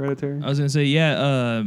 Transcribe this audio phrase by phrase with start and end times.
[0.00, 0.40] Hereditary.
[0.42, 1.12] I was gonna say, yeah.
[1.20, 1.64] Uh,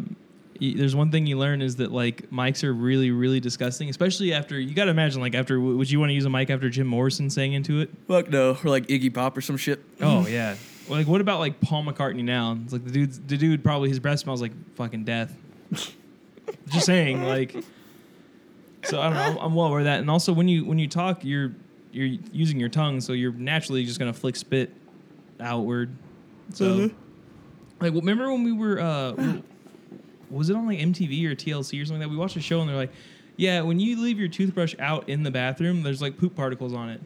[0.60, 4.34] y- there's one thing you learn is that like mics are really, really disgusting, especially
[4.34, 6.70] after you got to imagine like after would you want to use a mic after
[6.70, 7.90] Jim Morrison sang into it?
[8.08, 8.58] Fuck no.
[8.64, 9.84] Or like Iggy Pop or some shit.
[10.02, 10.56] Oh yeah.
[10.88, 12.58] Well, like what about like Paul McCartney now?
[12.64, 15.36] It's like the dude, the dude probably his breath smells like fucking death.
[16.68, 17.56] Just saying, like.
[18.86, 19.22] So I don't know.
[19.22, 21.54] I'm, I'm well aware of that, and also when you when you talk, you're
[21.94, 24.74] you're using your tongue, so you're naturally just gonna flick spit
[25.40, 25.96] outward.
[26.54, 26.92] So,
[27.84, 29.14] like, remember when we were uh,
[30.30, 32.10] was it on like MTV or TLC or something like that?
[32.10, 32.92] We watched a show and they're like,
[33.38, 36.90] yeah, when you leave your toothbrush out in the bathroom, there's like poop particles on
[36.90, 37.02] it.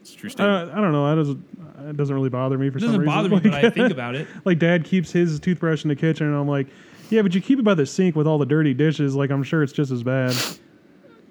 [0.00, 0.68] It's a true I statement.
[0.70, 1.08] don't, I don't know.
[1.08, 1.88] That doesn't.
[1.90, 3.14] It doesn't really bother me for It some doesn't reason.
[3.14, 4.28] bother me, Like, but I think about it.
[4.44, 6.68] like dad keeps his toothbrush in the kitchen, and I'm like,
[7.10, 9.14] yeah, but you keep it by the sink with all the dirty dishes.
[9.16, 10.34] Like I'm sure it's just as bad.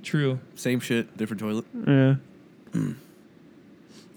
[0.04, 0.40] True.
[0.55, 1.66] Same shit, different toilet.
[1.88, 2.16] Yeah.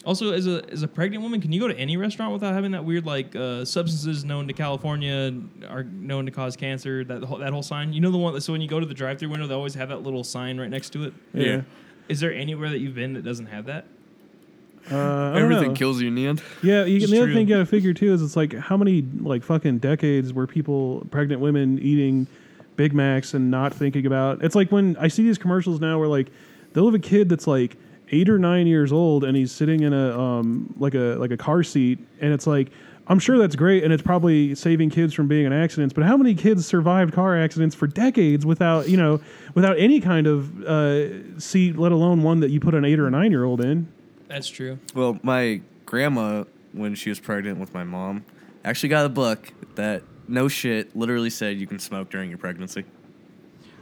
[0.06, 2.72] Also, as a as a pregnant woman, can you go to any restaurant without having
[2.72, 5.32] that weird like uh, substances known to California
[5.68, 7.04] are known to cause cancer?
[7.04, 7.92] That whole, that whole sign.
[7.92, 8.38] You know the one.
[8.40, 10.68] So when you go to the drive-through window, they always have that little sign right
[10.68, 11.14] next to it.
[11.32, 11.46] Yeah.
[11.46, 11.62] Yeah.
[12.08, 13.86] Is there anywhere that you've been that doesn't have that?
[14.90, 15.74] Uh, Everything know.
[15.74, 16.42] kills you in the end.
[16.62, 19.02] Yeah, you, It's the other thing you gotta figure too is it's like how many
[19.20, 22.26] like fucking decades were people, pregnant women, eating
[22.76, 24.44] Big Macs and not thinking about?
[24.44, 26.28] It's like when I see these commercials now where like
[26.74, 27.78] they'll have a kid that's like
[28.10, 31.36] eight or nine years old and he's sitting in a um like a like a
[31.36, 32.70] car seat and it's like
[33.06, 36.16] I'm sure that's great and it's probably saving kids from being in accidents, but how
[36.16, 39.20] many kids survived car accidents for decades without you know
[39.54, 43.06] without any kind of uh, seat, let alone one that you put an eight or
[43.06, 43.88] a nine year old in?
[44.28, 44.78] That's true.
[44.94, 48.24] Well, my grandma, when she was pregnant with my mom,
[48.64, 52.84] actually got a book that no shit literally said you can smoke during your pregnancy.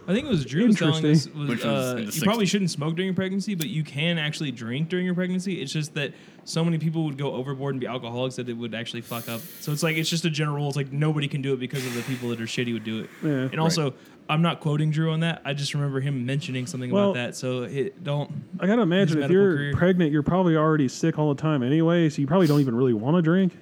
[0.06, 2.22] I think it was Drew was telling us was, Which was uh, in the you
[2.22, 5.60] probably shouldn't smoke during your pregnancy, but you can actually drink during your pregnancy.
[5.60, 6.12] It's just that
[6.44, 9.40] so many people would go overboard and be alcoholics that it would actually fuck up.
[9.60, 10.68] So it's like it's just a general rule.
[10.68, 13.04] It's like nobody can do it because of the people that are shitty would do
[13.04, 13.10] it.
[13.22, 13.30] Yeah.
[13.30, 13.94] and also,
[14.28, 15.42] I'm not quoting Drew on that.
[15.44, 17.36] I just remember him mentioning something Well- about that.
[17.36, 18.30] So it, don't.
[18.58, 19.72] I gotta imagine if medical you're career.
[19.74, 22.94] pregnant, you're probably already sick all the time anyway, so you probably don't even really
[22.94, 23.56] want to drink.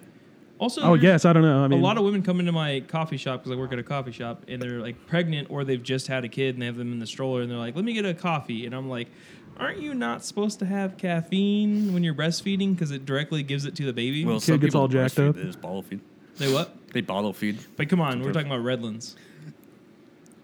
[0.61, 1.65] Also, Oh, yes, I don't know.
[1.65, 3.79] I mean, a lot of women come into my coffee shop because I work at
[3.79, 6.67] a coffee shop, and they're like pregnant or they've just had a kid and they
[6.67, 8.87] have them in the stroller, and they're like, "Let me get a coffee," and I'm
[8.87, 9.09] like,
[9.57, 13.75] "Aren't you not supposed to have caffeine when you're breastfeeding because it directly gives it
[13.77, 15.35] to the baby?" Well, Kid gets all jacked up.
[15.35, 16.01] They just bottle feed.
[16.35, 16.77] Say what?
[16.93, 17.59] They bottle feed.
[17.79, 19.17] But come on, we're talking about Redlands.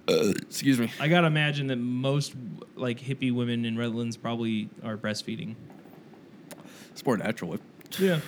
[0.09, 0.91] Uh, excuse me.
[0.99, 2.33] I gotta imagine that most
[2.75, 5.57] like hippie women in Redlands probably are breastfeeding.
[6.93, 7.59] It's more natural.
[7.99, 8.21] Yeah.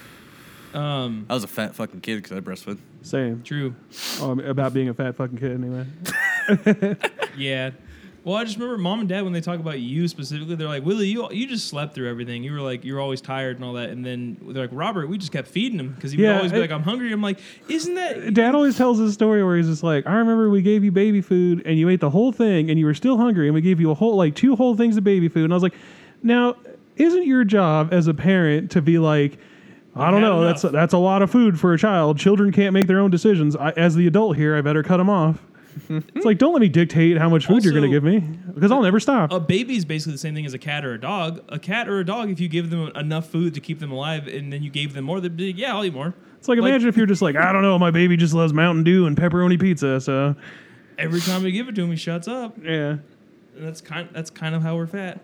[0.75, 1.27] Um.
[1.31, 2.79] I was a fat fucking kid because I breastfed.
[3.03, 3.75] same True.
[4.21, 5.87] um, about being a fat fucking kid anyway.
[7.37, 7.71] Yeah.
[8.25, 10.85] Well, I just remember mom and dad when they talk about you specifically, they're like,
[10.85, 12.43] Willie, you you just slept through everything.
[12.43, 13.91] You were like, you were always tired and all that.
[13.91, 16.51] And then they're like, Robert, we just kept feeding him because he would Yeah, always
[16.53, 17.13] be it- like, I'm hungry.
[17.13, 18.35] I'm like, isn't that?
[18.35, 21.21] Dad always tells this story where he's just like, I remember we gave you baby
[21.21, 23.81] food and you ate the whole thing and you were still hungry and we gave
[23.81, 25.75] you a whole like two whole things of baby food and I was like,
[26.23, 26.57] now
[26.97, 29.39] isn't your job as a parent to be like,
[29.97, 32.19] I don't know, enough." that's that's a lot of food for a child.
[32.19, 33.57] Children can't make their own decisions.
[33.57, 35.43] I, as the adult here, I better cut them off.
[35.89, 38.19] it's like, don't let me dictate how much food you're going to give me
[38.53, 39.31] because I'll never stop.
[39.33, 41.41] A baby is basically the same thing as a cat or a dog.
[41.51, 44.27] A cat or a dog, if you give them enough food to keep them alive,
[44.27, 46.15] and then you gave them more, they'd be like, yeah, I'll eat more.
[46.39, 48.53] It's like, Like- imagine if you're just like, I don't know, my baby just loves
[48.53, 50.01] Mountain Dew and pepperoni pizza.
[50.01, 50.35] So
[50.99, 52.57] Every time we give it to him, he shuts up.
[52.61, 52.97] yeah,
[53.57, 55.21] And that's kind that's kind of how we're fat.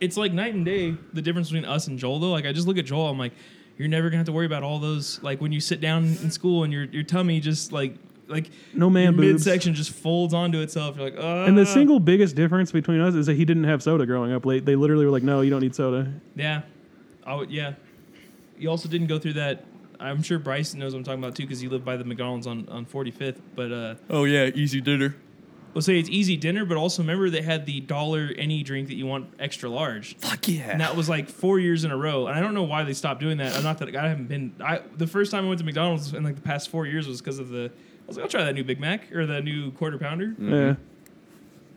[0.00, 2.30] It's like night and day the difference between us and Joel though.
[2.30, 3.32] Like I just look at Joel, I'm like,
[3.78, 6.30] you're never gonna have to worry about all those like when you sit down in
[6.30, 7.94] school and your your tummy just like
[8.28, 9.46] like no man your boobs.
[9.46, 10.96] midsection just folds onto itself.
[10.96, 13.82] You're like, uh And the single biggest difference between us is that he didn't have
[13.82, 14.44] soda growing up.
[14.44, 16.62] Late, they literally were like, "No, you don't need soda." Yeah.
[17.24, 17.74] I would yeah.
[18.58, 19.64] You also didn't go through that
[20.00, 22.46] I'm sure Bryson knows what I'm talking about too because he lived by the McDonald's
[22.46, 23.40] on, on 45th.
[23.54, 25.16] But uh, Oh yeah, easy dinner.
[25.76, 28.94] We'll say it's easy dinner, but also remember they had the dollar any drink that
[28.94, 30.16] you want extra large.
[30.16, 30.70] Fuck yeah.
[30.70, 32.28] And that was like four years in a row.
[32.28, 33.54] And I don't know why they stopped doing that.
[33.54, 34.54] I'm not that I haven't been.
[34.64, 37.20] I the first time I went to McDonald's in like the past four years was
[37.20, 37.66] because of the.
[37.66, 40.28] I was like, I'll try that new Big Mac or the new quarter pounder.
[40.28, 40.50] Mm-hmm.
[40.54, 40.74] Yeah,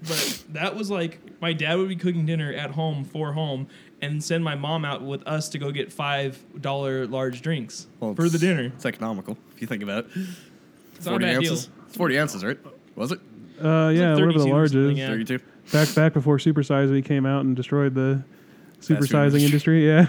[0.07, 3.67] But that was like my dad would be cooking dinner at home for home
[4.01, 8.15] and send my mom out with us to go get five dollar large drinks Well,
[8.15, 8.71] for the dinner.
[8.75, 10.11] It's economical if you think about it.
[10.95, 11.65] It's not a Forty bad ounces.
[11.65, 11.73] deal.
[11.87, 12.57] It's Forty ounces, right?
[12.95, 13.19] Was it?
[13.63, 14.97] Uh, yeah, like whatever the 32 or large is.
[14.97, 15.07] yeah.
[15.07, 15.39] Thirty-two.
[15.71, 18.23] Back back before Super Size Me came out and destroyed the
[18.79, 19.87] food supersizing industry.
[19.87, 19.87] industry.
[19.87, 20.07] Yeah,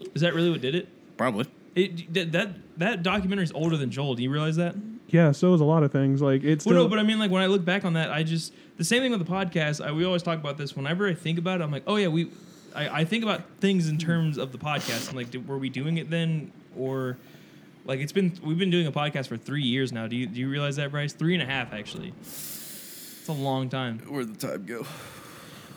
[0.14, 0.88] Is that really what did it?
[1.16, 1.46] Probably.
[1.74, 4.14] It that that, that documentary is older than Joel.
[4.14, 4.74] Do you realize that?
[5.08, 5.32] yeah.
[5.32, 6.20] So is a lot of things.
[6.22, 8.22] Like it's Well, no, but I mean, like when I look back on that, I
[8.22, 9.84] just the same thing with the podcast.
[9.84, 10.76] I, we always talk about this.
[10.76, 12.30] Whenever I think about it, I'm like, oh yeah, we.
[12.74, 15.10] I, I think about things in terms of the podcast.
[15.10, 17.18] I'm like, did, were we doing it then, or
[17.84, 20.06] Like it's been we've been doing a podcast for three years now.
[20.06, 21.12] Do you do you realize that, Bryce?
[21.12, 22.12] Three and a half actually.
[22.20, 23.98] It's a long time.
[24.00, 24.86] Where'd the time go?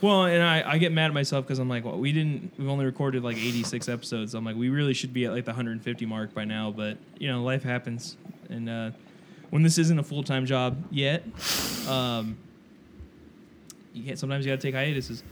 [0.02, 2.54] Well, and I, I get mad at myself because I'm like, well, we didn't.
[2.60, 4.34] We've only recorded like 86 episodes.
[4.34, 6.70] I'm like, we really should be at like the 150 mark by now.
[6.72, 8.18] But you know, life happens,
[8.50, 8.92] and uh,
[9.50, 11.24] when this isn't a full time job yet,
[11.88, 12.38] um,
[13.94, 14.20] you can't.
[14.20, 15.24] Sometimes you got to take hiatuses.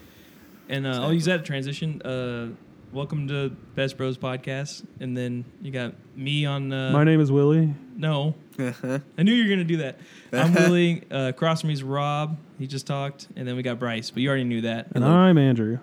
[0.69, 2.01] And uh, I'll use that to transition.
[2.01, 2.49] Uh,
[2.93, 6.71] welcome to Best Bros podcast, and then you got me on.
[6.71, 7.73] Uh, My name is Willie.
[7.95, 9.99] no, I knew you were gonna do that.
[10.31, 11.03] I'm Willie.
[11.11, 12.37] Uh, across from me's Rob.
[12.59, 14.87] He just talked, and then we got Bryce, but you already knew that.
[14.95, 15.79] And I'm Andrew.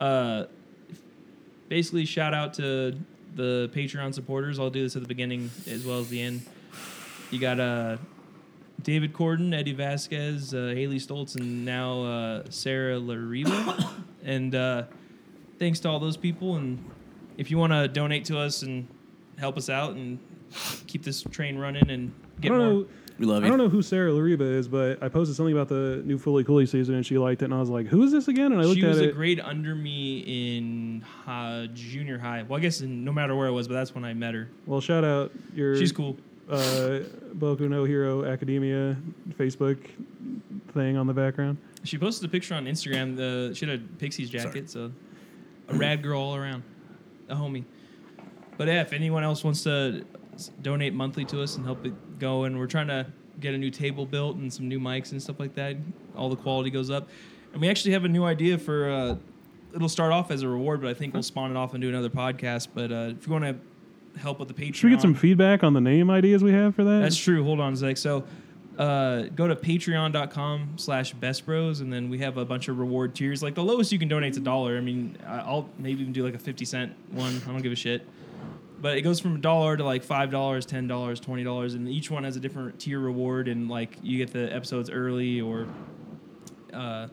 [0.00, 0.44] Uh,
[1.68, 2.94] basically, shout out to
[3.34, 4.58] the Patreon supporters.
[4.58, 6.42] I'll do this at the beginning as well as the end.
[7.30, 7.98] You got uh,
[8.82, 13.86] David Corden, Eddie Vasquez, uh, Haley Stoltz, and now uh, Sarah Lariva.
[14.24, 14.84] and uh,
[15.58, 16.56] thanks to all those people.
[16.56, 16.82] And
[17.36, 18.86] if you want to donate to us and
[19.38, 20.18] help us out and
[20.86, 22.68] keep this train running and get don't more.
[22.68, 22.86] know.
[23.18, 26.02] We love I don't know who Sarah Lariba is, but I posted something about the
[26.04, 28.28] new Fooly Cooly season, and she liked it, and I was like, "Who is this
[28.28, 28.94] again?" And I looked at it.
[28.94, 32.44] she was a grade under me in uh, junior high.
[32.44, 34.48] Well, I guess in, no matter where it was, but that's when I met her.
[34.66, 36.16] well, shout out your She's cool.
[36.48, 37.00] uh,
[37.36, 38.96] Boku no Hero Academia
[39.36, 39.78] Facebook
[40.72, 41.58] thing on the background.
[41.82, 43.16] She posted a picture on Instagram.
[43.16, 44.92] The she had a Pixies jacket, so
[45.68, 46.62] a rad girl all around,
[47.28, 47.64] a homie.
[48.56, 50.04] But yeah, if anyone else wants to
[50.62, 53.06] donate monthly to us and help it go, and we're trying to
[53.40, 55.76] get a new table built and some new mics and stuff like that,
[56.16, 57.08] all the quality goes up.
[57.52, 58.90] And we actually have a new idea for.
[58.90, 59.16] Uh,
[59.74, 61.88] it'll start off as a reward, but I think we'll spawn it off and do
[61.88, 62.68] another podcast.
[62.74, 63.56] But uh, if you want to
[64.20, 66.74] help with the Patreon, Should we get some feedback on the name ideas we have
[66.74, 67.00] for that?
[67.00, 67.44] that's true.
[67.44, 67.96] Hold on sec.
[67.96, 68.24] So
[68.78, 73.42] uh, go to patreon.com slash bestbros and then we have a bunch of reward tiers.
[73.42, 74.76] Like the lowest you can donate is a dollar.
[74.76, 77.42] I mean, I'll maybe even do like a 50 cent one.
[77.44, 78.06] I don't give a shit.
[78.80, 81.74] But it goes from a dollar to like $5, $10, $20.
[81.74, 83.48] And each one has a different tier reward.
[83.48, 85.66] And like you get the episodes early or...
[86.72, 87.08] Uh,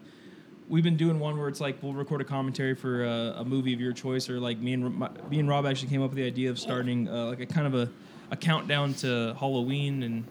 [0.67, 3.73] we've been doing one where it's like we'll record a commentary for a, a movie
[3.73, 6.17] of your choice, or like me and my, me and Rob actually came up with
[6.17, 7.89] the idea of starting uh, like a kind of a,
[8.31, 10.25] a countdown to Halloween, and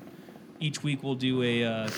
[0.64, 1.90] each week we'll do a uh,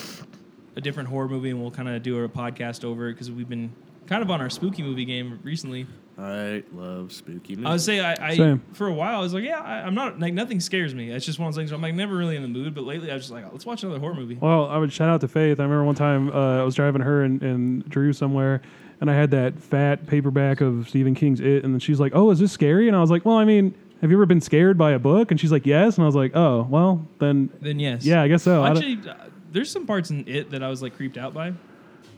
[0.75, 3.49] a different horror movie, and we'll kind of do a podcast over it because we've
[3.49, 3.71] been
[4.05, 5.87] kind of on our spooky movie game recently.
[6.19, 7.65] I love spooky movies.
[7.67, 8.61] I would say I, I Same.
[8.73, 11.11] for a while I was like, yeah, I, I'm not like nothing scares me.
[11.11, 11.71] It's just one of those things.
[11.71, 13.65] Where I'm like never really in the mood, but lately I was just like, let's
[13.65, 14.35] watch another horror movie.
[14.35, 15.59] Well, I would shout out to Faith.
[15.59, 18.61] I remember one time uh, I was driving her and, and Drew somewhere,
[18.99, 22.31] and I had that fat paperback of Stephen King's It, and then she's like, "Oh,
[22.31, 24.77] is this scary?" And I was like, "Well, I mean, have you ever been scared
[24.77, 27.79] by a book?" And she's like, "Yes." And I was like, "Oh, well, then Then
[27.79, 29.15] yes, yeah, I guess so." I don't- Actually, uh,
[29.51, 31.53] there's some parts in it that I was like creeped out by.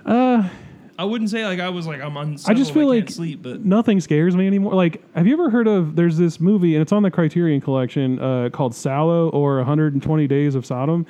[0.06, 0.48] uh,
[0.98, 2.58] I wouldn't say like I was like I'm unsettled.
[2.58, 4.74] I just feel like can't sleep, but nothing scares me anymore.
[4.74, 5.96] Like, have you ever heard of?
[5.96, 10.56] There's this movie, and it's on the Criterion Collection uh, called Salò or 120 Days
[10.56, 11.06] of Sodom,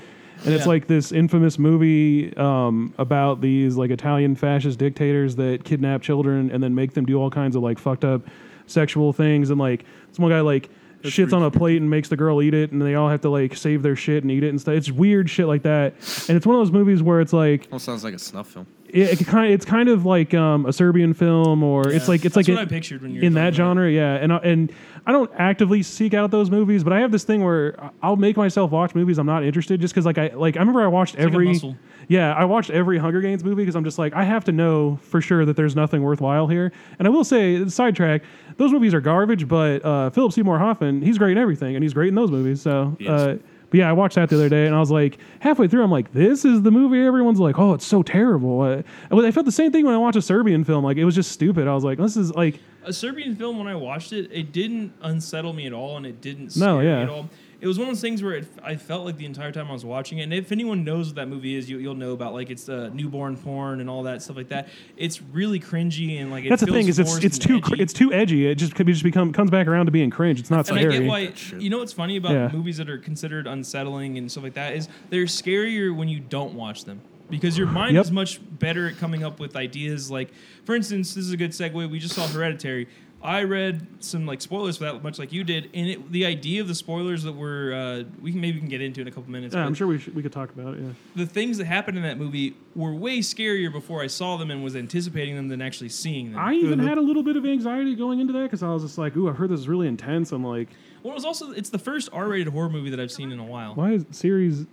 [0.46, 0.70] and it's Yeah.
[0.70, 6.62] like this infamous movie um, about these like Italian fascist dictators that kidnap children and
[6.62, 8.22] then make them do all kinds of like fucked up
[8.68, 10.70] sexual things, and like this one guy like.
[11.02, 13.22] That's shits on a plate and makes the girl eat it, and they all have
[13.22, 14.74] to like save their shit and eat it and stuff.
[14.74, 15.94] It's weird shit like that,
[16.28, 18.68] and it's one of those movies where it's like Almost sounds like a snuff film.
[18.90, 22.26] It, it kind of, it's kind of like um, a Serbian film, or it's like
[22.26, 23.92] it's That's like what a- I pictured when you were in that talking about genre,
[23.92, 24.16] yeah.
[24.16, 24.74] And I, and
[25.06, 28.16] I don't actively seek out those movies, but I have this thing where I- I'll
[28.16, 30.88] make myself watch movies I'm not interested just because like I like I remember I
[30.88, 31.76] watched like a every muscle.
[32.08, 34.98] yeah I watched every Hunger Games movie because I'm just like I have to know
[35.02, 36.72] for sure that there's nothing worthwhile here.
[36.98, 38.24] And I will say sidetrack
[38.58, 41.94] those movies are garbage, but uh, Philip Seymour Hoffman he's great in everything and he's
[41.94, 42.62] great in those movies.
[42.62, 42.96] So.
[43.00, 43.10] Yes.
[43.10, 43.38] Uh,
[43.70, 45.92] but yeah, I watched that the other day, and I was like, halfway through, I'm
[45.92, 47.00] like, this is the movie.
[47.06, 48.62] Everyone's like, oh, it's so terrible.
[48.62, 50.84] Uh, well, I felt the same thing when I watched a Serbian film.
[50.84, 51.68] Like, it was just stupid.
[51.68, 54.94] I was like, this is like, A Serbian film when I watched it, it didn't
[55.02, 56.98] unsettle me at all, and it didn't No, yeah.
[56.98, 57.30] me at all.
[57.62, 59.74] It was one of those things where it, I felt like the entire time I
[59.74, 60.24] was watching it.
[60.24, 62.90] And if anyone knows what that movie is, you, you'll know about like it's uh,
[62.94, 64.70] newborn porn and all that stuff like that.
[64.96, 67.84] It's really cringy and like it that's the thing is it's it's too cr- edgy.
[67.84, 68.48] it's too edgy.
[68.48, 70.40] It just, it just become comes back around to being cringe.
[70.40, 70.96] It's not and scary.
[70.96, 71.34] I get why.
[71.60, 72.50] You know what's funny about Yeah.
[72.54, 76.54] movies that are considered unsettling and stuff like that is they're scarier when you don't
[76.54, 78.06] watch them because your mind Yep.
[78.06, 80.10] is much better at coming up with ideas.
[80.10, 80.32] Like,
[80.64, 81.90] for instance, this is a good segue.
[81.90, 82.88] We just saw Hereditary.
[83.22, 86.62] I read some like spoilers for that, much like you did, and it, the idea
[86.62, 89.12] of the spoilers that were uh, we can maybe we can get into in a
[89.12, 89.54] couple minutes.
[89.54, 90.82] yeah, I'm sure we should, we could talk about it.
[90.82, 90.90] Yeah.
[91.16, 94.64] the things that happened in that movie were way scarier before I saw them and
[94.64, 96.40] was anticipating them than actually seeing them.
[96.40, 98.98] I even had a little bit of anxiety going into that because I was just
[98.98, 100.32] like, ooh, I heard this is really intense.
[100.32, 100.70] I'm like,
[101.04, 103.46] well, it was also it's the first R-rated horror movie that I've seen in a
[103.46, 103.76] while.
[103.76, 104.66] why is series,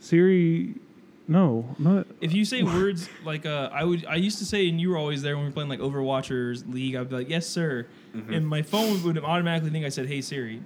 [0.00, 0.74] Siri,
[1.28, 2.06] no, not.
[2.20, 4.96] If you say words like uh, I would, I used to say, and you were
[4.98, 6.96] always there when we were playing like Overwatch or League.
[6.96, 8.34] I'd be like, "Yes, sir," Mm-hmm.
[8.34, 10.60] and my phone would automatically think I said, "Hey Siri."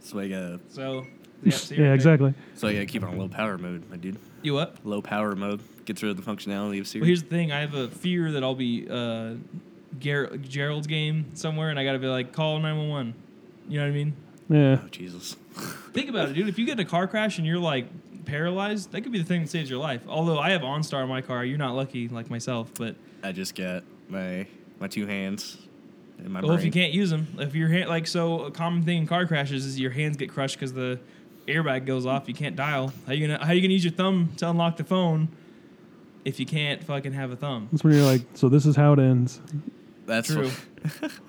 [0.00, 1.06] So I gotta, So
[1.42, 2.34] yeah, see right Yeah, exactly.
[2.54, 4.18] so I gotta keep on low power mode, my dude.
[4.42, 4.76] You what?
[4.84, 7.02] Low power mode gets rid of the functionality of Siri.
[7.02, 7.52] Well, here's the thing.
[7.52, 9.34] I have a fear that I'll be uh,
[9.98, 13.14] Ger- Gerald's game somewhere, and I gotta be like, call nine one one.
[13.68, 14.12] You know what I mean?
[14.48, 14.78] Yeah.
[14.82, 15.36] oh Jesus.
[15.92, 16.48] Think about it, dude.
[16.48, 17.86] If you get in a car crash and you're like
[18.30, 20.02] paralyzed, that could be the thing that saves your life.
[20.08, 22.70] Although I have OnStar in my car, you're not lucky like myself.
[22.78, 24.46] But I just got my
[24.78, 25.58] my two hands
[26.18, 28.82] and my well, if you can't use them, if your hand like so, a common
[28.82, 30.98] thing in car crashes is your hands get crushed because the
[31.46, 32.28] airbag goes off.
[32.28, 32.92] You can't dial.
[33.06, 35.28] How you gonna How you gonna use your thumb to unlock the phone
[36.24, 37.68] if you can't fucking have a thumb?
[37.72, 39.40] That's when you're like, so this is how it ends.
[40.06, 40.48] That's True.
[41.00, 41.12] what-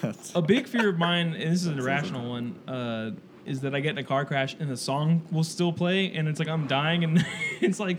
[0.00, 3.10] That's- a big fear of mine, and this is an irrational one, uh,
[3.48, 6.28] is that I get in a car crash and the song will still play, and
[6.28, 7.24] it's like I'm dying, and
[7.60, 7.98] it's like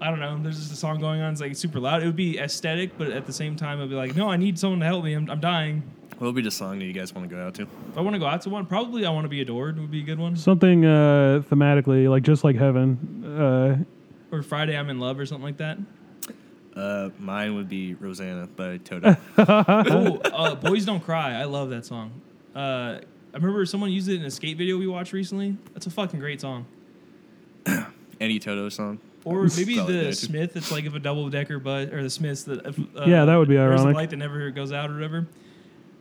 [0.00, 0.38] I don't know.
[0.42, 1.32] There's just a song going on.
[1.32, 2.02] It's like super loud.
[2.02, 4.58] It would be aesthetic, but at the same time, I'd be like, no, I need
[4.58, 5.14] someone to help me.
[5.14, 5.82] I'm, I'm dying.
[6.18, 7.62] what would be the song that you guys want to go out to?
[7.62, 9.90] If I want to go out to one, probably I want to be adored would
[9.92, 10.36] be a good one.
[10.36, 13.24] Something uh, thematically, like just like heaven.
[13.24, 15.78] Uh, Or Friday I'm in love or something like that.
[16.76, 19.16] Uh, mine would be Rosanna by Toto.
[19.38, 21.34] oh, uh, Boys Don't Cry.
[21.40, 22.10] I love that song.
[22.52, 22.98] Uh,
[23.34, 25.56] I remember someone used it in a skate video we watched recently.
[25.72, 26.66] That's a fucking great song.
[28.20, 29.00] Any Toto song.
[29.24, 30.16] Or maybe Probably the good.
[30.16, 30.56] Smith.
[30.56, 32.64] It's like if a double decker bus, or the Smiths that.
[32.64, 33.96] If, uh, Yeah, that would be there's a ironic.
[33.96, 35.26] light that never goes out or whatever.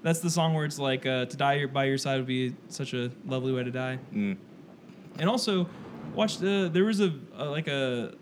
[0.03, 2.93] That's the song where it's like uh, to die by your side would be such
[2.93, 3.97] a lovely way to die.
[4.13, 4.37] Mm.
[5.17, 5.67] And also,
[6.13, 8.13] watch the there was a, a like a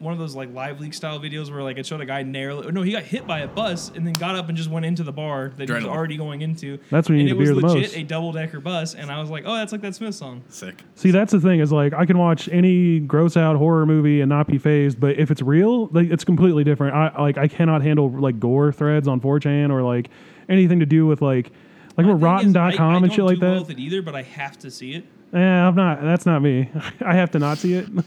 [0.00, 2.72] one of those like live leak style videos where like it showed a guy narrowly.
[2.72, 5.02] No, he got hit by a bus and then got up and just went into
[5.02, 5.88] the bar that he was Adrenaline.
[5.88, 6.78] already going into.
[6.90, 7.96] That's when you and need it to was the legit most.
[7.96, 10.42] a double decker bus, and I was like, oh, that's like that Smith song.
[10.48, 10.82] Sick.
[10.94, 14.28] see, that's the thing is like I can watch any gross out horror movie and
[14.28, 16.94] not be phased, but if it's real, like it's completely different.
[16.94, 20.08] I like I cannot handle like gore threads on 4chan or like
[20.48, 21.52] anything to do with like
[21.98, 23.60] like My with thing is, I- rotten.com I and don't shit like do well that.
[23.68, 25.04] with it either, but I have to see it.
[25.32, 26.00] Yeah, I'm not.
[26.02, 26.70] That's not me.
[27.00, 27.86] I have to not see it.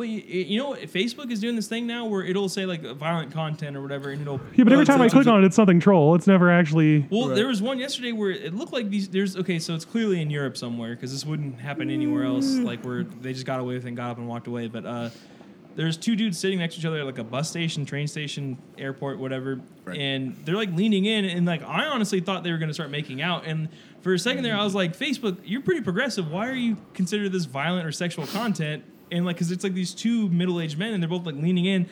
[0.00, 0.80] But you, you know what?
[0.80, 4.22] Facebook is doing this thing now where it'll say like violent content or whatever, and
[4.22, 4.40] it'll.
[4.56, 6.14] Yeah, but every uh, time I click on it, it's something troll.
[6.14, 7.06] It's never actually.
[7.10, 7.34] Well, Right.
[7.34, 9.10] there was one yesterday where it looked like these.
[9.10, 12.46] There's okay, so it's clearly in Europe somewhere because this wouldn't happen anywhere else.
[12.56, 14.68] Like where they just got away with it and got up and walked away.
[14.68, 15.10] But uh,
[15.76, 18.56] there's two dudes sitting next to each other at like a bus station, train station,
[18.78, 19.98] airport, whatever, Right.
[19.98, 23.20] and they're like leaning in, and like I honestly thought they were gonna start making
[23.20, 23.68] out, and
[24.00, 26.30] for a second there I was like, Facebook, you're pretty progressive.
[26.30, 28.82] Why are you consider this violent or sexual content?
[29.10, 31.88] And like, cause it's like these two middle-aged men, and they're both like leaning in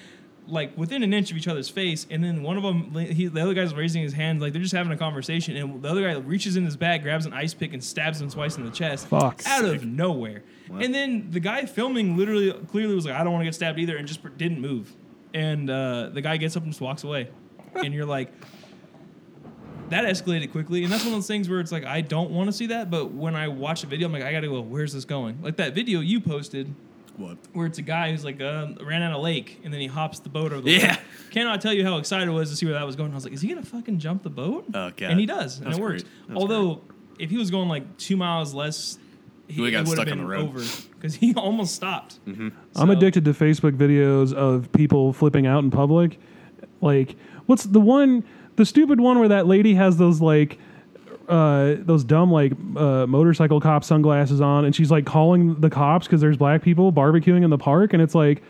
[0.51, 3.41] like within an inch of each other's face, and then one of them, he, the
[3.43, 6.19] other guy's raising his hand, like they're just having a conversation, and the other guy
[6.19, 9.09] reaches in his bag, grabs an ice pick, and stabs him twice in the chest,
[9.09, 9.43] Fuck.
[9.47, 10.43] out of nowhere.
[10.69, 10.79] Wow.
[10.79, 13.79] And then the guy filming literally, clearly was like, "I don't want to get stabbed
[13.79, 14.93] either," and just pr- didn't move.
[15.35, 17.29] And uh, the guy gets up and just walks away,
[17.75, 18.33] and you're like.
[19.91, 22.49] That escalated quickly, and that's one of those things where it's like I don't want
[22.49, 24.61] to see that, but when I watch the video, I'm like, I gotta go.
[24.61, 25.41] Where's this going?
[25.41, 26.75] Like that video you posted,
[27.19, 27.37] What?
[27.53, 30.21] where it's a guy who's like uh, ran out of lake and then he hops
[30.21, 30.91] the boat over the Yeah.
[30.93, 30.99] lake.
[31.33, 33.11] Cannot tell you how excited I was to see where that was going.
[33.13, 34.65] I was like, is he gonna fucking jump the boat?
[34.69, 35.03] Oh, God.
[35.03, 36.05] And he does, and it works.
[36.27, 36.37] great.
[36.37, 36.81] Although
[37.19, 38.99] if he was going like two miles less,
[39.49, 40.49] he, would've it got stuck on been the road.
[40.49, 40.61] over
[40.95, 42.25] because he almost stopped.
[42.27, 42.49] Mm-hmm.
[42.77, 46.19] I'm addicted to Facebook videos of people flipping out in public.
[46.81, 48.23] Like, what's the one,
[48.57, 50.59] the stupid one where that lady has those like,
[51.29, 56.07] uh, those dumb like uh, motorcycle cop sunglasses on, and she's like calling the cops
[56.07, 58.43] because there's black people barbecuing in the park, and it's like,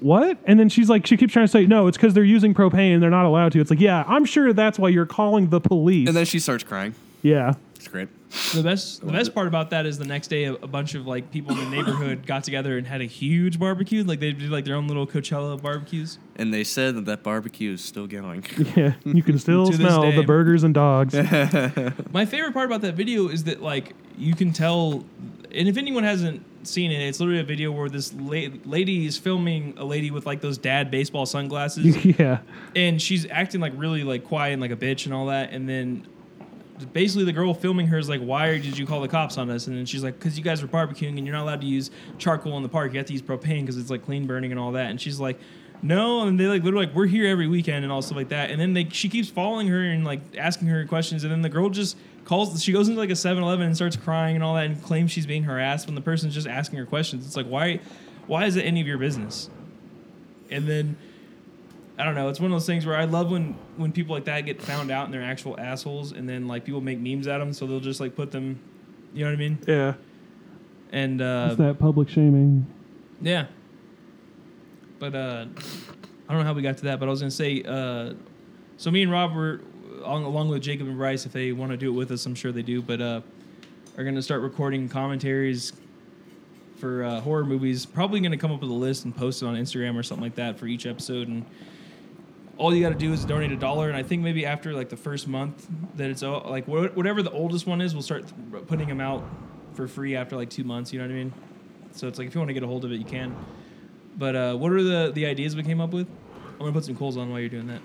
[0.00, 0.38] what?
[0.46, 2.94] And then she's like, she keeps trying to say, no, it's because they're using propane,
[2.94, 3.60] and they're not allowed to.
[3.60, 6.08] It's like, yeah, I'm sure that's why you're calling the police.
[6.08, 6.94] And then she starts crying.
[7.22, 8.08] yeah, It's great.
[8.54, 11.04] The best, the best part about that is the next day, a, a bunch of
[11.06, 14.04] like people in the neighborhood got together and had a huge barbecue.
[14.04, 16.18] Like they did like their own little Coachella barbecues.
[16.36, 18.44] And they said that that barbecue is still going.
[18.76, 20.16] yeah, you can still To this smell day.
[20.16, 21.14] the burgers and dogs.
[22.12, 25.04] My favorite part about that video is that like you can tell,
[25.52, 29.18] and if anyone hasn't seen it, it's literally a video where this la- lady is
[29.18, 32.38] filming a lady with like those dad baseball sunglasses, yeah,
[32.76, 35.68] and she's acting like really like quiet and like a bitch and all that, and
[35.68, 36.06] then.
[36.86, 39.66] Basically, the girl filming her is like, "Why did you call the cops on us?"
[39.66, 41.90] And then she's like, "Because you guys were barbecuing and you're not allowed to use
[42.18, 42.92] charcoal in the park.
[42.92, 45.20] You have to use propane because it's like clean burning and all that." And she's
[45.20, 45.38] like,
[45.82, 48.50] "No," and they like literally like, "We're here every weekend and all stuff like that."
[48.50, 51.48] And then they she keeps following her and like asking her questions, and then the
[51.48, 52.62] girl just calls.
[52.62, 55.26] She goes into like a 7-Eleven and starts crying and all that, and claims she's
[55.26, 57.26] being harassed when the person's just asking her questions.
[57.26, 57.80] It's like, why,
[58.26, 59.50] why is it any of your business?
[60.50, 60.96] And then
[62.00, 62.28] I don't know.
[62.30, 64.90] It's one of those things where I love when when people like that get found
[64.90, 67.78] out and they're actual assholes, and then like people make memes at them, so they'll
[67.80, 68.58] just like put them.
[69.12, 69.58] You know what I mean?
[69.68, 69.94] yeah.
[70.92, 72.66] And uh, It's that public shaming.
[73.20, 73.46] yeah.
[74.98, 75.46] But uh,
[76.28, 77.62] I don't know how we got to that, but I was gonna say.
[77.62, 78.14] Uh,
[78.76, 79.60] so me and Rob were
[80.02, 81.26] along, along with Jacob and Bryce.
[81.26, 82.82] If they want to do it with us, I'm sure they do.
[82.82, 83.20] But uh,
[83.98, 85.72] are gonna start recording commentaries
[86.76, 87.84] for uh, horror movies.
[87.86, 90.36] Probably gonna come up with a list and post it on Instagram or something like
[90.36, 91.28] that for each episode.
[91.28, 91.44] And
[92.60, 93.88] all you got to do is donate a dollar.
[93.88, 97.22] And I think maybe after like the first month that it's all, like wha- whatever
[97.22, 98.24] the oldest one is, we'll start
[98.66, 99.24] putting them out
[99.72, 100.92] for free after like two months.
[100.92, 101.32] You know what I mean?
[101.92, 103.34] So it's like if you want to get a hold of it, you can.
[104.18, 106.06] But uh, what are the the ideas we came up with?
[106.52, 107.80] I'm gonna put some coals on while you're doing that.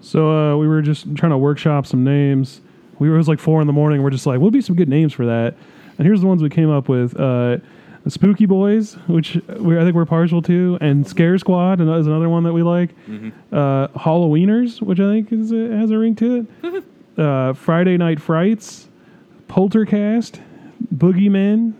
[0.00, 2.62] So uh, we were just trying to workshop some names.
[2.98, 4.02] We were it was like four in the morning.
[4.02, 5.54] We're just like, what'd be some good names for that?
[5.98, 7.58] And here's the ones we came up with: uh,
[8.08, 12.06] Spooky Boys, which we, I think we're partial to, and Scare Squad, and that is
[12.06, 12.90] another one that we like.
[13.50, 16.84] Uh, Halloweeners, which I think is has a ring to it.
[17.18, 18.88] uh, Friday Night Frights,
[19.48, 20.40] Poltercast,
[20.94, 21.74] Boogeyman,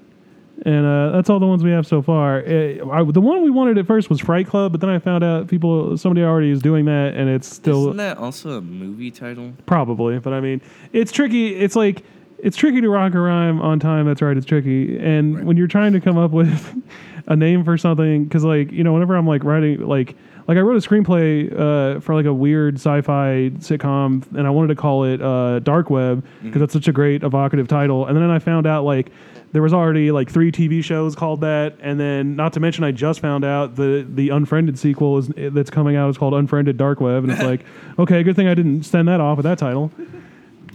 [0.65, 2.39] And uh, that's all the ones we have so far.
[2.39, 5.23] Uh, I, the one we wanted at first was Fright Club, but then I found
[5.25, 9.11] out people, somebody already is doing that, and it's still Isn't that also a movie
[9.11, 9.53] title?
[9.67, 10.63] Probably, but I mean,
[10.93, 11.55] it's tricky.
[11.57, 12.03] It's like
[12.45, 14.07] it's tricky to rock a rhyme on time.
[14.07, 14.97] That's right, it's tricky.
[14.99, 15.45] And Right.
[15.45, 16.83] when you're trying to come up with
[17.27, 20.15] a name for something, because like you know, whenever I'm like writing, like
[20.47, 24.69] like I wrote a screenplay uh, for like a weird sci-fi sitcom, and I wanted
[24.69, 28.07] to call it uh, Dark Web because that's such a great evocative title.
[28.07, 29.11] And then I found out like
[29.53, 32.93] there was already like three TV shows called that, and then not to mention I
[32.93, 37.01] just found out the the Unfriended sequel is that's coming out is called Unfriended Dark
[37.01, 37.65] Web, and it's like
[37.99, 39.91] okay, good thing I didn't send that off with that title.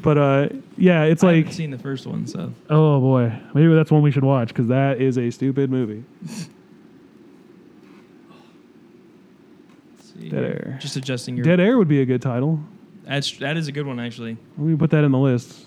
[0.01, 1.29] But uh, yeah, it's like.
[1.29, 4.23] I like haven't seen the first one, so oh boy, maybe that's one we should
[4.23, 6.03] watch because that is a stupid movie.
[6.21, 6.49] let's
[10.13, 10.63] see Dead here.
[10.65, 10.77] Air.
[10.81, 11.43] Just adjusting your.
[11.43, 12.59] Dead Air would be a good title.
[13.03, 14.37] That's that is a good one actually.
[14.57, 15.65] We can put that in the list.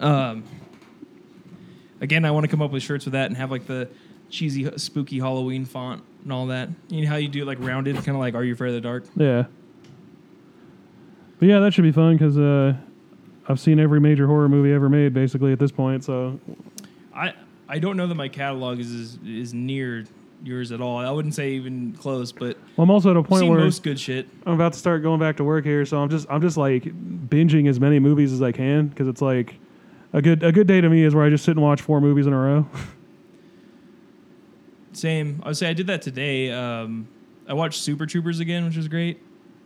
[0.00, 0.44] Um,
[2.00, 3.88] again, I want to come up with shirts with that and have like the
[4.28, 6.68] cheesy, spooky Halloween font and all that.
[6.88, 8.74] You know how you do it like rounded, kind of like Are You Afraid of
[8.74, 9.04] the Dark?
[9.16, 9.44] Yeah.
[11.38, 12.74] But yeah, that should be fun because uh,
[13.48, 16.04] I've seen every major horror movie ever made basically at this point.
[16.04, 16.38] So
[17.14, 17.34] I
[17.68, 20.04] I don't know that my catalog is is, is near
[20.42, 20.98] yours at all.
[20.98, 23.98] I wouldn't say even close, but well, I'm also at a point where most good
[23.98, 24.28] shit.
[24.46, 26.84] I'm about to start going back to work here, so I'm just I'm just like
[26.84, 29.56] binging as many movies as I can because it's like
[30.12, 32.00] a good a good day to me is where I just sit and watch four
[32.00, 32.66] movies in a row.
[34.92, 35.40] Same.
[35.42, 36.52] I would say I did that today.
[36.52, 37.08] Um,
[37.48, 39.20] I watched Super Troopers again, which was great.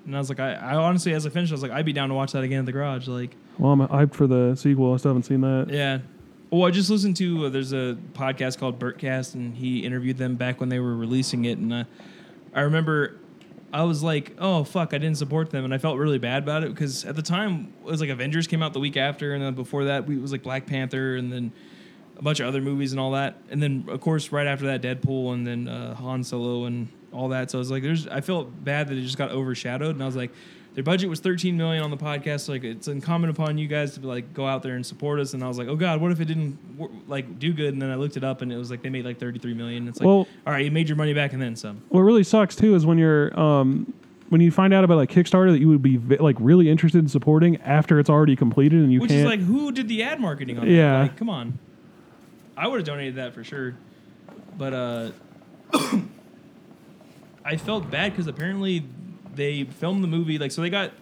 [0.07, 1.93] And I was like, I, I honestly, as I finished, I was like, I'd be
[1.93, 3.09] down to watch that again at the garage.
[3.09, 4.95] Like, well, I'm hyped for the sequel.
[4.95, 5.69] I still haven't seen that.
[5.71, 5.99] Yeah.
[6.51, 10.37] Well, I just listened to uh, there's a podcast called Bertcast, and he interviewed them
[10.37, 11.85] back when they were releasing it, and uh,
[12.55, 13.19] I remember
[13.71, 16.65] I was like, oh fuck, I didn't support them, and I felt really bad about
[16.65, 19.45] it because at the time it was like Avengers came out the week after, and
[19.45, 21.53] then before that we, it was like Black Panther, and then
[22.17, 24.81] a bunch of other movies and all that, and then of course right after that
[24.81, 27.51] Deadpool, and then uh, Han Solo and all that.
[27.51, 30.07] So I was like, there's I felt bad that it just got overshadowed, and I
[30.07, 30.31] was like.
[30.75, 32.41] Their budget was 13 million on the podcast.
[32.43, 35.35] So like it's incumbent upon you guys to like go out there and support us.
[35.35, 36.57] And I was like, oh god, what if it didn't
[37.09, 37.73] like do good?
[37.73, 39.89] And then I looked it up, and it was like they made like 33 million.
[39.89, 41.83] It's like, Well- all right, you made your money back and then some.
[41.89, 43.93] What really sucks too is when you're um,
[44.29, 47.09] when you find out about like Kickstarter that you would be like really interested in
[47.09, 49.21] supporting after it's already completed and you Which can't.
[49.23, 50.73] is like, who did the ad marketing on that?
[50.73, 51.01] Yeah.
[51.03, 51.59] Like, come on.
[52.57, 53.75] I would have donated that for sure.
[54.57, 55.11] But uh
[57.49, 58.85] I felt bad because apparently
[59.35, 60.93] they filmed the movie like so they got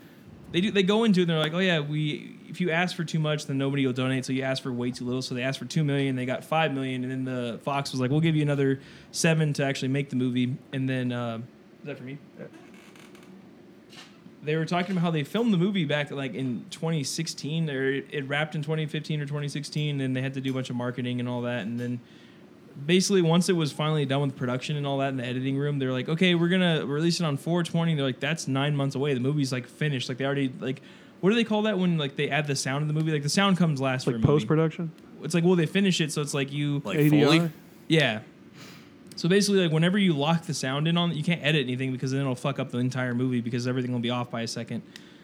[0.52, 2.94] they do they go into it and they're like, oh yeah, we if you ask
[2.94, 4.24] for too much, then nobody will donate.
[4.24, 5.22] So you ask for way too little.
[5.22, 8.00] So they asked for two million, they got five million, and then the Fox was
[8.00, 8.80] like, we'll give you another
[9.10, 10.56] seven to actually make the movie.
[10.72, 11.38] And then uh,
[11.80, 12.18] is that for me?
[14.44, 18.06] They were talking about how they filmed the movie back like in 2016, or it
[18.10, 21.18] it wrapped in 2015 or 2016, and they had to do a bunch of marketing
[21.18, 21.62] and all that.
[21.62, 22.00] And then
[22.84, 25.78] basically, once it was finally done with production and all that in the editing room,
[25.78, 27.94] they're like, okay, we're gonna release it on 420.
[27.94, 29.14] They're like, that's nine months away.
[29.14, 30.08] The movie's like finished.
[30.08, 30.82] Like they already like,
[31.20, 33.12] what do they call that when like they add the sound in the movie?
[33.12, 34.92] Like the sound comes last for a like post production.
[35.22, 37.24] It's like, well, they finish it, so it's like you Like ADR?
[37.24, 37.50] Foley?
[37.88, 38.20] yeah.
[39.16, 41.90] So basically, like whenever you lock the sound in on, it, you can't edit anything
[41.90, 44.46] because then it'll fuck up the entire movie because everything will be off by a
[44.46, 44.82] second.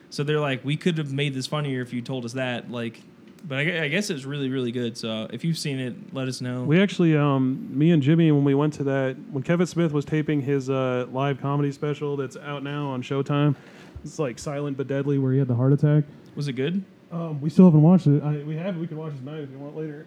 [0.08, 2.70] So they're like, we could have made this funnier if you told us that.
[2.70, 3.02] Like,
[3.44, 4.96] but I, I guess it's really, really good.
[4.96, 6.62] So if you've seen it, let us know.
[6.62, 10.04] We actually, um, me and Jimmy, when we went to that, when Kevin Smith was
[10.04, 13.56] taping his uh, live comedy special that's out now on Showtime,
[14.04, 16.04] it's like Silent but Deadly, where he had the heart attack.
[16.34, 16.84] Was it good?
[17.10, 18.22] Um, we still haven't watched it.
[18.22, 18.76] I, we have.
[18.78, 20.06] We can watch it tonight if you want later.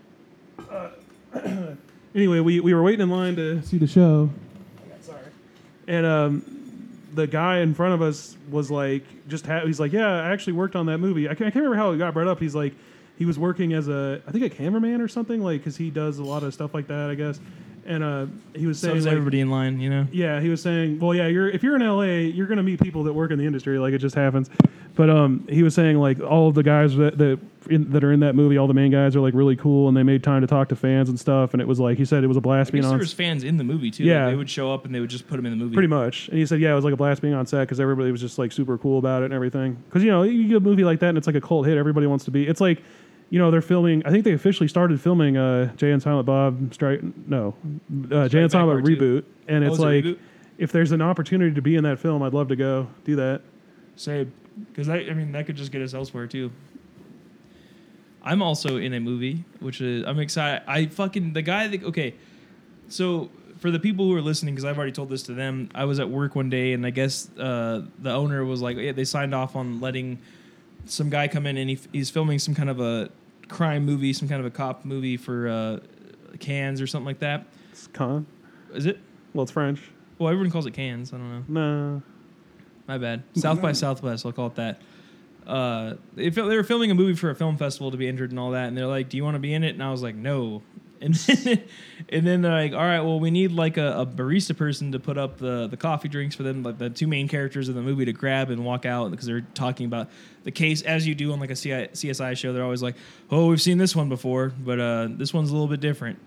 [0.70, 0.90] Uh,
[2.16, 4.30] anyway, we, we were waiting in line to see the show.
[5.02, 5.20] Sorry.
[5.88, 10.24] And um, the guy in front of us was like, just ha- he's like, yeah,
[10.24, 11.28] I actually worked on that movie.
[11.30, 12.40] I can't, I can't remember how it got brought up.
[12.40, 12.74] He's like,
[13.18, 16.18] he was working as a, I think a cameraman or something, like, because he does
[16.20, 17.40] a lot of stuff like that, I guess.
[17.88, 18.26] And uh,
[18.56, 19.80] he was So saying, is like, everybody in line?
[19.80, 20.08] You know.
[20.12, 22.02] yeah, he was saying, well, yeah, you're if you're in LA,
[22.34, 24.50] you're gonna meet people that work in the industry, like it just happens.
[24.96, 27.38] But um, he was saying like all of the guys that that,
[27.70, 29.96] in, that are in that movie, all the main guys are like really cool, and
[29.96, 31.54] they made time to talk to fans and stuff.
[31.54, 33.04] And it was like he said it was a blast I being guess on there
[33.04, 34.02] was fans in the movie too.
[34.04, 34.30] Like, Yeah.
[34.32, 35.76] they would show up and they would just put them in the movie.
[35.76, 36.28] Pretty much.
[36.30, 38.20] And he said, yeah, it was like a blast being on set because everybody was
[38.22, 39.76] just like super cool about it and everything.
[39.88, 41.78] Because, you know, you get a movie like that and it's like a cult hit.
[41.78, 42.48] Everybody wants to be.
[42.48, 42.82] It's like,
[43.30, 44.06] you know, they're filming.
[44.06, 47.02] I think they officially started filming uh, Jay and Silent Bob Strike.
[47.28, 47.56] No,
[48.12, 48.96] uh, Jay and Silent Two.
[48.96, 49.24] reboot.
[49.48, 50.06] And Oh, it's a like,
[50.58, 53.42] if there's an opportunity to be in that film, I'd love to go do that.
[53.96, 54.28] Say,
[54.70, 56.52] because I mean that could just get us elsewhere too.
[58.24, 60.64] I'm also in a movie, which is I'm excited.
[60.68, 62.16] I fucking the guy that okay,
[62.90, 65.86] so for the people who are listening, because I've already told this to them, I
[65.86, 69.06] was at work one day and I guess uh, the owner was like, yeah, they
[69.06, 70.20] signed off on letting
[70.86, 73.10] some guy come in and he, he's filming some kind of a
[73.48, 75.80] crime movie, some kind of a cop movie for uh,
[76.40, 77.46] Cannes or something like that.
[77.72, 78.26] It's con.
[78.74, 79.00] Is it?
[79.34, 79.82] Well, it's French.
[80.18, 81.14] Well, everyone calls it Cannes.
[81.14, 81.94] I don't know.
[81.94, 82.00] Nah.
[82.88, 83.24] My bad.
[83.36, 84.82] South by Southwest, I'll call it that.
[85.46, 88.40] Uh, they, they were filming a movie for a film festival to be entered and
[88.40, 90.02] all that, and they're like, "Do you want to be in it?" And I was
[90.02, 90.64] like, "No."
[91.06, 91.64] And then,
[92.10, 95.00] and then they're like, "All right, well, we need like a, a barista person to
[95.00, 97.82] put up the the coffee drinks for them, like the two main characters of the
[97.82, 100.10] movie to grab and walk out because they're talking about
[100.44, 102.52] the case as you do on like a CI, CSI show.
[102.54, 102.96] They're always like,
[103.30, 106.18] "Oh, we've seen this one before, but uh, this one's a little bit different."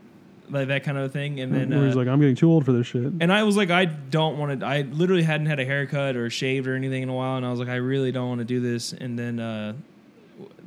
[0.50, 2.50] Like that kind of a thing, and then Where he's uh, like, I'm getting too
[2.50, 3.12] old for this shit.
[3.20, 4.66] and I was like, I don't want to.
[4.66, 7.50] I literally hadn't had a haircut or shaved or anything in a while, and I
[7.50, 8.94] was like, I really don't want to do this.
[8.94, 9.74] And then uh,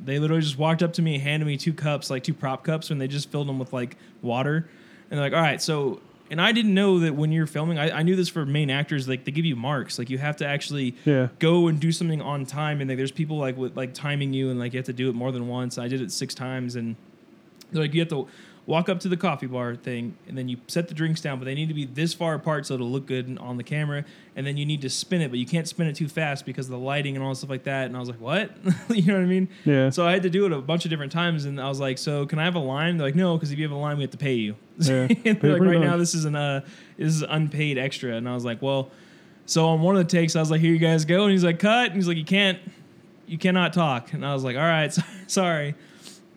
[0.04, 2.64] they literally just walked up to me, and handed me two cups, like two prop
[2.64, 4.68] cups, and they just filled them with like water,
[5.10, 6.00] and they're like, all right, so.
[6.30, 9.06] And I didn't know that when you're filming, I, I knew this for main actors,
[9.06, 11.28] like they give you marks, like you have to actually Yeah.
[11.38, 14.48] go and do something on time, and like, there's people like with like timing you,
[14.50, 15.76] and like you have to do it more than once.
[15.76, 16.96] I did it six times, and
[17.70, 18.28] they're like you have to
[18.64, 21.44] walk up to the coffee bar thing and then you set the drinks down but
[21.46, 24.04] they need to be this far apart so it'll look good on the camera
[24.36, 26.66] and then you need to spin it but you can't spin it too fast because
[26.66, 28.50] of the lighting and all stuff like that and i was like what?
[28.88, 29.48] You know what i mean?
[29.64, 29.90] Yeah.
[29.90, 31.98] so i had to do it a bunch of different times and i was like
[31.98, 32.98] so can i have a line?
[32.98, 34.54] They're like no because if you have a line we have to pay you.
[34.78, 35.06] Yeah.
[35.24, 36.60] and they're like right now this is an uh
[36.96, 38.90] this is unpaid extra and i was like well
[39.44, 41.44] so on one of the takes i was like here you guys go and he's
[41.44, 42.58] like cut and he's like you can't
[43.26, 44.96] you cannot talk and i was like all right
[45.26, 45.74] sorry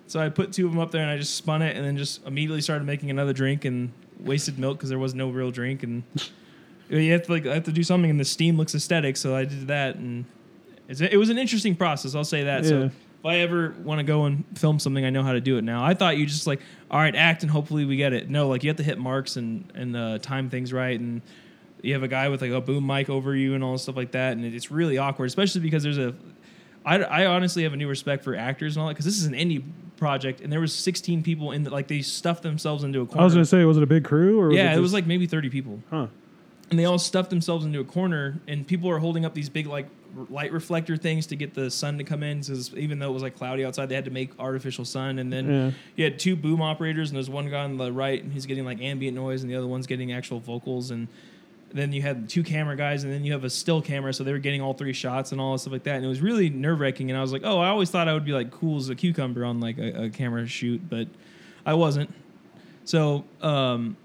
[0.08, 1.98] so I put two of them up there and I just spun it and then
[1.98, 5.84] just immediately started making another drink and wasted milk because there was no real drink
[5.84, 6.04] and
[6.90, 9.36] you have to like I have to do something and the steam looks aesthetic so
[9.36, 10.26] I did that and
[10.88, 12.66] it's, it was an interesting process I'll say that.
[12.66, 15.58] So if I ever want to go and film something I know how to do
[15.58, 15.84] it now.
[15.84, 18.30] I thought you just like all right act and hopefully we get it.
[18.30, 21.22] No like you have to hit marks and and uh, time things right and
[21.82, 24.12] you have a guy with like a boom mic over you and all stuff like
[24.12, 26.16] that and it's really awkward especially because there's a
[26.86, 29.26] I, I honestly have a new respect for actors and all that because this is
[29.26, 29.64] an indie
[29.98, 33.22] project and there was 16 people in the, like they stuffed themselves into a corner.
[33.22, 34.48] I was gonna say, was it a big crew or?
[34.50, 36.08] Was yeah, it, it was like maybe 30 people Huh.
[36.70, 39.68] and they all stuffed themselves into a corner and people are holding up these big
[39.68, 39.88] like
[40.30, 43.24] light reflector things to get the sun to come in because even though it was
[43.24, 45.72] like cloudy outside they had to make artificial sun and then Yeah.
[45.98, 48.64] you had two boom operators and there's one guy on the right and he's getting
[48.64, 51.08] like ambient noise and the other one's getting actual vocals and
[51.76, 54.32] then you had two camera guys and then you have a still camera so they
[54.32, 56.50] were getting all three shots and all that stuff like that and it was really
[56.50, 58.90] nerve-wracking and i was like oh i always thought i would be like cool as
[58.90, 61.08] a cucumber on like a, a camera shoot but
[61.66, 62.12] i wasn't.
[62.86, 63.98] So um,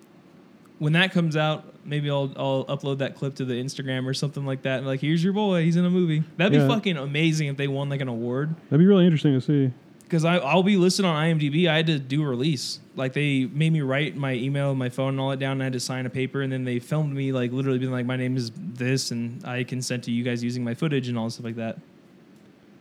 [0.79, 4.45] when that comes out maybe I'll, I'll upload that clip to the instagram or something
[4.45, 6.25] like that and like here's your boy he's in a movie.
[6.37, 8.55] That'd be fucking amazing if they won like an award.
[8.69, 9.73] That'd be really interesting to see.
[10.11, 11.69] Because I'll be listed on IMDb.
[11.69, 12.81] I had to do a release.
[12.97, 15.53] Like they made me write my email, my phone, and all that down.
[15.53, 17.93] And I had to sign a paper, and then they filmed me like literally being
[17.93, 21.17] like, "My name is this," and I consent to you guys using my footage and
[21.17, 21.79] all stuff like that.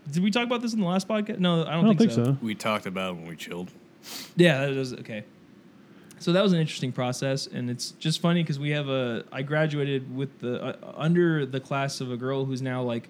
[0.10, 1.38] Did we talk about this in the last podcast?
[1.38, 2.36] No, I I don't, don't think so.
[2.42, 3.72] We talked about it when we chilled.
[4.36, 5.24] Yeah, that was okay.
[6.18, 9.24] So that was an interesting process, and it's just funny because we have a.
[9.32, 13.08] I graduated with the uh, under the class of a girl who's now like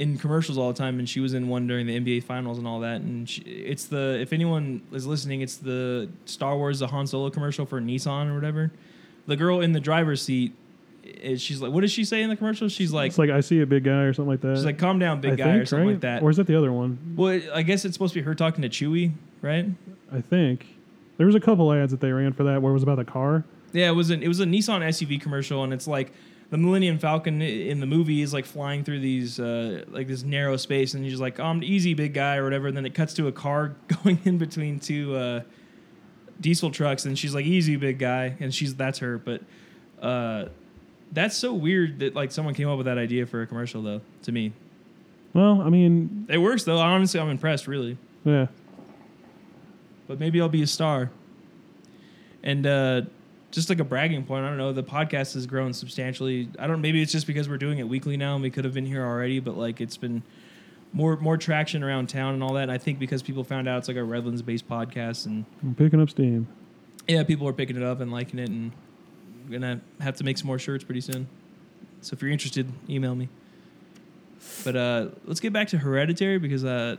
[0.00, 2.66] in commercials all the time, and she was in one during the NBA Finals and
[2.66, 3.02] all that.
[3.02, 7.28] And she, it's the if anyone is listening, it's the Star Wars the Han Solo
[7.28, 8.72] commercial for Nissan or whatever.
[9.26, 10.54] The girl in the driver's seat,
[11.04, 12.70] is, she's like, what does she say in the commercial?
[12.70, 14.56] She's like, it's like I see a big guy or something like that.
[14.56, 15.92] she's like, calm down, big I guy, think, or something right?
[15.92, 16.22] like that.
[16.22, 17.14] Or is that the other one?
[17.14, 19.66] well, I guess it's supposed to be her talking to Chewie, right?
[20.10, 20.66] I think
[21.18, 23.04] there was a couple ads that they ran for that where it was about the
[23.04, 23.44] car.
[23.74, 26.10] Yeah, it was an it was a Nissan SUV commercial, and it's like
[26.50, 30.56] the Millennium Falcon in the movie is like flying through these uh, like this narrow
[30.56, 32.66] space, and he's just like, "I'm easy, big guy," or whatever.
[32.68, 35.42] And then it cuts to a car going in between two uh,
[36.40, 39.16] diesel trucks, and she's like, "Easy, big guy," and she's that's her.
[39.18, 39.42] But
[40.02, 40.46] uh,
[41.12, 44.00] that's so weird that like someone came up with that idea for a commercial, though.
[44.24, 44.52] To me,
[45.34, 46.78] Well, I mean, it works though.
[46.78, 47.96] Honestly, I'm impressed, really.
[48.24, 48.46] yeah.
[50.08, 51.10] but maybe I'll be a star.
[52.42, 53.02] And uh,
[53.50, 54.72] just like a bragging point, I don't know.
[54.72, 56.48] The podcast has grown substantially.
[56.58, 56.80] I don't.
[56.80, 59.04] Maybe it's just because we're doing it weekly now, and we could have been here
[59.04, 59.40] already.
[59.40, 60.22] But like, it's been
[60.92, 62.64] more more traction around town and all that.
[62.64, 65.74] And I think because people found out it's like a Redlands based podcast, and I'm
[65.74, 66.46] picking up steam.
[67.08, 68.72] yeah, people are picking it up and liking it, and
[69.48, 71.28] we're gonna have to make some more shirts pretty soon.
[72.02, 73.28] So if you're interested, email me.
[74.64, 76.96] But uh, let's get back to Hereditary because uh,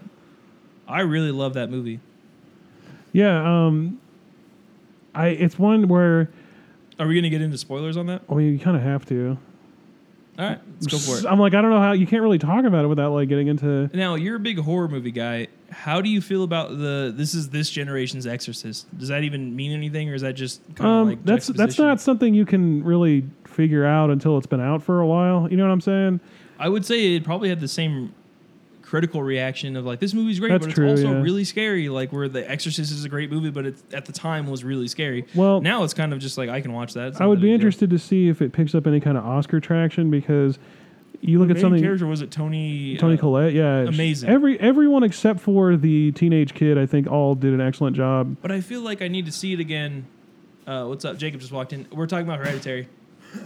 [0.88, 2.00] I really love that movie.
[3.14, 4.00] Yeah, um,
[5.16, 6.30] I it's one where
[7.02, 8.22] Are we gonna get into spoilers on that?
[8.30, 9.38] I mean you kind of have to.
[10.40, 11.26] All right, let's go for it.
[11.30, 13.48] I'm like I don't know how you can't really talk about it without like getting
[13.48, 13.90] into.
[13.94, 15.48] Now you're a big horror movie guy.
[15.72, 18.88] How do you feel about the this is this generation's Exorcist?
[18.98, 21.58] Does that even mean anything, or is that just kind of Um, like that's that's
[21.58, 21.86] juxtaposition?
[21.88, 25.48] not something you can really figure out until it's been out for a while.
[25.52, 26.20] You know what I'm saying?
[26.60, 28.14] I would say it probably had the same
[28.91, 31.21] critical reaction of like this movie's great, That's but it's true, also yeah.
[31.21, 31.88] really scary.
[31.88, 34.89] Like where The Exorcist is a great movie, but it at the time was really
[34.89, 35.25] scary.
[35.34, 37.08] Well, Now it's kind of just like I can watch that.
[37.08, 37.56] It's I would be big deal.
[37.56, 40.60] interested to see if it picks up any kind of Oscar traction because
[41.21, 41.82] you look The at something.
[41.82, 42.97] character was it Toni?
[42.97, 44.30] Toni uh, Collette, yeah, amazing.
[44.30, 48.36] Every everyone except for the teenage kid, I think, all did an excellent job.
[48.41, 50.06] But I feel like I need to see it again.
[50.67, 51.15] Uh, what's up?
[51.17, 51.88] Jacob just walked in.
[51.93, 52.89] We're talking about Hereditary.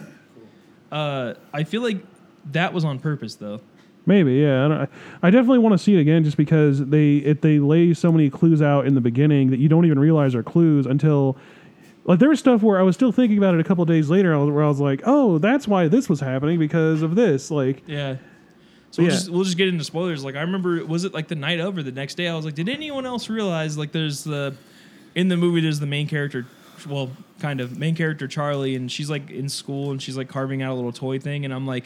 [0.92, 1.98] Uh, I feel like
[2.52, 3.60] that was on purpose, though.
[4.06, 4.66] Maybe, yeah.
[4.66, 4.90] I, don't,
[5.24, 8.30] I definitely want to see it again, just because they it, they lay so many
[8.30, 11.38] clues out in the beginning that you don't even realize are clues until.
[12.08, 14.38] Like there was stuff where I was still thinking about it a couple days later,
[14.46, 18.18] where I was like, "Oh, that's why this was happening because of this." Like, Yeah.
[18.92, 19.18] So we'll, Yeah.
[19.18, 20.24] just, we'll just get into spoilers.
[20.24, 22.28] Like I remember, was it like the night of or the next day?
[22.28, 24.54] I was like, did anyone else realize like there's the
[25.16, 26.46] in the movie there's the main character,
[26.88, 30.62] well, kind of main character Charlie, and she's like in school and she's like carving
[30.62, 31.86] out a little toy thing, and I'm like.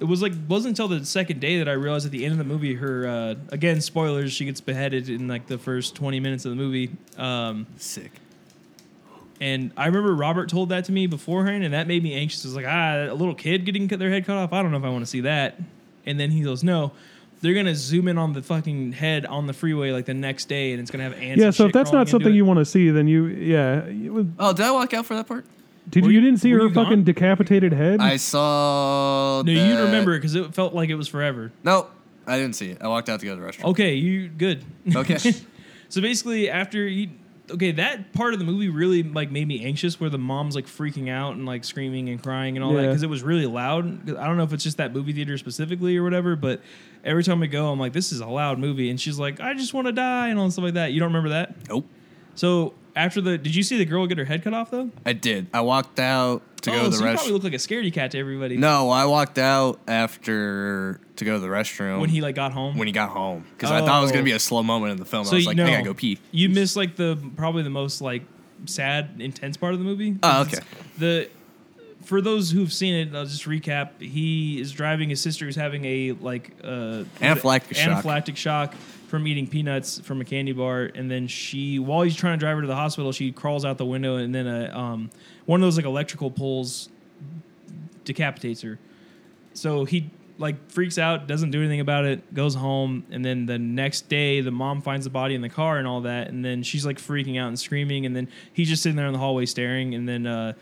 [0.00, 2.38] It was like wasn't until the second day that I realized at the end of
[2.38, 6.44] the movie her uh, again spoilers she gets beheaded in like the first twenty minutes
[6.44, 8.10] of the movie um, Sick.
[9.40, 12.44] and I remember Robert told that to me beforehand, and that made me anxious.
[12.44, 14.52] It was like, ah, a little kid getting their head cut off.
[14.52, 15.58] I don't know if I want to see that.
[16.06, 16.92] And then he goes, no,
[17.40, 20.72] they're gonna zoom in on the fucking head on the freeway like the next day,
[20.72, 21.40] and it's gonna have ants.
[21.40, 21.46] yeah.
[21.46, 23.86] and So shit if that's not something into you want to see, then you, yeah.
[23.86, 25.46] you would- Oh, did I walk out for that part?
[25.88, 27.04] Did you, you- didn't see her you fucking gone?
[27.04, 28.00] decapitated head?
[28.00, 29.42] I saw.
[29.44, 31.52] no, you that- remember because it felt like it was forever.
[31.62, 31.88] No,
[32.26, 32.78] I didn't see it.
[32.80, 33.64] I walked out to go to the restroom.
[33.70, 34.64] Okay, you good.
[34.94, 35.18] Okay.
[35.88, 37.10] so basically, after he,
[37.50, 40.66] okay, that part of the movie really like made me anxious, where the mom's like
[40.66, 42.88] freaking out and like screaming and crying and all that Yeah.
[42.88, 44.08] because it was really loud.
[44.18, 46.62] I don't know if it's just that movie theater specifically or whatever, but
[47.04, 49.52] every time I go, I'm like, this is a loud movie, and she's like, I
[49.52, 50.92] just want to die and all stuff like that.
[50.92, 51.54] You don't remember that?
[51.68, 51.86] Nope.
[52.34, 54.90] So after the, did you see the girl get her head cut off though?
[55.04, 55.48] I did.
[55.52, 57.92] I walked out to oh, go to the so you probably look like a scaredy
[57.92, 58.56] cat to everybody.
[58.56, 62.76] No, I walked out after to go to the restroom when he like got home.
[62.78, 64.24] when he got home because I thought it was gonna Oh.
[64.24, 65.24] be a slow moment in the film.
[65.24, 66.18] so I was like, know, I gotta go pee.
[66.30, 68.22] You missed like the probably the most like
[68.66, 70.16] sad, intense part of the movie.
[70.22, 70.58] Oh, okay.
[70.98, 71.28] The
[72.04, 74.00] for those who've seen it, I'll just recap.
[74.00, 78.04] He is driving his sister who's having a like uh, Anaphylactic shock.
[78.04, 78.74] anaphylactic shock
[79.06, 82.56] from eating peanuts from a candy bar, and then she, while he's trying to drive
[82.56, 85.10] her to the hospital, she crawls out the window, and then a um,
[85.46, 86.88] one of those like electrical poles
[88.04, 88.78] decapitates her.
[89.52, 93.58] So he like freaks out, doesn't do anything about it, goes home, and then the
[93.58, 96.62] next day the mom finds the body in the car and all that, and then
[96.62, 99.46] she's like freaking out and screaming, and then he's just sitting there in the hallway
[99.46, 100.52] staring, and then uh,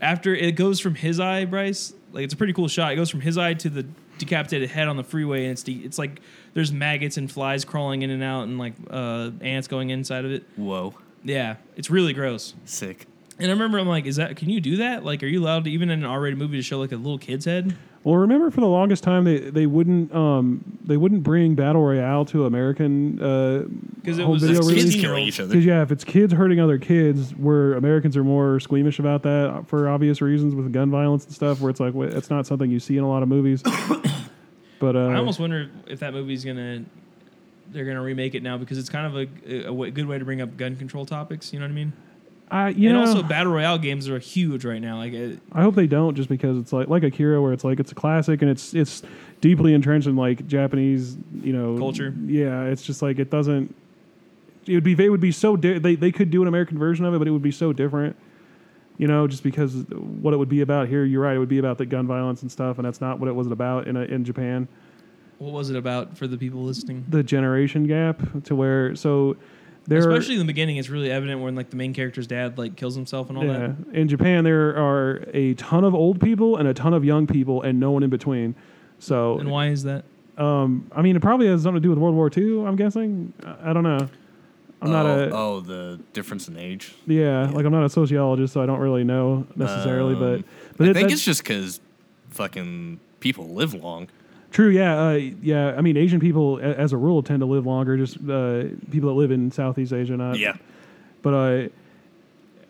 [0.00, 2.92] after it goes from his eye, Bryce, like it's a pretty cool shot.
[2.92, 3.86] It goes from his eye to the
[4.18, 6.20] decapitated head on the freeway, and it's de- it's like
[6.58, 10.32] there's maggots and flies crawling in and out, and like uh, ants going inside of
[10.32, 10.42] it.
[10.56, 10.92] Whoa,
[11.22, 12.54] Yeah, it's really gross.
[12.64, 13.06] sick.
[13.38, 15.04] And I remember I'm like, is that can you do that?
[15.04, 17.18] Like, are you allowed to even in an R-rated movie to show like a little
[17.18, 17.76] kid's head?
[18.02, 22.24] Well, remember for the longest time they, they wouldn't um they wouldn't bring battle royale
[22.26, 23.64] to American uh
[24.04, 25.00] 'Cause it home was video a Kids release.
[25.00, 25.50] killing each other.
[25.50, 29.64] Because yeah, if it's kids hurting other kids, where Americans are more squeamish about that
[29.68, 32.80] for obvious reasons with gun violence and stuff, where it's like it's not something you
[32.80, 33.62] see in a lot of movies.
[34.78, 36.84] But uh, I almost wonder if that movie's gonna
[37.70, 40.56] they're gonna remake it now because it's kind of a, good way to bring up
[40.56, 41.52] gun control topics.
[41.52, 41.92] You know what I mean?
[42.50, 44.96] I you and know also battle royale games are huge right now.
[44.96, 47.78] Like, uh, I hope they don't, just because it's like like Akira, where it's like
[47.78, 49.02] it's a classic and it's it's
[49.40, 52.14] deeply entrenched in like Japanese, you know, Culture.
[52.26, 53.74] Yeah, it's just like it doesn't.
[54.66, 57.04] It would be it would be so di- they they could do an American version
[57.04, 58.16] of it, but it would be so different.
[58.98, 59.74] You know, just because
[60.20, 62.42] what it would be about here, you're right, it would be about the gun violence
[62.42, 64.66] and stuff, and that's not what it was about in a, in Japan.
[65.38, 67.04] what was it about for the people listening?
[67.08, 69.36] The generation gap to where so
[69.86, 72.58] there are- Especially in the beginning, it's really evident when like the main character's dad
[72.58, 73.58] like kills himself and all Yeah.
[73.68, 73.76] that.
[73.94, 77.62] In Japan, there are a ton of old people and a ton of young people,
[77.62, 78.56] and no one in between.
[78.98, 80.04] So, And why is that?
[80.38, 82.66] um, I mean, it probably has something to do with World War II.
[82.66, 83.32] I'm guessing.
[83.62, 84.08] I don't know.
[84.80, 86.94] I'm not oh, a oh the difference in age.
[87.06, 90.14] yeah, like I'm not a sociologist, so I don't really know necessarily.
[90.14, 90.44] but Um,
[90.76, 91.80] but I it- think it's just because
[92.30, 94.08] fucking people live long.
[94.50, 94.68] True.
[94.70, 94.98] Yeah.
[95.08, 95.12] Uh,
[95.42, 95.74] yeah.
[95.76, 97.96] I mean, Asian people, a- as a rule, tend to live longer.
[97.96, 100.38] Just uh, people that live in Southeast Asia, not.
[100.38, 100.56] Yeah.
[101.22, 101.68] But uh,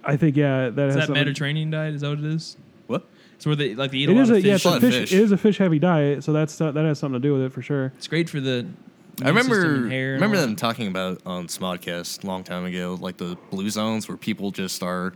[0.04, 1.94] I think yeah, that Is has that something- Mediterranean diet?
[1.94, 2.56] Is that what it is?
[2.86, 3.04] What?
[3.36, 4.56] It's where they like they eat It a is lot a of yeah, fish.
[4.56, 4.94] it's a Lot of fish.
[4.94, 5.12] fish.
[5.12, 7.52] It is a fish heavy diet, so that's that has something to do with it
[7.52, 7.92] for sure.
[7.98, 8.66] It's great for the.
[9.22, 12.96] I remember and hair and remember them talking about on Smodcast a long time ago,
[13.00, 15.12] like the blue zones where people just are,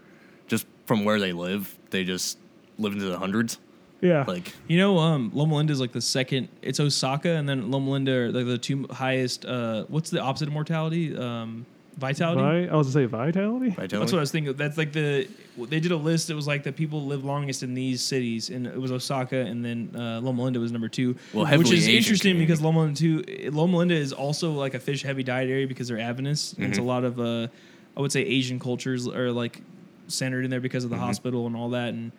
[0.46, 2.38] just from where they live, they just
[2.78, 3.58] live into the hundreds.
[4.00, 4.24] Yeah.
[4.26, 6.48] Like, You know, um, Loma Linda is like the second.
[6.60, 9.44] It's Osaka and then Loma Linda are like the two highest.
[9.44, 11.16] Uh, what's the opposite of mortality?
[11.16, 11.66] Um,
[11.98, 12.66] vitality.
[12.66, 13.68] Vi- I was gonna say vitality.
[13.70, 13.96] vitality.
[13.98, 14.52] That's what I was thinking.
[14.54, 15.28] That's like the
[15.58, 16.30] they did a list.
[16.30, 19.64] It was like the people live longest in these cities, and it was Osaka, and
[19.64, 21.16] then uh, Loma Linda was number two.
[21.34, 22.46] Well, which is Asian interesting community.
[22.46, 25.88] because Loma Linda two, Loma Linda is also like a fish heavy diet area because
[25.88, 26.54] they're Adventists.
[26.54, 26.86] and It's a Mhm.
[26.86, 27.48] lot of uh,
[27.96, 29.60] I would say Asian cultures are like
[30.08, 31.00] centered in there because of the Mhm.
[31.00, 32.12] hospital and all that, and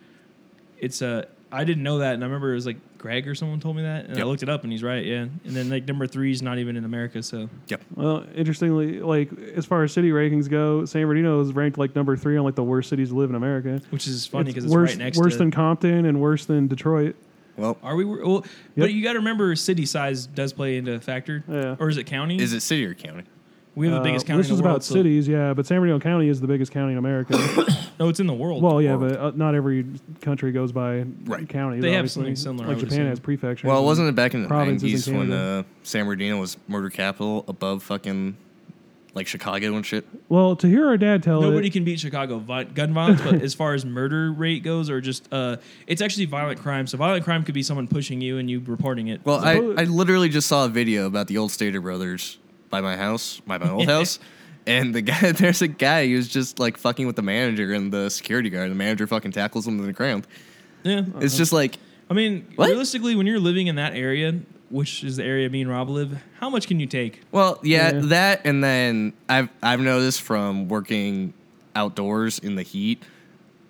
[0.78, 3.60] it's uh I didn't know that, and I remember it was like Greg or someone
[3.60, 5.22] told me that, and I looked it up, and he's right, yeah.
[5.22, 7.80] And then like number three is not even in America, so yep.
[7.94, 12.16] Well, interestingly, like as far as city rankings go, San Bernardino is ranked like number
[12.16, 13.80] three on like the worst cities to live in America.
[13.90, 16.66] which is funny because it's, worse, right next worse to than Compton and worse than
[16.66, 17.14] Detroit.
[17.56, 18.04] well, Are we?
[18.04, 18.44] Well, Yep.
[18.76, 21.44] but you got to remember, city size does play into a factor.
[21.48, 21.76] Yeah.
[21.78, 22.36] Or is it county?
[22.40, 23.24] is it city or county?
[23.74, 24.72] We have the Uh, biggest county This in is world.
[24.72, 27.36] about so- cities, yeah, but San Bernardino County is the biggest county in America.
[28.00, 28.60] No, it's in the world.
[28.60, 29.12] well, yeah, World.
[29.12, 29.86] but uh, not every
[30.20, 31.48] country goes by Right.
[31.48, 31.80] counties.
[31.80, 32.22] They have obviously.
[32.22, 33.08] something similar, I Like would Japan assume.
[33.10, 33.68] has prefectures.
[33.68, 35.58] Well, and- wasn't it back in the provinces in nineties when Canada.
[35.60, 38.36] uh, San Bernardino was murder capital above fucking
[39.14, 40.04] like Chicago and shit?
[40.28, 43.40] Well, to hear our dad tell Nobody it, can beat Chicago vi- gun violence, but
[43.42, 46.88] as far as murder rate goes, or just uh, it's actually violent crime.
[46.88, 49.20] So violent crime could be someone pushing you and you reporting it.
[49.24, 52.38] Well, I, Suppose- I literally just saw a video about the old Stater brothers
[52.70, 54.18] by my house, by my old house.
[54.66, 58.08] And the guy, there's a guy who's just like fucking with the manager and the
[58.10, 58.70] security guard.
[58.70, 60.26] The manager fucking tackles him to the ground.
[60.82, 61.76] yeah, It's just like,
[62.10, 62.68] I mean, What?
[62.68, 66.18] realistically, when you're living in that area, which is the area me and Rob live,
[66.40, 67.20] how much can you take?
[67.30, 68.00] well, yeah, Yeah.
[68.06, 68.40] that.
[68.46, 71.34] And then I've I've noticed from working
[71.76, 73.02] outdoors in the heat,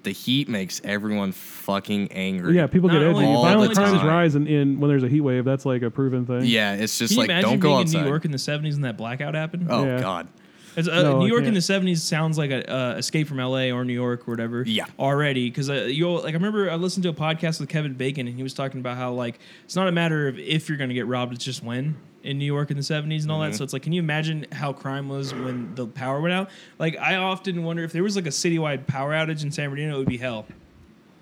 [0.04, 2.54] the heat makes everyone fucking angry.
[2.56, 3.24] yeah, people get Not edgy.
[3.26, 4.06] only- Violent the crimes time.
[4.06, 5.44] rise in, in when there's a heat wave.
[5.44, 6.42] That's like a proven thing.
[6.44, 6.74] yeah.
[6.74, 7.98] It's just Can you like imagine don't go being outside.
[7.98, 9.66] in New York in the '70s and that blackout happened?
[9.70, 10.00] oh Yeah.
[10.00, 10.28] God.
[10.76, 11.54] As, uh, No, New York in can't.
[11.54, 11.60] the
[11.92, 13.70] '70s sounds like a uh, Escape from L.A.
[13.70, 14.62] or New York or whatever.
[14.66, 14.86] Yeah.
[14.98, 18.26] already because uh, you like I remember I listened to a podcast with Kevin Bacon
[18.26, 20.90] and he was talking about how like it's not a matter of if you're going
[20.90, 23.52] to get robbed, it's just when in New York in the '70s and all that.
[23.52, 23.58] Mhm.
[23.58, 26.50] So it's like, can you imagine how crime was when the power went out?
[26.78, 29.94] Like I often wonder if there was like a citywide power outage in San Bernardino,
[29.96, 30.46] it would be hell.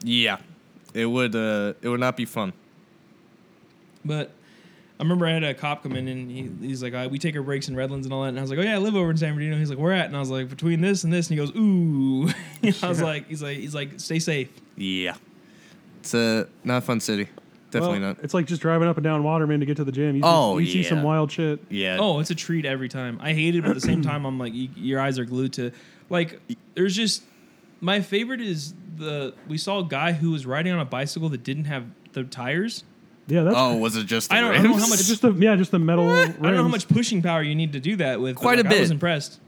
[0.02, 0.38] Yeah.
[0.94, 2.52] It would uh it would not be fun.
[4.04, 4.30] But
[4.98, 7.34] I remember I had a cop come in and he, he's like, uh, "We take
[7.34, 8.94] our breaks in Redlands and all that." And I was like, "Oh yeah, I live
[8.94, 11.12] over in San Bernardino." He's like, "Where at?" And I was like, "Between this and
[11.12, 12.28] this." And he goes, "Ooh."
[12.84, 15.16] I was like, "He's like, he's like, stay safe." Yeah.
[16.00, 17.28] It's a not a fun city.
[17.72, 18.18] Definitely Well, not.
[18.22, 20.14] It's like just driving up and down Waterman to get to the gym.
[20.16, 21.60] You oh, see, Oh, you see some wild shit.
[21.70, 21.96] Yeah.
[21.98, 23.18] Oh, it's a treat every time.
[23.20, 25.54] I hate it, but at the same time, I'm like, you, your eyes are glued
[25.54, 25.72] to.
[26.10, 26.40] Like,
[26.74, 27.22] there's just
[27.80, 31.42] my favorite is the we saw a guy who was riding on a bicycle that
[31.42, 32.84] didn't have the tires.
[33.26, 35.22] Yeah, that's Oh, was it just the I don't- I don't know how much- just
[35.22, 36.08] the yeah, just the metal.
[36.10, 38.34] I don't know how much pushing power you need to do that with.
[38.34, 38.76] but, Quite a bit.
[38.76, 39.38] I was bit.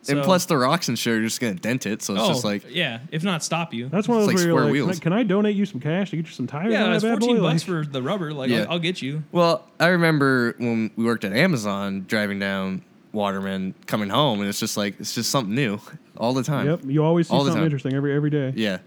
[0.00, 0.10] Impressed.
[0.10, 2.44] and plus the rocks and shit are just gonna dent it, so it's oh, just
[2.44, 3.88] like yeah, if not stop you.
[3.88, 4.98] That's one of those like where square you're like, wheels.
[5.00, 6.72] can I, can I donate you some cash to get you some tires?
[6.72, 7.42] yeah, on it's 14 boy?
[7.42, 8.32] bucks Like, for the rubber.
[8.32, 8.60] Like, Yeah.
[8.60, 9.22] I'll, I'll get you.
[9.32, 12.82] Well, I remember when we worked at Amazon driving down
[13.12, 15.80] Waterman coming home and it's just like it's just something new
[16.16, 16.66] all the time.
[16.66, 18.52] Yep, you always see All the something interesting every every day.
[18.54, 18.78] Yeah.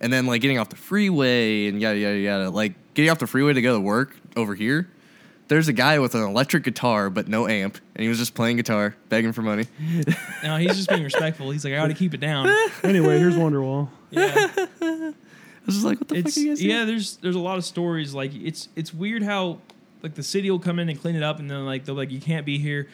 [0.00, 2.50] And then like getting off the freeway and yada yada yada.
[2.50, 4.88] Like getting off the freeway to go to work over here.
[5.48, 8.56] There's a guy with an electric guitar but no amp, and he was just playing
[8.56, 9.66] guitar, begging for money.
[10.42, 11.50] No, he's just being respectful.
[11.50, 12.48] He's like, I got to keep it down.
[12.84, 13.88] Anyway, here's Wonderwall.
[14.10, 14.30] Yeah.
[14.80, 15.12] I
[15.66, 16.70] was just like, what the it's fuck are you guys doing?
[16.70, 19.58] yeah there's there's a lot of stories like it's it's weird how
[20.02, 22.12] like the city will come in and clean it up and then like they'll like
[22.12, 22.88] you can't be here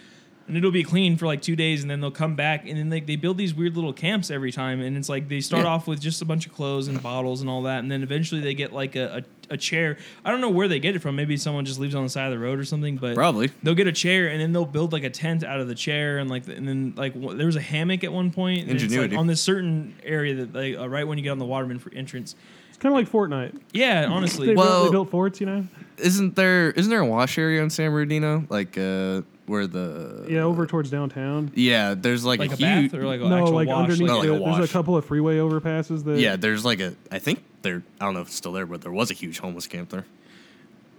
[0.55, 2.91] and it'll be clean for like two days and then they'll come back and then
[2.91, 5.71] like they build these weird little camps every time and it's like they start Yeah.
[5.71, 8.41] off with just a bunch of clothes and bottles and all that and then eventually
[8.43, 11.17] they get like a, a, a chair i don't know where they get it from
[11.17, 13.51] maybe someone just leaves it on the side of the road or something but Probably.
[13.63, 16.19] they'll get a chair and then they'll build like a tent out of the chair
[16.19, 18.83] and like and then like w- there was a hammock at one point and it's,
[18.83, 19.17] like, Ingenuity.
[19.17, 21.93] on this certain area that like uh, right when you get on the waterman for
[21.95, 22.35] entrance
[22.69, 23.59] It's kind of like Fortnite.
[23.73, 25.67] yeah honestly They, Well- built, they built forts, you know.
[25.99, 28.45] Isn't there isn't there a wash area in San Bernardino?
[28.49, 31.51] Like uh where the Yeah, over towards downtown.
[31.55, 33.91] Yeah, there's like, like a, a, huge bath or like an no, actual like wash?
[33.91, 34.07] underneath.
[34.09, 36.19] No, like the, a there's a couple of freeway overpasses that.
[36.19, 38.83] Yeah, there's like a I think there I don't know if it's still there, but
[38.83, 40.07] there was a huge homeless camp there.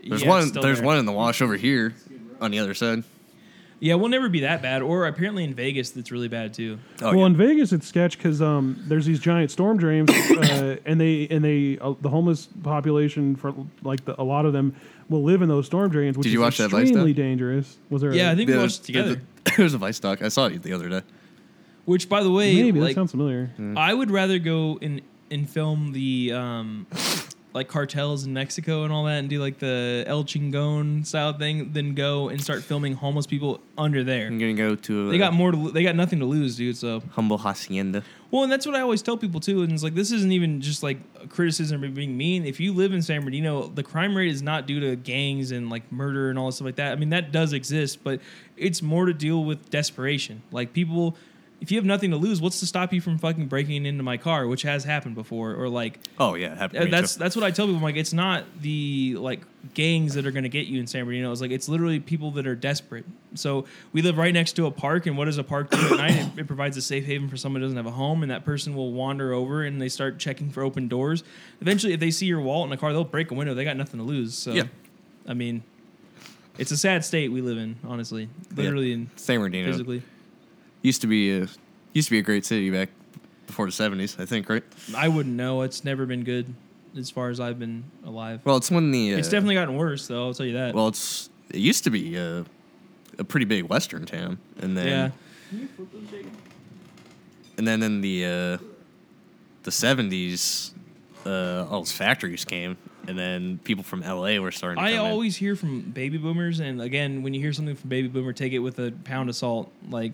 [0.05, 0.85] There's Yeah, one there's there.
[0.85, 1.95] one in the wash over here
[2.41, 3.03] on the other side.
[3.79, 4.81] Yeah, we'll never be that bad.
[4.81, 6.79] Or apparently in Vegas, that's really bad too.
[7.01, 7.25] Oh, well, yeah.
[7.25, 11.43] in Vegas, it's sketch because um, there's these giant storm drains, uh, and they and
[11.43, 13.53] they uh, the homeless population for
[13.83, 14.75] like the, a lot of them
[15.09, 17.17] will live in those storm drains, which Did you is watch that Vice extremely doc?
[17.17, 17.77] dangerous.
[17.89, 18.13] Was there?
[18.13, 19.21] Yeah, a, I think we Yeah, watched it together.
[19.57, 20.21] There's a Vice doc.
[20.21, 21.01] I saw it the other day.
[21.85, 23.51] Which, by the way, maybe that sounds familiar.
[23.75, 26.87] I would rather go and and film the um,
[27.53, 31.71] like cartels in Mexico and all that, and do like the El Chingon style thing,
[31.73, 34.27] than go and start filming homeless people under there.
[34.27, 35.11] I'm gonna go to.
[35.11, 35.51] They got more.
[35.51, 36.75] To, they got nothing to lose, dude.
[36.77, 38.03] So humble hacienda.
[38.31, 39.61] Well, and that's what I always tell people too.
[39.61, 42.45] And it's like this isn't even just like a criticism or being mean.
[42.45, 45.69] If you live in San Bernardino, the crime rate is not due to gangs and
[45.69, 46.91] like murder and all this stuff like that.
[46.91, 48.19] I mean, that does exist, but
[48.57, 50.41] it's more to deal with desperation.
[50.51, 51.15] Like people,
[51.63, 54.17] if you have nothing to lose, what's to stop you from fucking breaking into my
[54.17, 57.19] car, which has happened before, or like Oh yeah, happened to uh, me that's too.
[57.19, 57.77] that's what I tell people.
[57.77, 59.43] I'm like, it's not the like
[59.73, 61.31] gangs that are going to get you in San Bernardino.
[61.31, 63.05] It's like it's literally people that are desperate.
[63.35, 65.91] So we live right next to a park, and what does a park do at
[65.97, 66.11] night?
[66.35, 68.43] It, it provides a safe haven for someone who doesn't have a home, and that
[68.43, 71.23] person will wander over and they start checking for open doors.
[71.61, 73.53] Eventually, if they see your wallet in a car, they'll break a window.
[73.53, 74.35] They got nothing to lose.
[74.35, 74.63] So, Yeah.
[75.25, 75.63] I mean,
[76.57, 80.03] it's a sad state we live in, honestly, literally and San Bernardino physically.
[80.83, 81.47] Used to be a
[81.93, 82.89] used to be a great city back
[83.47, 84.19] before the 70s.
[84.19, 84.63] I think, right?
[84.95, 85.63] I wouldn't know.
[85.63, 86.53] It's never been good
[86.97, 88.41] as far as I've been alive.
[88.43, 89.15] Well, it's when the.
[89.15, 90.27] Uh, it's definitely gotten worse, though.
[90.27, 90.75] I'll tell you that.
[90.75, 92.45] Well, it's it used to be a,
[93.17, 95.13] a pretty big Western town, and then
[95.51, 95.57] yeah.
[97.57, 98.57] and then in the uh,
[99.63, 100.73] the seventies,
[101.25, 102.77] uh, all those factories came,
[103.07, 104.77] and then people from LA were starting.
[104.77, 105.11] to I come in.
[105.11, 108.53] always hear from baby boomers, and again, when you hear something from baby boomer, take
[108.53, 109.71] it with a pound of salt.
[109.89, 110.13] Like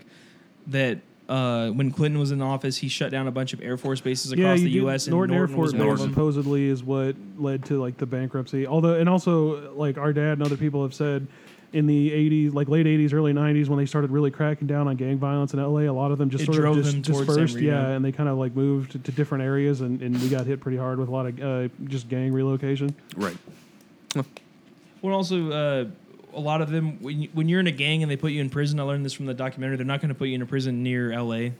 [0.70, 0.98] that,
[1.28, 4.32] uh, when Clinton was in office, he shut down a bunch of Air Force bases
[4.32, 5.06] across you the do- U.S.
[5.06, 6.10] and Norton, Norton, Air was Force one of Base them.
[6.10, 8.66] supposedly is what led to like the bankruptcy.
[8.66, 11.26] Although, and also like our dad and other people have said
[11.72, 14.96] in the 80s, like late 80s, early 90s, when they started really cracking down on
[14.96, 17.02] gang violence in LA, a lot of them just It sort drove of just them
[17.04, 17.62] towards San dispersed.
[17.62, 20.46] Yeah, and they kind of like moved to, to different areas, and, and we got
[20.46, 22.92] hit pretty hard with a lot of uh, just gang relocation.
[23.16, 23.36] right.
[25.02, 25.84] Well, also, uh,
[26.34, 28.40] a lot of them, when, you, when you're in a gang and they put you
[28.40, 30.42] in prison, I learned this from the documentary, they're not going to put you in
[30.42, 31.52] a prison near L.A.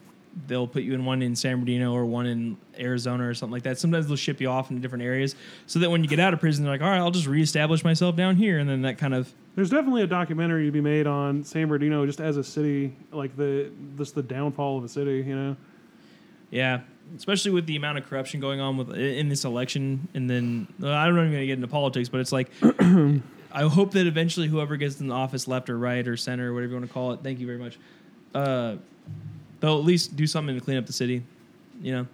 [0.47, 3.65] They'll put you in one in San Bernardino or one in Arizona or something like
[3.65, 3.79] that.
[3.79, 5.35] Sometimes they'll ship you off into different areas
[5.67, 7.83] so that when you get out of prison, they're like, all right, I'll just reestablish
[7.83, 8.59] myself down here.
[8.59, 12.07] And then that kind of There's definitely a documentary to be made on San Bernardino
[12.07, 15.25] just as a city, like the just the downfall of a city.
[15.27, 15.57] You know,
[16.53, 16.83] Yeah,
[17.17, 21.07] especially with the amount of corruption going on with in this election, and then I
[21.07, 22.51] don't know if I'm going to get into politics, but it's like
[23.53, 26.55] I hope that eventually whoever gets in the office, left or right or center or
[26.55, 27.79] whatever you want to call it, thank you very much.
[28.35, 28.77] Uh,
[29.61, 31.23] they'll at least do something to clean up the city,
[31.83, 32.07] you know.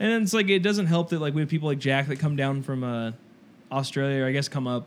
[0.00, 2.36] And it's like it doesn't help that like we have people like Jack that come
[2.36, 3.12] down from uh,
[3.70, 4.86] Australia, or I guess come up.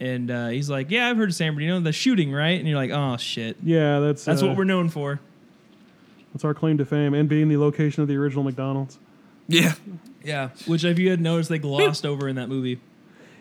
[0.00, 2.76] And uh, he's like, "Yeah, I've heard of San Bernardino, the shooting, right?" And you're
[2.76, 5.20] like, "Oh shit, yeah, that's that's uh, what we're known for."
[6.32, 8.98] that's our claim to fame, and being the location of the original McDonald's.
[9.48, 9.74] Yeah.
[10.22, 12.80] Yeah, which if you had noticed, they glossed over in that movie.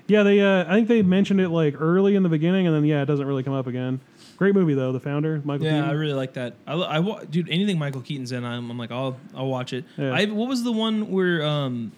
[0.07, 0.39] Yeah, they.
[0.39, 3.05] Uh, I think they mentioned it like early in the beginning, and then yeah, it
[3.05, 3.99] doesn't really come up again.
[4.37, 4.91] Great movie though.
[4.91, 5.65] The founder, Michael.
[5.65, 5.89] Yeah, Keaton.
[5.89, 6.53] I really like that.
[6.67, 9.83] I, I wa- dude, anything Michael Keaton's in, I'm, I'm like, I'll I'll watch it.
[9.97, 10.11] Yeah.
[10.13, 11.91] I what was the one where um,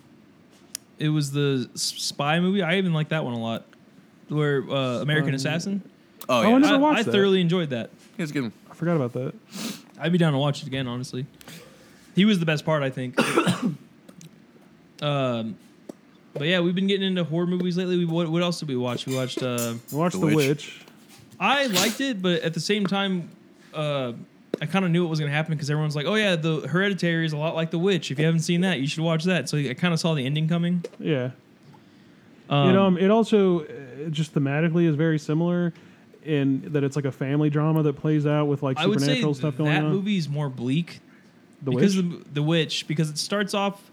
[0.97, 2.61] it was the spy movie.
[2.63, 3.65] I even like that one a lot.
[4.29, 5.81] Where uh, American Um, Assassin.
[6.27, 6.55] Oh Oh, yeah.
[6.55, 7.11] I never I, watched I that.
[7.11, 7.89] thoroughly enjoyed that.
[8.17, 8.51] It was good.
[8.69, 9.33] I forgot about that.
[9.99, 10.87] I'd be down to watch it again.
[10.87, 11.25] Honestly,
[12.15, 12.83] he was the best part.
[12.83, 13.15] I think.
[15.01, 15.57] um,
[16.39, 17.97] but yeah, we've been getting into horror movies lately.
[17.97, 19.05] We, what, what else did we watch?
[19.05, 19.43] We watched.
[19.43, 20.47] Uh, We watched The The, Witch.
[20.47, 20.81] Witch.
[21.39, 23.29] I liked it, but at the same time,
[23.73, 24.13] uh,
[24.61, 26.67] I kind of knew it was going to happen because everyone's like, "Oh yeah, the
[26.67, 28.11] Hereditary is a lot like The Witch.
[28.11, 30.25] If you haven't seen that, you should watch that." So I kind of saw the
[30.25, 30.83] ending coming.
[30.99, 31.31] Yeah.
[32.49, 33.65] Um, it um it also uh,
[34.09, 35.71] just thematically is very similar
[36.25, 39.05] in that it's like a family drama that plays out with like I would say
[39.05, 39.91] supernatural stuff going that on.
[39.91, 40.99] movie is more bleak
[41.61, 42.05] the because Witch.
[42.25, 43.88] the, the Witch because it starts off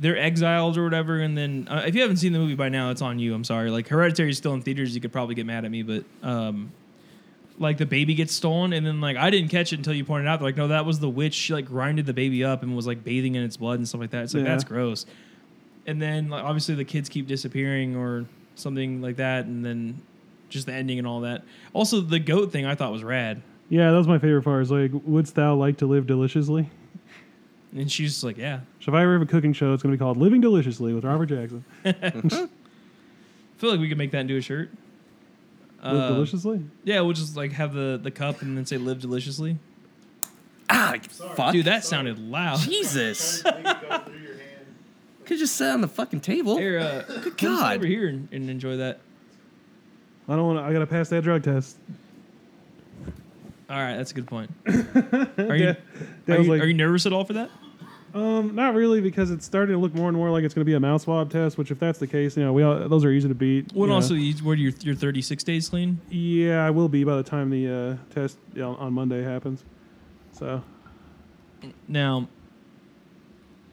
[0.00, 2.90] they're exiled or whatever, and then uh, if you haven't seen the movie by now,
[2.90, 3.34] it's on you.
[3.34, 3.70] I'm sorry.
[3.70, 4.94] Like Hereditary is still in theaters.
[4.94, 6.72] You could probably get mad at me, but um,
[7.58, 10.26] like the baby gets stolen, and then like I didn't catch it until you pointed
[10.26, 10.40] out.
[10.40, 11.34] They're like, no, that was the witch.
[11.34, 14.00] She like grinded the baby up and was like bathing in its blood and stuff
[14.00, 14.24] like that.
[14.24, 14.50] It's like Yeah.
[14.50, 15.04] that's gross.
[15.86, 18.24] And then like obviously the kids keep disappearing or
[18.54, 20.00] something like that, and then
[20.48, 21.42] just the ending and all that.
[21.74, 23.42] Also, the goat thing I thought was rad.
[23.68, 24.62] yeah, that was my favorite part.
[24.62, 26.68] Is like, wouldst thou like to live deliciously?
[27.74, 28.60] And she's just like, yeah.
[28.80, 30.92] So if I ever have a cooking show, it's going to be called Living Deliciously
[30.92, 31.64] with Robert Jackson.
[31.84, 31.90] I
[33.58, 34.70] feel like we could make that into a shirt.
[35.82, 36.60] Live Uh, deliciously.
[36.84, 39.56] Yeah, we'll just like have the the cup and then say "Live deliciously."
[40.68, 41.52] Ah, fuck.
[41.52, 42.58] Dude, that sounded loud.
[42.60, 43.42] Jesus.
[45.24, 46.56] Could just sit on the fucking table.
[46.58, 47.76] Here, uh, come sit God.
[47.76, 48.98] over here and, and enjoy that.
[50.28, 50.58] I don't want.
[50.58, 51.76] to I got to pass that drug test.
[53.68, 54.50] All right, that's a good point.
[54.66, 55.70] Are you, Yeah.
[55.70, 55.76] are,
[56.26, 57.50] Dale's you like- are you nervous at all for that?
[58.14, 60.68] Um, not really, because it's starting to look more and more like it's going to
[60.70, 61.58] be a mouth swab test.
[61.58, 63.72] Which, if that's the case, you know, we all, those are easy to beat.
[63.72, 63.94] What you know.
[63.94, 64.14] also?
[64.14, 66.00] You, what are your your 36 days clean?
[66.10, 69.64] Yeah, I will be by the time the uh, test you know, on Monday happens.
[70.32, 70.62] So,
[71.86, 72.28] Now,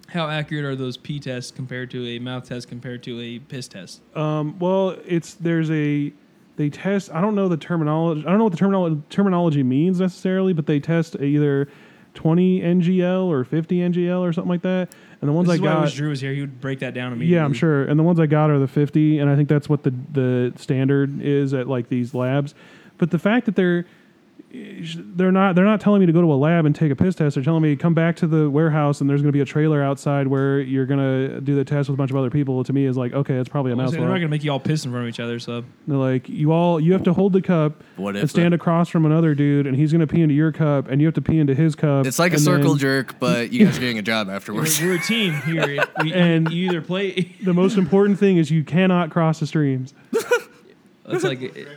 [0.10, 3.68] how accurate are those P tests compared to a mouth test compared to a piss
[3.68, 4.02] test?
[4.16, 6.14] um, well, it's there's a
[6.58, 7.12] they test.
[7.12, 8.22] I don't know the terminology.
[8.26, 11.70] I don't know what the terminolo- terminology means necessarily, but they test either
[12.18, 14.94] 20 NGL or 50 NGL or something like that.
[15.22, 16.34] And the ones This I I got, wish Drew was here.
[16.34, 17.36] He would break that down immediately.
[17.36, 17.86] yeah, I'm sure.
[17.86, 20.54] And the ones I got are the 50, and I think that's what the the
[20.58, 22.54] standard is at like these labs.
[22.98, 23.86] But the fact that they're
[24.50, 27.16] they're not they're not telling me to go to a lab and take a piss
[27.16, 27.36] test.
[27.36, 29.84] They're telling me come back to the warehouse and there's going to be a trailer
[29.84, 32.64] outside where you're going to do the test with a bunch of other people.
[32.64, 34.46] To me, is like okay, it's probably a Well, mouse they're not going to make
[34.46, 35.38] you all piss in front of each other.
[35.40, 38.56] So They're like you all you have to hold the cup What and stand the-
[38.56, 41.16] across from another dude and he's going to pee into your cup and you have
[41.16, 42.06] to pee into his cup.
[42.06, 44.34] It's like a and circle then jerk, but you guys are getting a job we're,
[44.34, 44.82] afterwards.
[44.82, 45.84] we're a team here.
[46.02, 47.36] We, And- you either play.
[47.44, 49.94] The most important thing is you cannot cross the streams.
[51.06, 51.40] It's like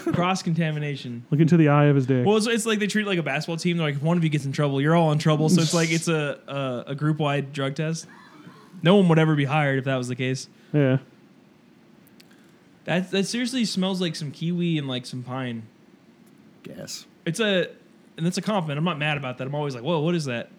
[0.14, 1.24] cross contamination.
[1.30, 2.26] Look into the eye of his dick.
[2.26, 3.76] Well, it's, it's like they treat it like a basketball team.
[3.76, 5.48] They're like, if one of you gets in trouble, you're all in trouble.
[5.48, 8.06] So it's like it's a a, a group wide drug test.
[8.82, 10.48] No one would ever be hired if that was the case.
[10.72, 10.98] yeah.
[12.84, 15.64] That that seriously smells like some kiwi and like some pine.
[16.64, 17.06] Yes.
[17.24, 17.68] It's a
[18.16, 18.78] and that's a compliment.
[18.78, 19.46] I'm not mad about that.
[19.46, 20.50] I'm always like, whoa, what is that?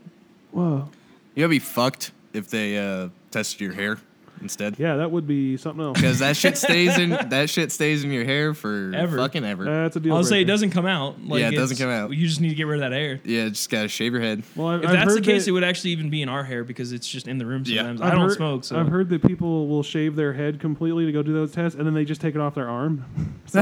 [0.52, 0.90] Whoa.
[1.36, 3.98] You gotta be fucked if they uh, tested your hair
[4.42, 4.76] instead.
[4.80, 5.98] Yeah, that would be something else.
[6.00, 9.18] Because that shit stays in that shit stays in your hair for Ever.
[9.18, 9.64] fucking ever.
[9.66, 10.16] That's a deal.
[10.16, 11.22] I'll say it doesn't come out.
[11.24, 12.12] Like Yeah, it doesn't come out.
[12.12, 13.20] You just need to get rid of that hair.
[13.24, 14.44] yeah, just gotta shave your head.
[14.56, 16.44] Well, I've, If I've that's the case, that- it would actually even be in our
[16.44, 18.02] hair because it's just in the room sometimes.
[18.02, 21.06] I've I don't heard- smoke, so I've heard that people will shave their head completely
[21.06, 23.06] to go do those tests, and then they just take it off their arm.
[23.48, 23.62] So,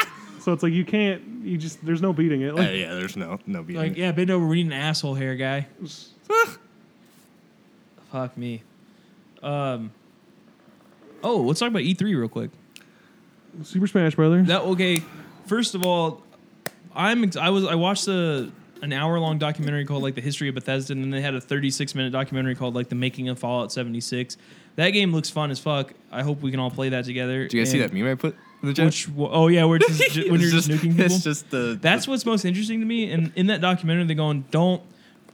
[0.40, 1.22] so it's like you can't.
[1.44, 2.50] You just there's no beating it.
[2.52, 3.82] Uh, Like, yeah, there's no no beating.
[3.82, 4.46] like, yeah, bend over.
[4.46, 5.66] We need an asshole hair guy.
[8.10, 8.62] Fuck me.
[9.42, 9.92] Um.
[11.26, 12.50] Oh, let's talk about E3 real quick.
[13.64, 14.46] Super Smash Brothers.
[14.46, 15.02] That okay.
[15.46, 16.22] First of all,
[16.94, 18.52] I'm ex- I was I watched a
[18.82, 21.40] an hour long documentary called like the history of Bethesda, and then they had a
[21.40, 24.36] 36 minute documentary called like the making of Fallout 76.
[24.76, 25.94] That game looks fun as fuck.
[26.12, 27.48] I hope we can all play that together.
[27.48, 28.86] Do you guys see And that meme I put in the chat?
[28.86, 31.06] Which oh yeah, where it's just, when you're It's just, nuking people.
[31.06, 33.10] It's just the That's what's most interesting to me.
[33.10, 34.82] And in that documentary, they're going, don't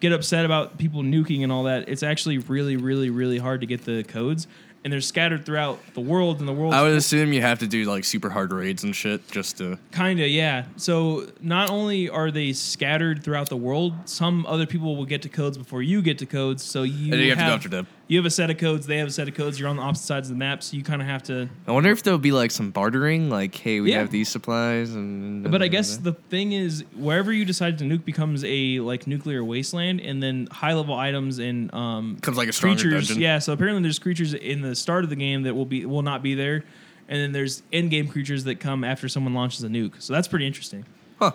[0.01, 1.89] get upset about people nuking and all that.
[1.89, 4.47] It's actually really, really, really hard to get the codes.
[4.85, 7.69] And they're scattered throughout the world, and the world I would assume you have to
[7.69, 9.79] do like super hard raids and shit just to.
[9.93, 10.65] Kinda, yeah.
[10.77, 15.29] So not only are they scattered throughout the world, some other people will get to
[15.29, 16.65] codes before you get to codes.
[16.65, 17.87] So you, And you have to go after them.
[18.09, 18.87] You have a set of codes.
[18.87, 19.59] They have a set of codes.
[19.59, 21.49] You're on the opposite sides of the map, so you kind of have to.
[21.67, 24.01] I wonder if there'll be like some bartering, like, hey, we Yeah.
[24.01, 25.51] have these supplies, and.
[25.51, 29.43] But I guess the thing is, wherever you decide to nuke becomes a like nuclear
[29.43, 33.09] wasteland, and then high level items and um, Becomes like a stronger creatures.
[33.09, 33.23] dungeon.
[33.23, 36.03] Yeah, so apparently there's creatures in the start of the game that will be will
[36.03, 36.65] not be there,
[37.09, 40.03] and then there's end game creatures that come after someone launches a nuke.
[40.03, 40.85] So that's pretty interesting.
[41.19, 41.33] Huh.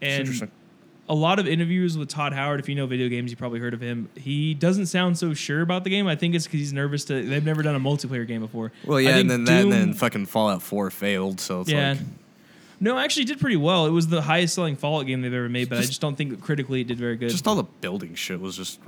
[0.00, 0.50] It's And interesting.
[1.08, 2.60] A lot of interviews with Todd Howard.
[2.60, 4.08] If you know video games, you probably heard of him.
[4.16, 6.06] He doesn't sound so sure about the game.
[6.06, 7.22] I think it's because he's nervous to.
[7.22, 8.72] They've never done a multiplayer game before.
[8.84, 11.90] Well, yeah, and then that, and then fucking Fallout Four failed, so it's yeah.
[11.92, 11.98] like.
[12.80, 13.86] No, actually, it did pretty well.
[13.86, 16.40] It was the highest selling Fallout game they've ever made, but I just don't think
[16.40, 17.30] critically it did very good.
[17.30, 18.78] Just all the building shit was just,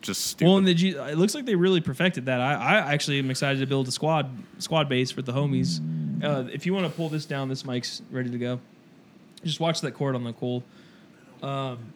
[0.00, 0.48] just stupid.
[0.48, 2.40] well, and the G, it looks like they really perfected that.
[2.40, 5.80] I, I actually am excited to build a squad squad base for the homies.
[6.24, 8.58] Uh, if you want to pull this down, this mic's ready to go.
[9.44, 10.64] Just watch that cord on the cool.
[11.42, 11.92] Um,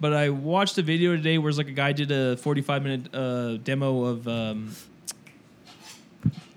[0.00, 3.14] but I watched a video today where it's like a guy did a 45 minute
[3.14, 4.74] uh, demo of um,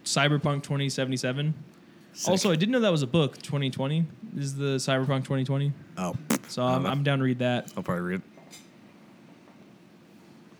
[0.03, 1.53] Cyberpunk 2077.
[2.13, 2.29] Sick.
[2.29, 3.37] Also, I didn't know that was a book.
[3.41, 4.05] 2020
[4.37, 5.71] is the Cyberpunk 2020.
[5.97, 6.15] oh,
[6.47, 7.71] So I'm, I'm down to read that.
[7.77, 8.21] I'll probably read it.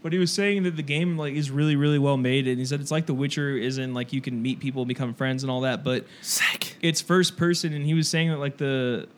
[0.02, 2.64] But he was saying that the game like is really really well made, and he
[2.64, 5.52] said it's like The Witcher, isn't like you can meet people, and become friends, and
[5.52, 5.84] all that.
[5.84, 6.78] But Sick.
[6.82, 9.10] it's first person, and he was saying that like the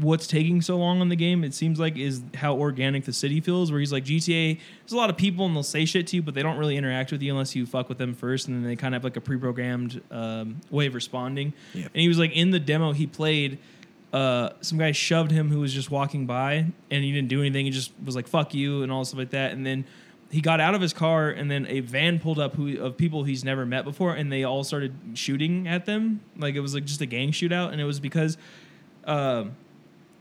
[0.00, 3.40] what's taking so long on the game, it seems like is how organic the city
[3.40, 3.70] feels.
[3.70, 6.22] Where he's like GTA, there's a lot of people and they'll say shit to you,
[6.22, 8.64] but they don't really interact with you unless you fuck with them first, and then
[8.64, 11.52] they kind of have like a pre-programmed um, way of responding.
[11.86, 13.58] And he was like in the demo he played.
[14.12, 17.64] Uh, some guy shoved him who was just walking by, and he didn't do anything.
[17.64, 19.52] He just was like "fuck you" and all stuff like that.
[19.52, 19.84] And then
[20.30, 23.24] he got out of his car, and then a van pulled up who of people
[23.24, 26.20] he's never met before, and they all started shooting at them.
[26.36, 28.36] Like it was like just a gang shootout, and it was because.
[29.04, 29.52] Um,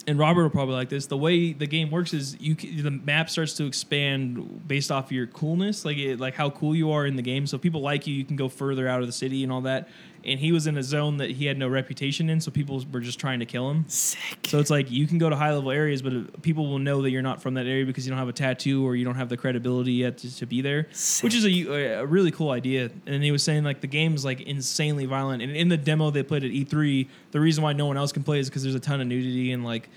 [0.09, 1.05] and Robert will probably like this.
[1.05, 5.11] The way the game works is you c- the map starts to expand based off
[5.11, 7.45] your coolness, like it, like how cool you are in the game.
[7.45, 9.61] So if people like you, you can go further out of the city and all
[9.61, 9.87] that.
[10.25, 12.99] And he was in a zone that he had no reputation in, so people were
[12.99, 13.85] just trying to kill him.
[13.87, 14.47] Sick.
[14.47, 17.11] So it's like you can go to high level areas, but people will know that
[17.11, 19.29] you're not from that area because you don't have a tattoo or you don't have
[19.29, 21.23] the credibility yet to, to be there, Sick.
[21.23, 22.89] which is a, a really cool idea.
[23.05, 26.23] And he was saying like the game's like insanely violent, and in the demo they
[26.23, 28.79] played at E3, the reason why no one else can play is because there's a
[28.79, 29.89] ton of nudity and like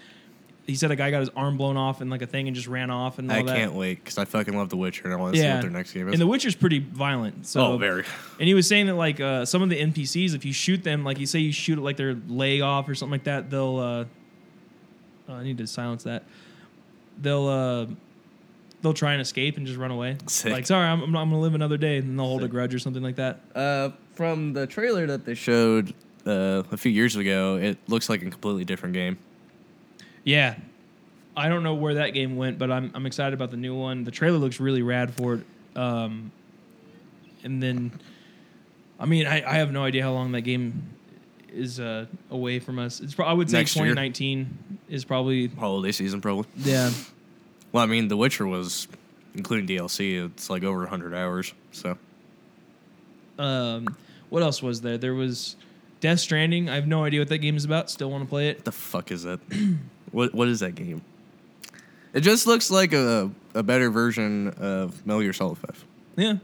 [0.67, 2.69] he said a guy got his arm blown off and like a thing and just
[2.69, 3.57] ran off and all I that.
[3.57, 5.63] can't wait because I fucking love The Witcher and I want to see Yeah, what
[5.63, 6.13] their next game is.
[6.15, 7.47] and The Witcher's pretty violent.
[7.47, 8.05] So oh, very.
[8.39, 11.05] and he was saying that like uh, some of the NPCs, if you shoot them,
[11.05, 13.79] like you say you shoot it like their leg off or something like that, they'll.
[13.79, 14.05] Uh,
[15.29, 16.25] oh, I need to silence that.
[17.21, 17.47] They'll.
[17.49, 17.87] Uh,
[18.83, 20.17] they'll try and escape and just run away.
[20.27, 20.53] Sick.
[20.53, 22.51] Like, sorry, I'm, I'm, I'm gonna live another day, and they'll hold a Sick.
[22.51, 23.41] grudge or something like that.
[23.55, 25.95] Uh, from the trailer that they showed
[26.27, 29.19] uh, a few years ago, it looks like a completely different game.
[30.25, 30.57] Yeah,
[31.37, 34.05] I don't know where that game went, but I'm I'm excited about the new one.
[34.05, 35.47] The trailer looks really rad for it.
[35.77, 36.31] Um,
[37.45, 37.91] and then,
[39.01, 40.91] I mean, I, I have no idea how long that game
[41.53, 43.01] is uh, away from us.
[43.01, 43.87] It's pro- I would say Next year.
[43.87, 46.45] 2019 is probably Holiday season, probably.
[46.57, 46.91] yeah.
[47.73, 48.87] Well, I mean, The Witcher was,
[49.35, 51.53] including DLC, it's like over 100 hours.
[51.73, 51.97] So,
[53.39, 53.97] Um,
[54.29, 54.99] what else was there?
[54.99, 55.57] There was
[56.01, 56.69] Death Stranding.
[56.69, 57.91] I have no idea what that game is about.
[57.91, 58.59] Still want to play it.
[58.59, 59.41] what the fuck is that?
[60.13, 61.03] what What is that game?
[62.15, 65.85] It just looks like a, a better version of Metal Gear Solid 5.
[66.17, 66.35] Yeah.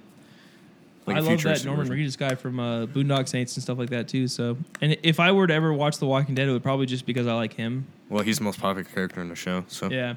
[1.06, 2.04] Like I love that Norman version.
[2.04, 4.28] Reedus guy from uh, Boondock Saints and stuff like that too.
[4.28, 7.06] So, and if I were to ever watch The Walking Dead, it would probably just
[7.06, 7.86] because I like him.
[8.10, 9.64] Well, he's the most popular character in the show.
[9.68, 10.16] So, Yeah,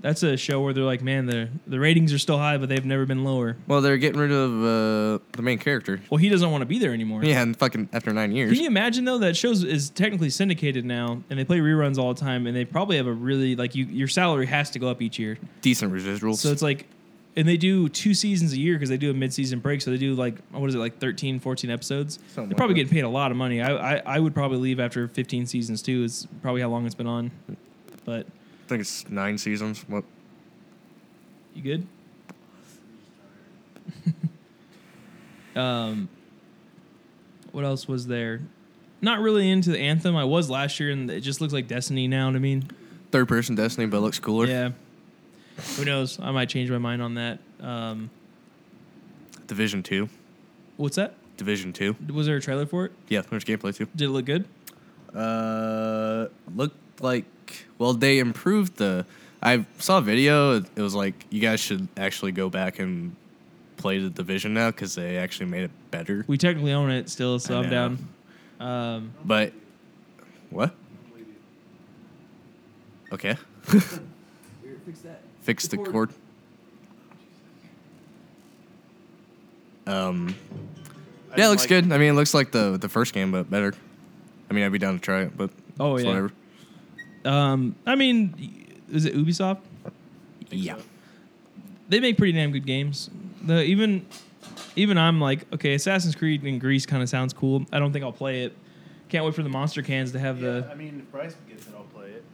[0.00, 2.84] that's a show where they're like, man, the the ratings are still high, but they've
[2.84, 3.56] never been lower.
[3.66, 6.00] well, they're getting rid of uh, the main character.
[6.10, 7.24] Well, he doesn't want to be there anymore.
[7.24, 8.52] Yeah, and fucking after nine years.
[8.52, 12.12] Can you imagine though that shows is technically syndicated now, and they play reruns all
[12.14, 14.88] the time, and they probably have a really like you your salary has to go
[14.88, 15.38] up each year.
[15.62, 16.36] Decent residuals.
[16.36, 16.86] So it's like,
[17.34, 19.82] and they do two seasons a year because they do a mid-season break.
[19.82, 22.18] So they do like, what is it, like 13, 14 episodes?
[22.28, 22.84] Something They're probably that.
[22.84, 23.60] getting paid a lot of money.
[23.60, 26.04] I, I, I would probably leave after 15 seasons too.
[26.04, 27.30] Is probably how long it's been on.
[28.04, 28.26] But
[28.66, 29.84] I think it's nine seasons.
[29.86, 30.02] What?
[31.54, 31.86] you good?
[35.56, 36.08] um,
[37.52, 38.40] what else was there?
[39.00, 40.16] Not really into the anthem.
[40.16, 42.68] I was last year, and it just looks like Destiny now to mean,
[43.12, 44.46] Third person Destiny, but it looks cooler.
[44.46, 44.70] Yeah.
[45.76, 46.18] Who knows?
[46.18, 47.38] I might change my mind on that.
[47.60, 48.10] Um,
[49.46, 50.08] Division 2.
[50.76, 51.14] what's that?
[51.36, 51.94] Division 2.
[52.12, 52.92] Was there a trailer for it?
[53.08, 53.86] Yeah, there's gameplay too.
[53.94, 54.44] Did it look good?
[55.14, 57.26] Uh, looked like
[57.78, 59.04] well they improved the.
[59.42, 60.56] I saw a video.
[60.58, 63.14] It, it was like you guys should actually go back and
[63.76, 66.24] play the division now because they actually made it better.
[66.26, 67.70] We technically own it still, so I I'm know.
[67.70, 68.08] down.
[68.58, 69.52] Um, But
[70.50, 70.74] what?
[73.12, 73.36] Okay.
[75.42, 76.10] Fix the cord.
[79.86, 80.34] Um.
[81.36, 81.92] Yeah, it looks like- good.
[81.92, 83.74] I mean, it looks like the the first game, but better.
[84.50, 86.10] I mean, I'd be down to try it, but Oh, it's yeah.
[86.10, 86.32] whatever.
[87.26, 89.58] Um, I mean, is it Ubisoft?
[90.50, 90.76] Yeah.
[91.88, 93.10] They make pretty damn good games.
[93.44, 94.06] The even
[94.74, 97.64] even I'm like, okay, Assassin's Creed in Greece kind of sounds cool.
[97.72, 98.56] I don't think I'll play it.
[99.08, 100.70] Can't wait for the monster cans to have Yeah, the.
[100.70, 102.24] I mean, if Bryce gets it, I'll play it.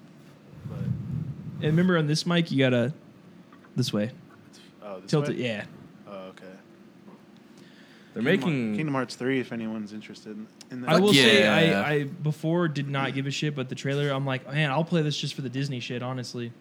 [0.69, 2.93] But And remember on this mic, you gotta
[3.77, 4.11] this way
[4.83, 5.35] oh, this tilt way?
[5.35, 5.41] it.
[5.41, 5.65] Yeah.
[8.15, 8.23] Okay.
[8.25, 9.41] They're Kingdom making Hearts- Kingdom Hearts three.
[9.41, 11.47] If anyone's interested in, in that, I will say.
[11.49, 14.85] I, I before did not give a shit, but the trailer I'm like, man, I'll
[14.85, 16.03] play this just for the Disney shit.
[16.03, 16.53] Honestly,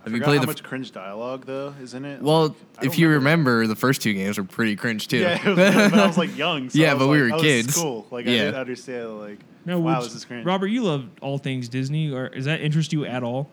[0.00, 2.22] I Have you forgot played how the- much cringe dialogue though Isn't it.
[2.22, 5.18] Well, Like, if you remember, the first two games were pretty cringe too.
[5.18, 5.56] Yeah, it was,
[5.90, 6.70] but I was like young.
[6.70, 7.76] So Yeah, I was but we were oh, this kids.
[7.76, 8.06] cool.
[8.10, 8.44] Like I Yeah.
[8.46, 9.18] didn't understand.
[9.20, 10.46] Like no, wow, would- this is cringe.
[10.46, 13.50] Robert, you love all things Disney, or does that interest you at all?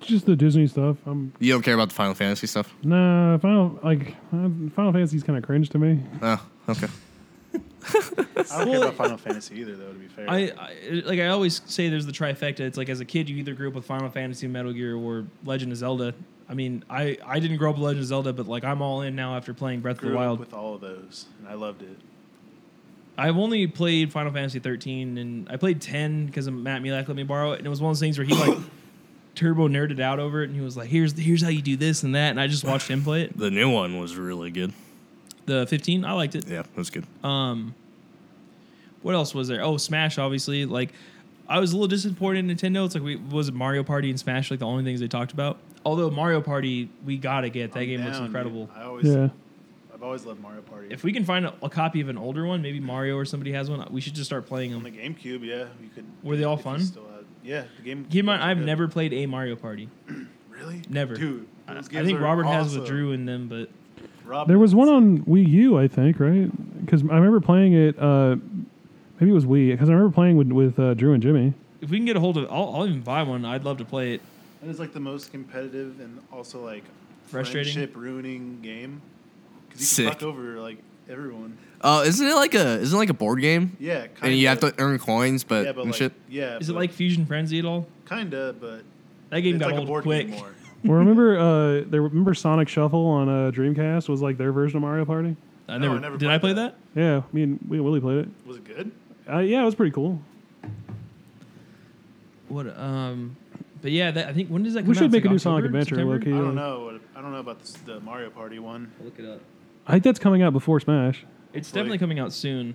[0.00, 0.96] Just the Disney stuff.
[1.06, 2.72] I'm you don't care about the Final Fantasy stuff.
[2.82, 3.38] nah.
[3.38, 6.00] Final like uh, Final Fantasy's kind of cringe to me.
[6.22, 6.88] Oh, okay.
[7.54, 9.92] I don't care about Final Fantasy either, though.
[9.92, 12.60] To be fair, I, I like I always say there's the trifecta.
[12.60, 15.26] It's like as a kid you either grew up with Final Fantasy, Metal Gear, or
[15.44, 16.14] Legend of Zelda.
[16.48, 19.02] I mean, I, I didn't grow up with Legend of Zelda, but like I'm all
[19.02, 20.38] in now after playing Breath of grew the up Wild.
[20.40, 21.96] with all of those, and I loved it.
[23.18, 27.22] I've only played Final Fantasy 13, and I played 10 because Matt Mulak let me
[27.22, 28.58] borrow it, and it was one of those things where he like
[29.36, 32.02] turbo nerded out over it, and he was like, "Here's here's how you do this
[32.02, 33.38] and that," and I just watched him play it.
[33.38, 34.72] The new one was really good.
[35.46, 36.48] The 15, I liked it.
[36.48, 37.04] Yeah, it was good.
[37.22, 37.74] Um,
[39.02, 39.62] what else was there?
[39.62, 40.66] Oh, Smash, obviously.
[40.66, 40.92] Like,
[41.48, 42.84] I was a little disappointed in Nintendo.
[42.84, 45.32] It's like we was it Mario Party and Smash like the only things they talked
[45.32, 45.58] about.
[45.84, 48.66] Although Mario Party, we gotta get that I'm game looks incredible.
[48.66, 48.76] dude.
[48.76, 49.28] I always, Yeah.
[49.94, 50.88] I've always loved Mario Party.
[50.90, 53.52] If we can find a, a copy of an older one, maybe Mario or somebody
[53.52, 54.84] has one, we should just start playing them.
[54.84, 54.90] on the.
[54.90, 56.04] GameCube, yeah, you could.
[56.24, 56.80] Were they all if you fun?
[57.46, 58.04] Still had, Yeah, the game.
[58.10, 58.66] Keep in mind, I've good.
[58.66, 59.88] never played a Mario Party.
[60.50, 61.14] really Never.
[61.14, 62.86] Dude, I, I think are Robert has with.
[62.86, 63.68] Drew in them, but
[64.24, 66.50] Rob There was one on Wii U, I think, right?
[66.84, 67.98] Because I remember playing it.
[67.98, 68.36] Uh,
[69.20, 69.70] maybe it was Wii.
[69.72, 71.54] Because I remember playing with with uh, Drew and Jimmy.
[71.80, 73.44] if we can get a hold of, I'll, I'll even buy one.
[73.44, 74.20] I'd love to play it.
[74.62, 76.82] And it's like the most competitive and also like
[77.26, 77.72] Frustrating.
[77.72, 79.02] friendship ruining game
[79.68, 80.04] because you Sick.
[80.06, 80.78] can fuck over like
[81.08, 81.58] everyone.
[81.88, 83.76] Oh, isn't it like a isn't it like a board game?
[83.78, 86.12] Yeah, kind And you have to earn coins, but, yeah, but and like, shit.
[86.28, 86.58] yeah.
[86.58, 87.86] Is it like Fusion Frenzy at all?
[88.08, 88.82] kinda, but
[89.30, 90.26] That game it's got like a old board quick.
[90.28, 90.52] game more.
[90.84, 94.82] Well, remember, uh, there remember Sonic Shuffle on uh, Dreamcast was like their version of
[94.82, 95.34] Mario Party.
[95.68, 96.76] I No, never, I never did I play that?
[96.94, 97.00] that.
[97.00, 98.28] Yeah, me and me and Willie played it.
[98.46, 98.92] Was it good?
[99.28, 100.20] Uh, yeah, it was pretty cool.
[102.48, 102.78] What?
[102.78, 103.36] Um,
[103.82, 105.32] but yeah, that, I think when does that come We should It's make like a
[105.32, 106.12] new Sonic Adventure, September?
[106.14, 106.32] low-key.
[106.32, 106.84] I don't know.
[106.84, 108.92] What, I don't know about this, the Mario Party one.
[109.00, 109.40] I'll Look it up.
[109.86, 111.24] I think that's coming out before Smash.
[111.56, 112.74] It's Like- definitely coming out soon.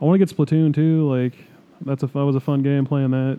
[0.00, 1.08] I want to get Splatoon too.
[1.10, 1.34] Like,
[1.84, 3.38] that's a that was a fun game playing that.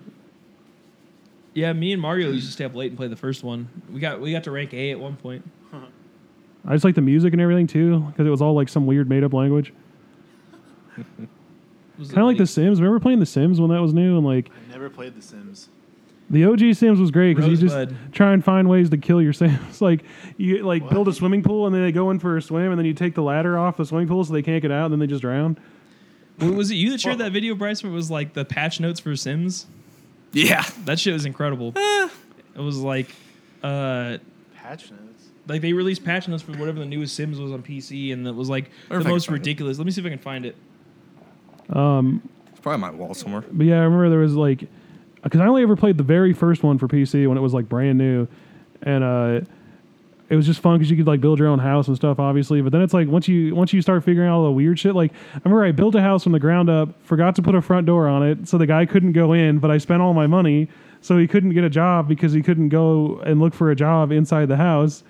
[1.53, 3.69] Yeah, me and Mario used to stay up late and play the first one.
[3.91, 5.49] We got we got to rank A at one point.
[6.65, 9.09] I just like the music and everything too because it was all like some weird
[9.09, 9.73] made up language.
[11.97, 12.79] Was it Kind of like The Sims.
[12.81, 15.69] Remember playing The Sims when that was new and like I never played The Sims.
[16.29, 18.13] The OG Sims was great because you just Rosebud.
[18.13, 19.81] try and find ways to kill your Sims.
[19.81, 20.03] like
[20.37, 20.91] you like What?
[20.91, 22.93] build a swimming pool and then they go in for a swim and then you
[22.93, 25.07] take the ladder off the swimming pool so they can't get out and then they
[25.07, 25.57] just drown.
[26.37, 27.83] W- Was it you that shared that video, Bryce?
[27.83, 29.65] Where it was like the patch notes for Sims?
[30.31, 30.63] Yeah.
[30.85, 31.73] That shit was incredible.
[31.75, 32.11] it
[32.55, 33.09] was like,
[33.63, 34.19] uh,
[34.55, 35.29] Patch notes.
[35.47, 38.35] like they released patch notes for whatever the newest Sims was on PC, and it
[38.35, 39.39] was like Or if the I can most find it.
[39.39, 39.77] ridiculous.
[39.79, 40.55] Let me see if I can find it.
[41.69, 42.21] Um,
[42.51, 43.43] It's probably my wall somewhere.
[43.51, 44.67] But yeah, I remember there was like,
[45.23, 47.67] because I only ever played the very first one for PC when it was like
[47.67, 48.27] brand new,
[48.81, 49.41] and uh,
[50.29, 52.61] it was just fun because you could like build your own house and stuff, obviously.
[52.61, 54.95] But then it's like once you once you start figuring out all the weird shit.
[54.95, 57.61] Like I remember I built a house from the ground up, forgot to put a
[57.61, 59.59] front door on it, so the guy couldn't go in.
[59.59, 60.69] But I spent all my money,
[61.01, 64.11] so he couldn't get a job because he couldn't go and look for a job
[64.11, 65.03] inside the house.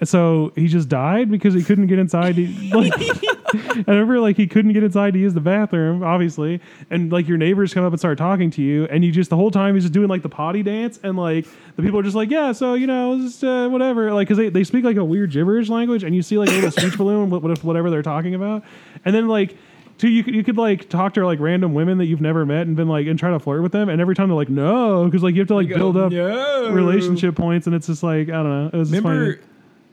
[0.00, 2.36] And so he just died because he couldn't get inside.
[2.36, 7.10] To, like, I remember like he couldn't get inside to use the bathroom, obviously, and
[7.10, 9.50] like your neighbors come up and start talking to you, and you just the whole
[9.50, 11.46] time he's just doing like the potty dance, and like
[11.76, 14.50] the people are just like, yeah, so you know, just uh, whatever, like because they,
[14.50, 17.28] they speak like a weird gibberish language, and you see like a little speech balloon
[17.30, 18.62] whatever they're talking about,
[19.04, 19.56] and then like.
[19.96, 22.68] Too, you could you could like talk to like random women that you've never met
[22.68, 25.06] and been like and try to flirt with them and every time they're like no
[25.06, 26.70] because like you have to like build up No.
[26.70, 29.46] relationship points and it's just like I don't know it was just Remember, funny.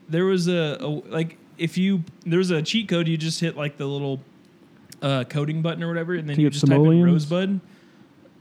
[0.08, 3.56] There was a, a like if you there was a cheat code, you just hit
[3.56, 4.20] like the little
[5.02, 7.02] uh, coding button or whatever, and then you just type in?
[7.04, 7.60] Rosebud,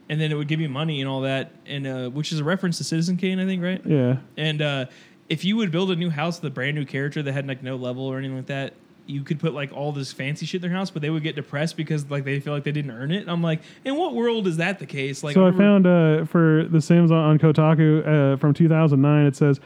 [0.09, 2.43] and then it would give you money and all that, and uh, which is a
[2.43, 3.81] reference to Citizen Kane, I think, right?
[3.85, 4.85] yeah And uh,
[5.29, 7.63] if you would build a new house with a brand new character that had like
[7.63, 8.73] no level or anything like that,
[9.07, 11.35] you could put like all this fancy shit in their house, but they would get
[11.35, 13.27] depressed because like they feel like they didn't earn it.
[13.27, 15.23] I'm like, in what world is that the case?
[15.23, 19.25] Like, so I remember- found uh, for The Sims on, on Kotaku uh, from 2009.
[19.25, 19.59] It says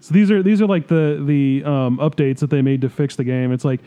[0.00, 3.16] so these are these are like the the um, updates that they made to fix
[3.16, 3.52] the game.
[3.52, 3.80] It's like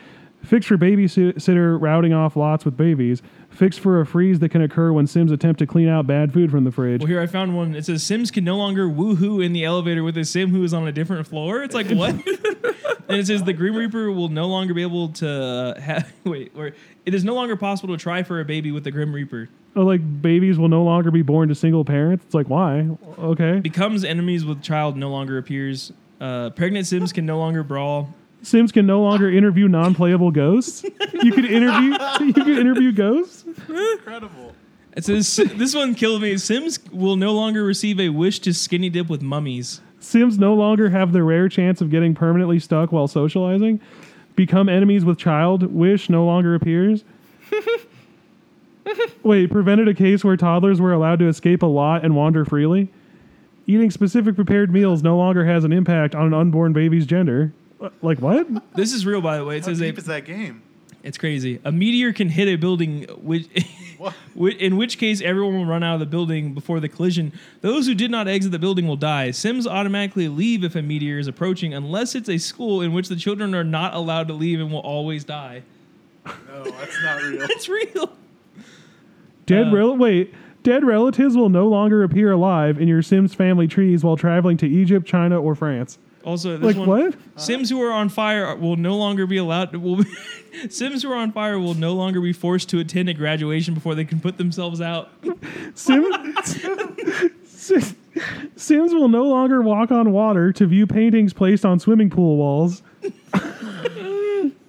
[0.44, 3.22] fix for babysitter routing off lots with babies.
[3.50, 6.50] Fix for a freeze that can occur when Sims attempt to clean out bad food
[6.50, 7.00] from the fridge.
[7.00, 7.74] Well, here I found one.
[7.74, 10.74] It says Sims can no longer woohoo in the elevator with a Sim who is
[10.74, 11.62] on a different floor.
[11.62, 12.14] It's like what?
[13.08, 16.52] and it says the Grim Reaper will no longer be able to uh, have wait,
[16.56, 16.72] or
[17.04, 19.48] it is no longer possible to try for a baby with the Grim Reaper.
[19.74, 22.24] Oh, like babies will no longer be born to single parents.
[22.26, 22.88] It's like why?
[23.18, 23.60] Okay.
[23.60, 25.92] Becomes enemies with child no longer appears.
[26.22, 28.14] Uh, pregnant Sims can no longer brawl.
[28.42, 30.84] Sims can no longer interview non-playable ghosts.
[30.84, 33.44] You could interview you could interview ghosts.
[33.68, 34.54] Incredible.
[34.96, 36.36] It says this one killed me.
[36.36, 39.80] Sims will no longer receive a wish to skinny dip with mummies.
[39.98, 43.80] Sims no longer have the rare chance of getting permanently stuck while socializing.
[44.36, 45.64] Become enemies with child.
[45.64, 47.02] Wish no longer appears.
[49.24, 52.90] Wait, prevented a case where toddlers were allowed to escape a lot and wander freely.
[53.66, 57.52] Eating specific prepared meals no longer has an impact on an unborn baby's gender.
[57.80, 58.46] Uh, Like what?
[58.74, 59.56] This is real, by the way.
[59.56, 60.62] It How says a, deep is that game?
[61.04, 61.60] It's crazy.
[61.64, 63.48] A meteor can hit a building, which,
[64.58, 67.32] in which case everyone will run out of the building before the collision.
[67.60, 69.30] Those who did not exit the building will die.
[69.32, 73.16] Sims automatically leave if a meteor is approaching, unless it's a school in which the
[73.16, 75.62] children are not allowed to leave and will always die.
[76.24, 77.42] No, that's not real.
[77.50, 78.12] It's real.
[79.46, 80.32] Dead Uh, rel- wait.
[80.62, 84.66] Dead relatives will no longer appear alive in your Sims family trees while traveling to
[84.68, 85.98] Egypt, China, or France.
[86.24, 87.14] Also, this Like one, what?
[87.36, 89.74] Sims who are on fire will no longer be allowed.
[89.74, 90.04] Will be,
[90.68, 93.96] Sims who are on fire will no longer be forced to attend a graduation before
[93.96, 95.10] they can put themselves out.
[95.74, 96.34] Sim-
[97.44, 97.96] Sim-
[98.54, 102.82] Sims will no longer walk on water to view paintings placed on swimming pool walls.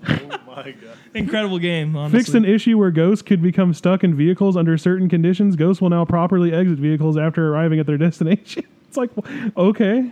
[0.05, 0.92] Oh my my god.
[1.13, 1.95] Incredible game.
[1.95, 2.19] Honestly.
[2.19, 5.55] Fixed an issue where ghosts could become stuck in vehicles under certain conditions.
[5.55, 8.63] Ghosts will now properly exit vehicles after arriving at their destination.
[8.87, 9.11] It's like,
[9.57, 10.11] okay.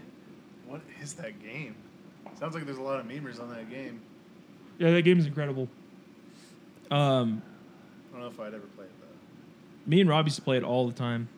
[0.68, 1.76] What is that game?
[2.40, 4.02] Sounds like there's a lot of memers on that game.
[4.80, 5.68] Yeah, that game is incredible.
[6.90, 7.42] Um,
[8.10, 9.08] I don't know if I'd ever play it though.
[9.90, 11.30] me and Rob used to play it all the time.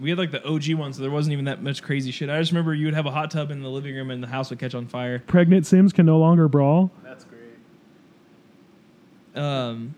[0.00, 2.30] We had like the OG one, so there wasn't even that much crazy shit.
[2.30, 4.26] I just remember you would have a hot tub in the living room and the
[4.28, 5.20] house would catch on fire.
[5.26, 6.90] Pregnant Sims can no longer brawl.
[7.04, 7.29] That's great.
[9.34, 9.94] Um,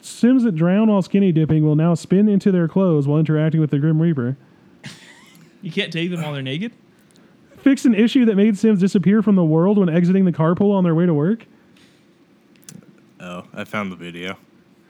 [0.00, 3.70] Sims that drown while skinny dipping will now spin into their clothes while interacting with
[3.70, 4.36] the Grim Reaper.
[5.62, 6.72] you can't take them while they're naked.
[7.58, 10.84] Fix an issue that made Sims disappear from the world when exiting the carpool on
[10.84, 11.46] their way to work.
[13.18, 14.36] Oh, I found the video.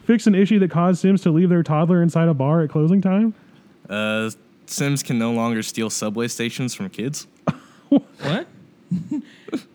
[0.04, 3.00] Fix an issue that caused Sims to leave their toddler inside a bar at closing
[3.00, 3.32] time.
[3.88, 4.30] Uh,
[4.66, 7.26] Sims can no longer steal subway stations from kids.
[7.88, 8.48] What?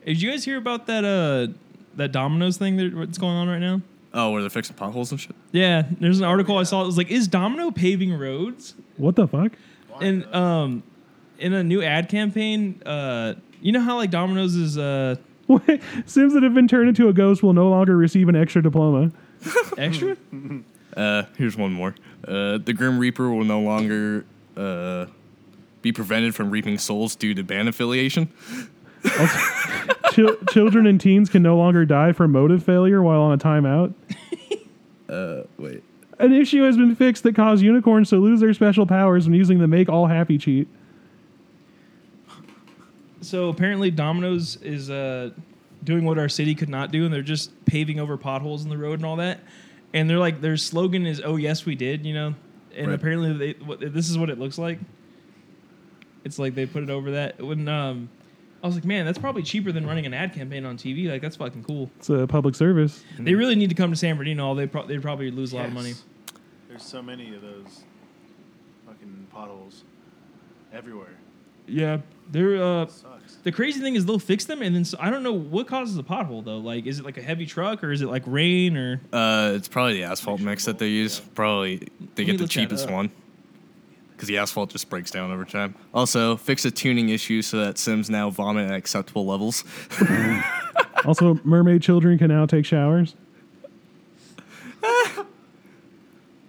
[0.06, 1.48] Did you guys hear about that uh
[1.96, 3.82] that Domino's thing that what's going on right now?
[4.14, 5.36] Oh, where they're fixing potholes and shit.
[5.52, 6.84] Yeah, there's an article I saw.
[6.84, 8.74] It was like, is Domino paving roads?
[8.98, 9.54] What the fuck?
[10.02, 10.84] And um,
[11.40, 15.16] in a new ad campaign, uh, you know how like Domino's is uh
[15.52, 18.62] Wait, Sims that have been turned into a ghost will no longer receive an extra
[18.62, 19.12] diploma.
[19.78, 20.16] extra?
[20.96, 21.96] Uh, here's one more.
[22.26, 24.26] Uh, the Grim Reaper will no longer
[24.56, 25.08] uh,
[25.82, 28.32] be prevented from reaping souls due to band affiliation.
[30.12, 33.94] Chil- children and teens can no longer die from motive failure while on a timeout.
[35.10, 35.84] Uh, wait.
[36.20, 39.60] An issue has been fixed that caused unicorns to lose their special powers when using
[39.60, 40.70] the Make All Happy cheat.
[43.20, 45.32] So apparently, Domino's is uh,
[45.84, 48.78] doing what our city could not do, and they're just paving over potholes in the
[48.78, 49.42] road and all that.
[49.94, 52.34] And they're like, their slogan is "Oh yes, we did," you know.
[52.74, 52.94] And Right.
[52.96, 54.80] apparently, they, what, this is what it looks like.
[56.24, 57.42] It's like they put it over that.
[57.42, 58.08] When um,
[58.64, 61.10] I was like, man, that's probably cheaper than running an ad campaign on TV.
[61.10, 61.90] Like that's fucking cool.
[61.98, 63.04] It's a public service.
[63.20, 64.54] They really need to come to San Bernardino.
[64.56, 65.90] They pro- they'd probably lose a lot of money.
[65.90, 66.04] Yes.
[66.70, 67.82] There's so many of those
[68.86, 69.84] fucking potholes
[70.72, 71.18] everywhere.
[71.68, 72.00] Yeah,
[72.32, 73.36] they're uh, sucks.
[73.44, 75.96] The crazy thing is they'll fix them, and then so, I don't know what causes
[75.96, 76.58] the pothole though.
[76.58, 79.68] Like, is it like a heavy truck, or is it like rain, or Uh, it's
[79.68, 81.20] probably the asphalt mix that they use.
[81.20, 81.78] Probably
[82.16, 82.92] they me get the look that cheapest up.
[82.94, 83.12] one.
[84.22, 85.74] Because the asphalt just breaks down over time.
[85.96, 89.64] Also, fix a tuning issue so that Sims now vomit at acceptable levels.
[91.06, 93.16] Also, mermaid children can now take showers.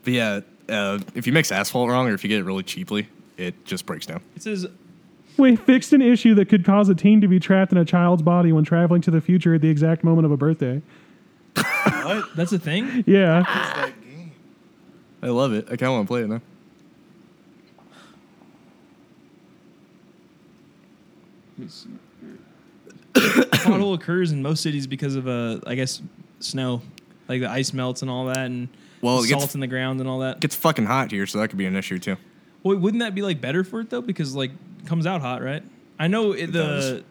[0.05, 3.09] But yeah, uh, if you mix asphalt wrong or if you get it really cheaply,
[3.39, 4.20] it just breaks down.
[4.37, 4.66] it says
[5.39, 8.20] We fixed an issue that could cause a teen to be trapped in a child's
[8.23, 10.83] body when traveling to the future at the exact moment of a birthday.
[11.55, 13.03] What that's a thing.
[13.07, 13.41] Yeah.
[13.41, 14.33] is that game?
[15.23, 15.64] I love it.
[15.66, 16.43] I kind of want to play it now.
[23.13, 26.03] pothole occurs in most cities because of uh, I guess
[26.41, 26.83] snow,
[27.29, 28.69] like the ice melts and all that, and
[29.01, 30.37] Well, the it gets- salt in the ground and all that.
[30.37, 32.17] It gets fucking hot here, so that could be an issue too.
[32.63, 34.01] Well, wouldn't that be like better for it though?
[34.03, 34.51] Because like
[34.81, 35.63] it comes out hot, right?
[35.99, 37.05] I know it, the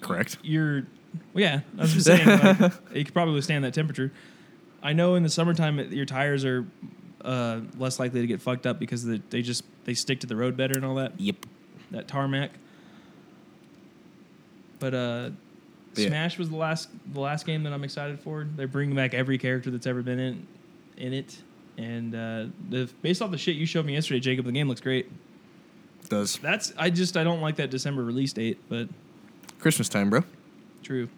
[0.00, 0.38] Correct.
[0.42, 0.82] you're
[1.32, 4.12] well, yeah i was just saying like, it could probably withstand that temperature
[4.82, 6.66] i know in the summertime it- your tires are
[7.24, 10.36] uh, less likely to get fucked up because they, they just they stick to the
[10.36, 11.46] road better and all that Yep.
[11.92, 12.50] that tarmac
[14.78, 15.30] but uh
[15.96, 16.08] Yeah.
[16.08, 19.38] smash was the last the last game that i'm excited for they're bringing back every
[19.38, 20.46] character that's ever been in
[20.96, 21.38] in it
[21.78, 24.80] and uh the based off the shit you showed me yesterday jacob the game looks
[24.80, 25.10] great
[26.08, 28.88] Does that's i just i don't like that december release date but
[29.58, 30.22] Christmas time, bro?
[30.82, 31.08] true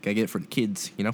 [0.00, 1.12] Gotta get it for the kids, you know.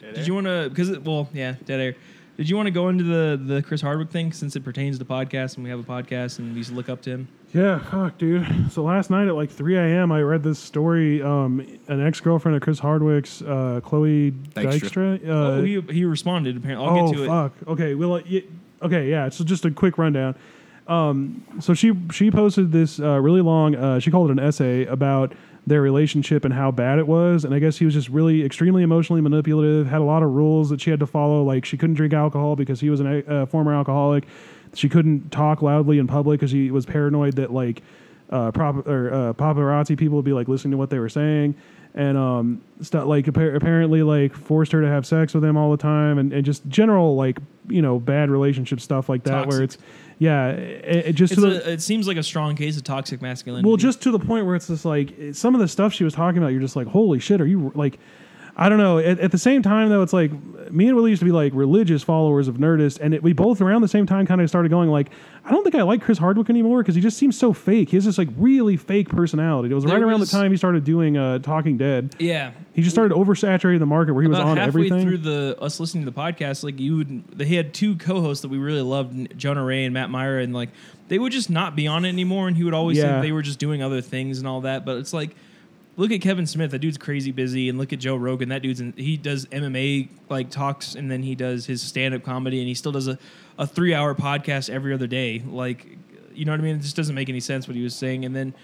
[0.00, 0.68] Dead Did you want to?
[0.70, 1.94] Because it- well, yeah, dead air.
[2.36, 5.04] Did you want to go into the the Chris Hardwick thing since it pertains to
[5.04, 7.28] podcast and we have a podcast and we used to look up to him?
[7.52, 8.72] Yeah, fuck, dude.
[8.72, 11.22] So last night at like 3 a.m., I read this story.
[11.22, 15.20] Um, an ex girlfriend of Chris Hardwick's, uh, Chloe Dykstra.
[15.20, 15.28] Dykstra.
[15.28, 16.56] Uh, oh, he he responded.
[16.56, 17.28] Apparently, I'll oh, get to it.
[17.28, 17.52] fuck.
[17.68, 18.40] Okay, well, uh,
[18.82, 19.28] okay, yeah.
[19.28, 20.34] So just a quick rundown.
[20.88, 23.76] Um, so she she posted this uh, really long.
[23.76, 25.32] Uh, she called it an essay about
[25.66, 27.44] their relationship and how bad it was.
[27.44, 29.86] And I guess he was just really extremely emotionally manipulative.
[29.86, 31.42] Had a lot of rules that she had to follow.
[31.42, 34.24] Like she couldn't drink alcohol because he was a uh, former alcoholic.
[34.74, 37.82] She couldn't talk loudly in public because he was paranoid that like
[38.30, 41.54] uh, prop- or uh, paparazzi people would be like listening to what they were saying.
[41.94, 45.70] And um, stuff like appa- apparently like forced her to have sex with him all
[45.70, 47.38] the time, and, and just general like
[47.68, 49.46] you know bad relationship stuff like that.
[49.46, 49.78] Where it's
[50.18, 53.20] yeah, it, it just to the, a, it seems like a strong case of toxic
[53.20, 53.66] masculinity.
[53.66, 56.14] well, just to the point where it's just like some of the stuff she was
[56.14, 57.98] talking about, you're just like, holy shit, are you like?
[58.56, 58.98] I don't know.
[58.98, 60.30] At, at the same time, though, it's like
[60.70, 63.60] me and Willie used to be like religious followers of Nerdist, and it, we both
[63.60, 65.10] around the same time kind of started going like,
[65.44, 67.90] I don't think I like Chris Hardwick anymore because he just seems so fake.
[67.90, 69.70] He has this like really fake personality.
[69.70, 72.14] It was There right around was- the time he started doing uh, Talking Dead.
[72.20, 72.52] Yeah.
[72.74, 75.02] He just started oversaturating the market where he was on halfway everything.
[75.02, 78.48] through the us listening to the podcast, like you would, they had two co-hosts that
[78.48, 80.70] we really loved, Jonah Ray and Matt Mira, and like
[81.08, 83.14] they would just not be on it anymore, and he would always Yeah.
[83.14, 84.84] think they were just doing other things and all that.
[84.84, 85.34] But it's like,
[85.96, 88.80] look at Kevin Smith, that dude's crazy busy, and look at Joe Rogan, that dude's
[88.80, 92.74] in, he does MMA like talks, and then he does his stand-up comedy, and he
[92.74, 93.18] still does a,
[93.58, 95.42] a three-hour podcast every other day.
[95.46, 95.86] Like,
[96.34, 96.76] you know what I mean?
[96.76, 98.54] It just doesn't make any sense what he was saying, and then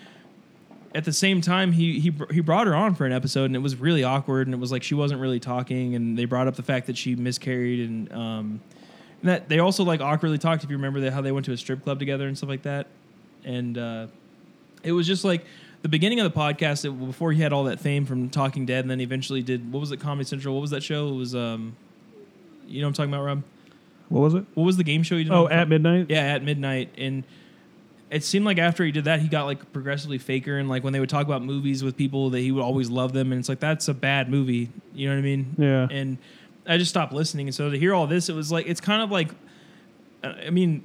[0.94, 3.60] at the same time he he he brought her on for an episode and it
[3.60, 6.56] was really awkward and it was like she wasn't really talking and they brought up
[6.56, 8.60] the fact that she miscarried and um
[9.20, 11.52] and that they also like awkwardly talked if you remember that how they went to
[11.52, 12.88] a strip club together and stuff like that
[13.44, 14.06] and uh
[14.82, 15.44] it was just like
[15.82, 18.84] the beginning of the podcast it, before he had all that fame from Talking Dead
[18.84, 21.14] and then he eventually did what was it Comedy Central what was that show it
[21.14, 21.74] was um
[22.66, 23.42] you know what I'm talking about Rob
[24.08, 24.44] what was it?
[24.54, 26.06] what was the game show you did Oh, at midnight.
[26.08, 26.90] yeah, at midnight.
[26.98, 27.22] And
[28.10, 30.58] it seemed like after he did that, he got like progressively faker.
[30.58, 33.12] And like when they would talk about movies with people, that he would always love
[33.12, 33.30] them.
[33.30, 34.68] And it's like that's a bad movie.
[34.94, 35.54] You know what I mean?
[35.56, 35.86] Yeah.
[35.88, 36.18] And
[36.66, 37.46] I just stopped listening.
[37.46, 39.30] And so to hear all this, it was like it's kind of like,
[40.24, 40.82] uh, I mean,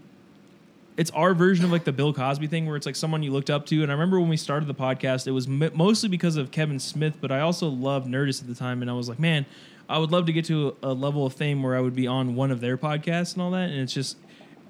[0.98, 3.50] it's our version of like the Bill Cosby thing, where it's like someone you looked
[3.50, 3.84] up to.
[3.84, 6.80] And I remember when we started the podcast, it was m- mostly because of Kevin
[6.80, 9.46] Smith, but I also loved Nerdist at the time, and I was like, man,
[9.90, 12.08] I would love to get to a, a level of fame where I would be
[12.08, 13.70] on one of their podcasts and all that.
[13.70, 14.18] And it's just,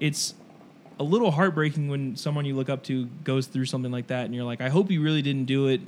[0.00, 0.34] it's
[0.98, 4.34] a little heartbreaking when someone you look up to goes through something like that, and
[4.34, 5.80] you're like, I hope you really didn't do it,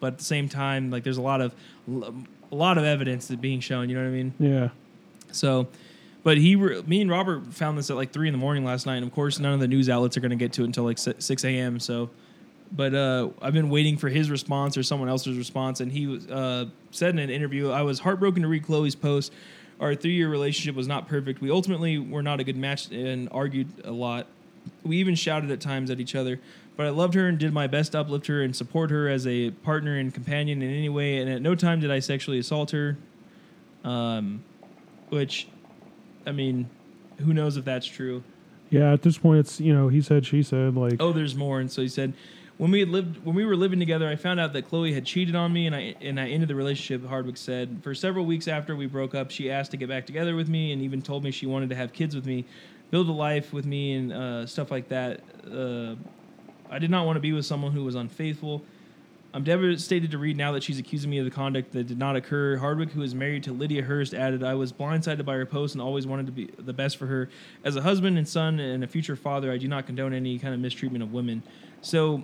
[0.00, 1.54] but at the same time, like there's a lot of
[1.88, 3.88] a lot of evidence that being shown.
[3.88, 4.34] You know what I mean?
[4.38, 4.68] Yeah.
[5.32, 5.68] So,
[6.24, 8.86] but he, re- me and Robert found this at like three in the morning last
[8.86, 10.64] night, and of course, none of the news outlets are going to get to it
[10.64, 11.78] until like six a.m.
[11.78, 12.10] So,
[12.72, 16.26] but uh, I've been waiting for his response or someone else's response, and he was
[16.26, 19.32] uh, said in an interview, "I was heartbroken to read Chloe's post.
[19.78, 21.40] Our three-year relationship was not perfect.
[21.40, 24.26] We ultimately were not a good match and argued a lot.
[24.82, 26.40] We even shouted at times at each other."
[26.76, 29.28] But I loved her and did my best to uplift her and support her as
[29.28, 31.18] a partner and companion in any way.
[31.18, 32.96] And at no time did I sexually assault her.
[33.84, 34.42] Um,
[35.10, 35.46] which
[36.26, 36.68] I mean,
[37.18, 38.22] who knows if that's true?
[38.70, 38.92] Yeah.
[38.92, 41.60] At this point, it's you know he said she said like Oh, there's more.
[41.60, 42.14] And so he said,
[42.56, 45.04] when we had lived, when we were living together, I found out that Chloe had
[45.04, 47.06] cheated on me, and I and I ended the relationship.
[47.08, 50.36] Hardwick said, for several weeks after we broke up, she asked to get back together
[50.36, 52.44] with me, and even told me she wanted to have kids with me,
[52.90, 55.20] build a life with me, and uh, stuff like that.
[55.50, 55.96] Uh,
[56.70, 58.62] I did not want to be with someone who was unfaithful.
[59.34, 62.14] I'm devastated to read now that she's accusing me of the conduct that did not
[62.14, 62.56] occur.
[62.56, 65.82] Hardwick, who is married to Lydia Hearst, added, I was blindsided by her post and
[65.82, 67.28] always wanted to be the best for her.
[67.64, 70.54] As a husband and son and a future father, I do not condone any kind
[70.54, 71.42] of mistreatment of women.
[71.80, 72.22] So,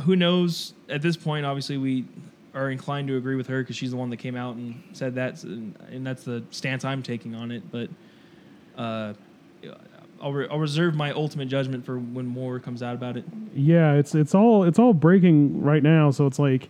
[0.00, 0.74] who knows?
[0.88, 2.06] At this point, obviously, we
[2.54, 5.14] are inclined to agree with her because she's the one that came out and said
[5.14, 7.70] that, and, and that's the stance I'm taking on it.
[7.70, 7.88] But
[8.76, 9.14] uh,
[10.22, 13.24] I'll, re- I'll reserve my ultimate judgment for when more comes out about it.
[13.54, 16.10] yeah, it's it's all it's all breaking right now.
[16.10, 16.68] So it's like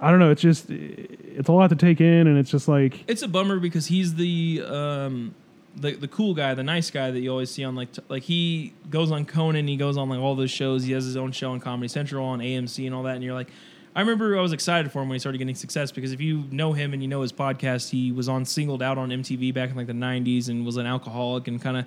[0.00, 0.30] I don't know.
[0.30, 3.58] It's just it's a lot to take in, and it's just like It's a bummer
[3.58, 5.34] because he's the um
[5.76, 8.22] the the cool guy, the nice guy that you always see on like t- like
[8.24, 10.84] he goes on Conan, he goes on like all those shows.
[10.84, 13.14] He has his own show on Comedy Central on AMC and all that.
[13.16, 13.50] And you're like,
[13.96, 16.44] I remember I was excited for him when he started getting success because if you
[16.50, 19.70] know him and you know his podcast, he was on Singled Out on MTV back
[19.70, 21.86] in like the '90s and was an alcoholic and kind of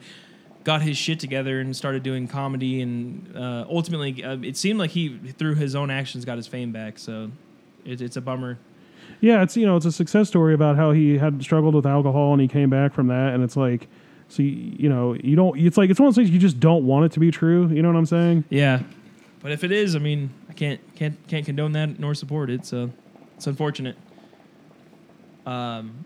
[0.67, 4.91] got his shit together and started doing comedy and uh, ultimately uh, it seemed like
[4.91, 6.99] he through his own actions got his fame back.
[6.99, 7.31] So
[7.85, 8.59] it, it's a bummer.
[9.21, 12.33] yeah, it's you know it's a success story about how he had struggled with alcohol
[12.33, 13.87] and he came back from that, and it's like
[14.27, 16.59] so you, you know you don't it's like it's one of those things you just
[16.59, 17.69] don't want it to be true.
[17.69, 18.43] You know what I'm saying?
[18.49, 18.81] Yeah,
[19.41, 22.65] but if it is, I mean, I can't can't can't condone that nor support it.
[22.65, 22.91] So
[23.37, 23.95] it's unfortunate.
[25.45, 26.03] Um,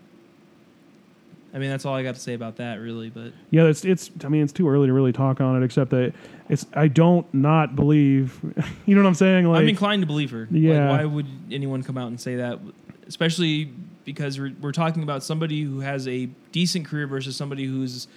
[1.54, 3.10] I mean, that's all I got to say about that, really.
[3.10, 4.10] But Yeah, it's it's.
[4.24, 5.64] I mean, it's too early to really talk on it.
[5.64, 6.14] Except that
[6.48, 6.66] it's.
[6.74, 8.38] I don't not believe.
[8.84, 9.46] You know what I'm saying?
[9.46, 10.48] Like, I'm inclined to believe her.
[10.50, 10.90] Yeah.
[10.90, 12.58] Like, why would anyone come out and say that?
[13.06, 13.72] Especially
[14.04, 18.08] because we're, we're talking about somebody who has a decent career versus somebody who's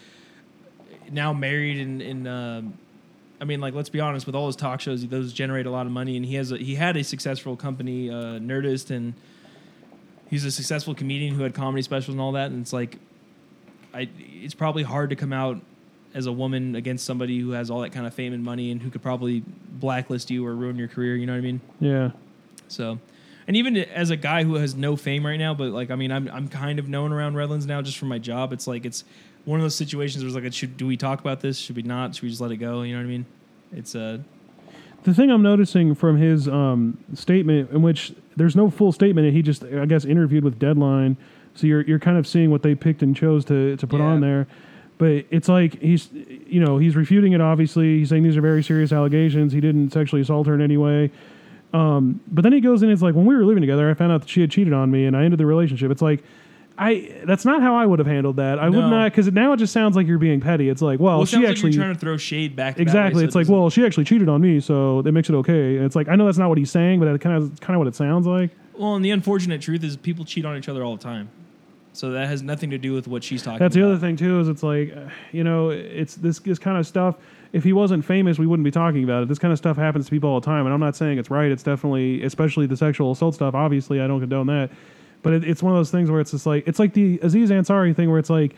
[1.11, 2.77] now married and, and um,
[3.39, 4.25] I mean, like, let's be honest.
[4.25, 6.57] With all his talk shows, those generate a lot of money, and he has a,
[6.57, 9.13] he had a successful company, uh, Nerdist, and
[10.29, 12.51] he's a successful comedian who had comedy specials and all that.
[12.51, 12.97] And it's like,
[13.95, 15.59] I it's probably hard to come out
[16.13, 18.81] as a woman against somebody who has all that kind of fame and money and
[18.81, 21.15] who could probably blacklist you or ruin your career.
[21.15, 21.61] You know what I mean?
[21.79, 22.11] yeah,
[22.69, 22.99] So,
[23.47, 26.11] and even as a guy who has no fame right now, but like I mean,
[26.11, 28.53] I'm I'm kind of known around Redlands now just for my job.
[28.53, 29.03] It's like it's
[29.45, 31.57] one of those situations where it's like, should do we talk about this?
[31.57, 32.15] Should we not?
[32.15, 32.81] Should we just let it go?
[32.81, 33.25] You know what I mean?
[33.71, 34.19] It's uh
[35.03, 39.43] the thing I'm noticing from his um, statement, in which there's no full statement, he
[39.43, 41.15] just I guess interviewed with Deadline
[41.55, 44.05] So you're you're kind of seeing what they picked and chose to to put Yeah.
[44.07, 44.47] on there.
[44.97, 46.07] But it's like he's,
[46.47, 47.41] you know, he's refuting it.
[47.41, 49.51] Obviously, he's saying these are very serious allegations.
[49.51, 51.11] He didn't sexually assault her in any way.
[51.73, 52.87] Um, but then he goes in.
[52.89, 54.71] And it's like when we were living together, I found out that she had cheated
[54.71, 55.91] on me, and I ended the relationship.
[55.91, 56.23] It's like,
[56.77, 58.59] I that's not how I would have handled that.
[58.59, 60.67] I would not because now it just sounds like you're being petty.
[60.69, 62.75] It's like, well, Well, it she like actually you're trying to throw shade back.
[62.75, 63.21] that way, exactly.
[63.21, 65.77] so it's it like, well, she actually cheated on me, so that makes it okay.
[65.77, 67.75] And it's like I know that's not what he's saying, but that kind of kind
[67.75, 68.51] of what it sounds like.
[68.77, 71.29] Well, and the unfortunate truth is people cheat on each other all the time.
[71.95, 74.39] So that has nothing to do with what she's talking That's the other thing too.
[74.39, 77.15] Is it's like, uh, you know, it's this this kind of stuff.
[77.53, 79.29] If he wasn't famous, we wouldn't be talking about it.
[79.29, 81.29] This kind of stuff happens to people all the time, and I'm not saying it's
[81.29, 81.49] right.
[81.49, 83.55] It's definitely, especially the sexual assault stuff.
[83.55, 84.71] Obviously, I don't condone that,
[85.21, 87.49] but it, it's one of those things where it's just like it's like the Aziz
[87.49, 88.55] Ansari thing, where it's like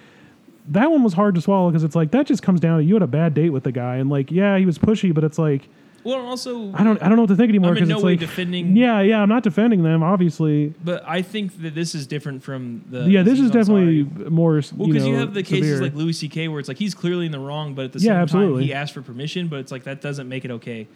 [0.70, 2.96] that one was hard to swallow because it's like that just comes down to you
[2.96, 5.38] had a bad date with the guy, and like yeah, he was pushy, but it's
[5.38, 5.70] like
[6.08, 8.04] Well, also, I don't I don't know what to think anymore I'm in no it's
[8.04, 8.76] way like defending.
[8.78, 12.84] yeah yeah I'm not defending them obviously But I think that this is different from
[12.90, 13.02] the.
[13.10, 15.82] yeah this Aziz is definitely more Well, because you, know, have the cases severe.
[15.82, 16.48] like Louis C.K.
[16.48, 18.62] where it's like he's clearly in the wrong, but at the Yeah, same absolutely.
[18.62, 20.88] time he asked for permission, but it's like that doesn't make it okay.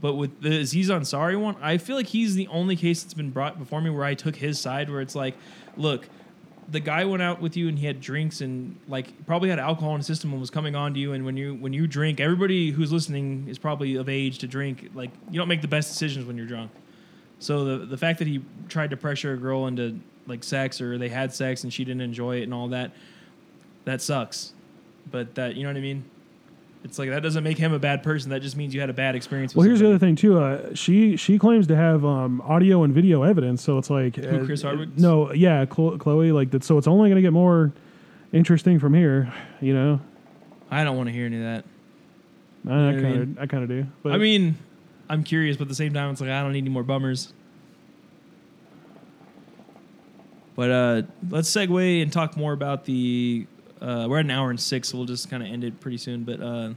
[0.00, 3.30] But with the Aziz Ansari one, I feel like he's the only case that's been
[3.30, 5.34] brought before me where I took his side, where it's like,
[5.78, 6.06] look,
[6.68, 9.92] the guy went out with you and he had drinks and like probably had alcohol
[9.92, 11.12] in his system and was coming on to you.
[11.12, 14.90] And when you when you drink, everybody who's listening is probably of age to drink.
[14.94, 16.72] Like you don't make the best decisions when you're drunk.
[17.38, 20.98] So the the fact that he tried to pressure a girl into like sex or
[20.98, 22.92] they had sex and she didn't enjoy it and all that,
[23.84, 24.52] that sucks.
[25.10, 26.04] But that you know what I mean?
[26.86, 28.30] It's like that doesn't make him a bad person.
[28.30, 29.52] That just means you had a bad experience.
[29.52, 30.38] With Well, here's the other thing too.
[30.38, 34.42] Uh, she she claims to have um, audio and video evidence, so it's like Who,
[34.42, 34.96] uh, Chris Hardwick?
[34.96, 36.30] No, yeah, Chloe.
[36.30, 36.62] Like that.
[36.62, 37.72] So it's only going to get more
[38.32, 39.32] interesting from here.
[39.60, 40.00] You know,
[40.70, 41.64] I don't want to hear any of that.
[42.68, 43.86] I kind of I kind of do.
[44.04, 44.56] But I mean,
[45.10, 47.32] I'm curious, but at the same time, it's like I don't need any more bummers.
[50.54, 53.48] But uh, let's segue and talk more about the.
[53.80, 55.98] Uh, we're at an hour and six, so we'll just kind of end it pretty
[55.98, 56.24] soon.
[56.24, 56.70] But uh,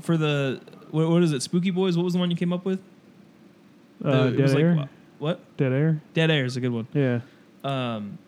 [0.00, 0.60] for the
[0.90, 1.42] what, what is it?
[1.42, 1.96] Spooky Boys.
[1.96, 2.80] What was the one you came up with?
[4.04, 4.74] uh, it dead was air.
[4.74, 4.88] wha-
[5.18, 5.56] what?
[5.56, 6.00] Dead air.
[6.14, 6.88] Dead Air is a good one.
[6.92, 7.20] Yeah.
[7.62, 8.18] Um,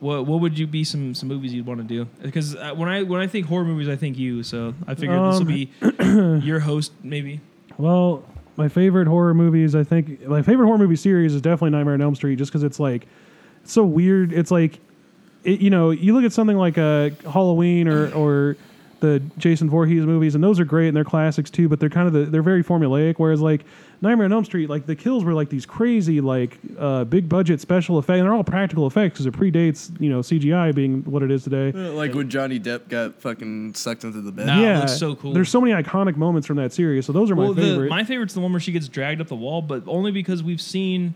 [0.00, 2.04] what what would you be some some movies you'd want to do?
[2.22, 4.42] Because uh, when I when I think horror movies, I think you.
[4.42, 5.48] So I figured this will
[6.02, 7.40] Um, be your host, maybe.
[7.78, 8.24] Well,
[8.56, 12.02] my favorite horror movies, I think my favorite horror movie series is definitely Nightmare on
[12.02, 13.06] Elm Street, just because it's like
[13.62, 14.32] it's so weird.
[14.32, 14.80] It's like
[15.44, 18.56] it, you know, you look at something like uh, Halloween or or
[19.00, 21.68] the Jason Voorhees movies, and those are great and they're classics too.
[21.68, 23.14] But they're kind of the, they're very formulaic.
[23.16, 23.64] Whereas like
[24.00, 27.60] Nightmare on Elm Street, like the kills were like these crazy like uh, big budget
[27.60, 28.18] special effects.
[28.18, 31.44] And they're all practical effects because it predates you know CGI being what it is
[31.44, 31.72] today.
[31.72, 34.46] Like when Johnny Depp got fucking sucked into the bed.
[34.46, 34.60] Nah.
[34.60, 35.32] yeah, looks so cool.
[35.32, 37.84] There's so many iconic moments from that series, so those are well, my favorite.
[37.84, 40.42] The, my favorite's the one where she gets dragged up the wall, but only because
[40.42, 41.14] we've seen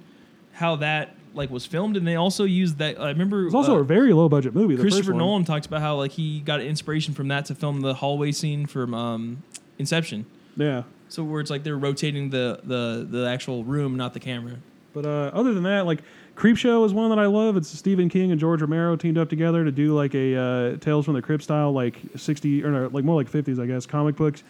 [0.53, 3.01] how that like was filmed, and they also used that.
[3.01, 4.77] I remember it's also uh, a very low budget movie.
[4.77, 5.13] Christopher.
[5.13, 8.67] Nolan talks about how like he got inspiration from that to film the hallway scene
[8.67, 9.43] from um,
[9.79, 10.27] Inception.
[10.57, 10.83] Yeah.
[11.09, 14.57] So where it's like they're rotating the the the actual room, not the camera.
[14.93, 16.03] But uh, other than that, like
[16.37, 17.57] Creepshow is one that I love.
[17.57, 21.05] It's Stephen King and George Romero teamed up together to do like a uh, Tales
[21.05, 24.17] from the Crypt style, like sixty or no, like more like fifties, I guess, comic
[24.17, 24.43] books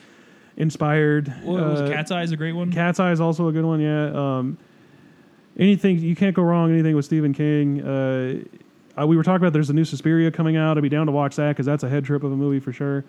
[0.57, 1.33] inspired.
[1.45, 2.72] Was uh, Cat's Eye is a great one.
[2.72, 3.80] Cat's Eye is also a good one.
[3.80, 4.11] Yeah.
[4.12, 4.59] Um,
[5.59, 6.72] anything you can't go wrong.
[6.72, 7.82] Anything with Stephen King.
[7.82, 8.44] Uh,
[9.00, 10.76] uh, we were talking about there's a new Suspiria coming out.
[10.76, 12.72] I'd be down to watch that because that's a head trip of a movie for
[12.72, 13.05] sure.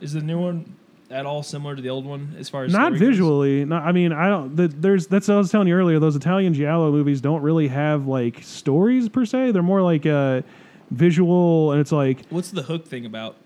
[0.00, 0.76] Is the new one
[1.10, 3.64] at all similar to the old one as far as Not visually.
[3.64, 4.56] Not, I mean, I don't.
[4.56, 5.98] The, there's that's what I was telling you earlier.
[5.98, 9.52] Those Italian giallo movies don't really have like stories per se.
[9.52, 10.42] They're more like uh,
[10.90, 13.36] visual, and it's like What's the hook thing about?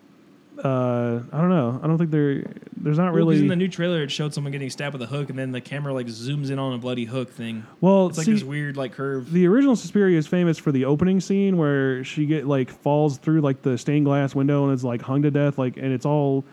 [0.64, 1.80] Uh, I don't know.
[1.82, 2.44] I don't think there.
[2.76, 3.38] There's not really.
[3.38, 5.60] in the new trailer, it showed someone getting stabbed with a hook, and then the
[5.60, 7.64] camera like zooms in on a bloody hook thing.
[7.80, 9.30] well, It's like see, this weird like curve.
[9.32, 13.40] the original Suspiria is famous for the opening scene where she get like falls through
[13.40, 15.58] like the stained glass window and is like hung to death.
[15.58, 16.44] Like, and it's all.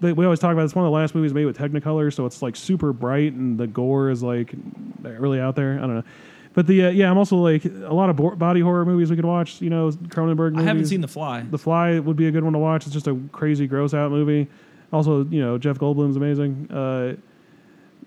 [0.00, 2.26] they- We always talk about it's one of the last movies made with Technicolor, so
[2.26, 4.54] it's like super bright and the gore is like
[5.02, 5.74] really out there.
[5.78, 6.02] I don't know,
[6.56, 9.16] but the uh, yeah, I'm also like a lot of bo- body horror movies we
[9.16, 9.60] could watch.
[9.60, 10.52] You know, Cronenberg.
[10.52, 10.58] Movies.
[10.58, 11.42] I haven't seen The Fly.
[11.42, 12.86] The Fly would be a good one to watch.
[12.86, 14.48] It's just a crazy, gross out movie.
[14.90, 16.70] Also, you know, Jeff Goldblum's amazing.
[16.70, 17.16] Uh,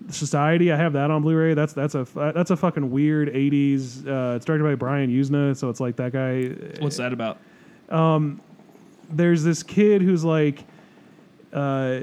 [0.08, 1.54] Society, I have that on Blu-ray.
[1.54, 2.04] That's that's a
[2.34, 4.04] that's a fucking weird '80s.
[4.04, 6.48] Uh, it's directed by Brian Yuzna, so it's like that guy.
[6.82, 7.38] What's that about?
[7.88, 8.40] Um,
[9.10, 10.64] There's this kid who's like,
[11.52, 12.00] uh,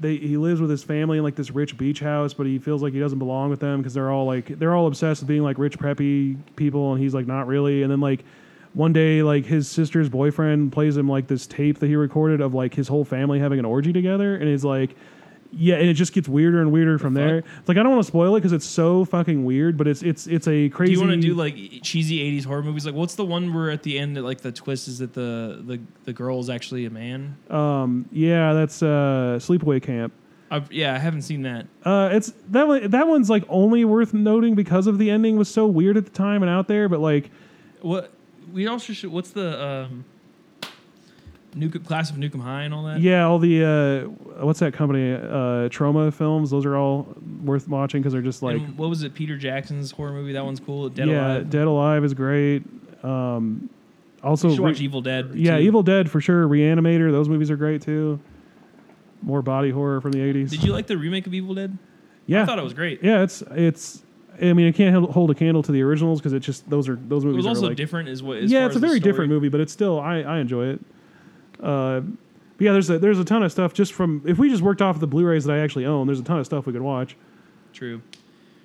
[0.00, 2.82] they he lives with his family in like this rich beach house, but he feels
[2.82, 5.42] like he doesn't belong with them because they're all like they're all obsessed with being
[5.42, 7.82] like rich preppy people, and he's like not really.
[7.82, 8.24] And then like
[8.72, 12.54] one day, like his sister's boyfriend plays him like this tape that he recorded of
[12.54, 14.96] like his whole family having an orgy together, and he's like,
[15.56, 17.38] Yeah, and it just gets weirder and weirder from there.
[17.38, 20.02] It's like I don't want to spoil it because it's so fucking weird, but it's
[20.02, 20.68] it's it's a crazy.
[20.68, 20.92] Do crazy.
[20.92, 22.86] you want to do like cheesy '80s horror movies?
[22.86, 25.62] Like, what's the one where at the end, that, like the twist is that the
[25.64, 27.36] the the girl is actually a man?
[27.50, 30.12] Um, yeah, that's uh, Sleepaway Camp.
[30.50, 31.66] I've, yeah, I haven't seen that.
[31.84, 32.90] Uh, it's that one.
[32.90, 36.12] That one's like only worth noting because of the ending was so weird at the
[36.12, 36.88] time and out there.
[36.88, 37.30] But like,
[37.80, 38.12] What
[38.52, 39.10] we also should.
[39.10, 40.04] What's the um,
[41.56, 43.00] Nuke class of Nuke 'Em High and all that?
[43.00, 45.12] yeah, all the uh, what's that company?
[45.12, 46.50] Uh, Troma films.
[46.50, 47.06] Those are all
[47.44, 49.14] worth watching because they're just like And what was it?
[49.14, 50.32] Peter Jackson's horror movie.
[50.32, 50.88] That one's cool.
[50.88, 51.50] Dead yeah, Alive.
[51.50, 52.62] Dead Alive is great.
[53.02, 53.70] Um,
[54.22, 55.32] also, you should Re- watch Evil Dead.
[55.34, 55.62] yeah, too.
[55.64, 56.48] Evil Dead for sure.
[56.48, 57.10] Reanimator.
[57.12, 58.18] Those movies are great too.
[59.22, 60.50] More body horror from the eighties.
[60.50, 61.76] Did you like the remake of Evil Dead?
[62.26, 63.02] Yeah, I thought it was great.
[63.02, 63.22] yeah.
[63.22, 64.02] It's it's.
[64.42, 66.88] I mean, it can't hel- hold a candle to the originals because it's just those
[66.88, 68.38] are those It movies It was also are like different, as what.
[68.38, 69.12] As yeah, far it's a as the very story.
[69.12, 70.80] different movie, but it's still I, I enjoy it.
[71.64, 72.00] Uh,
[72.56, 74.80] but yeah, there's a, there's a ton of stuff just from if we just worked
[74.82, 76.06] off of the Blu-rays that I actually own.
[76.06, 77.16] There's a ton of stuff we could watch.
[77.72, 78.00] True.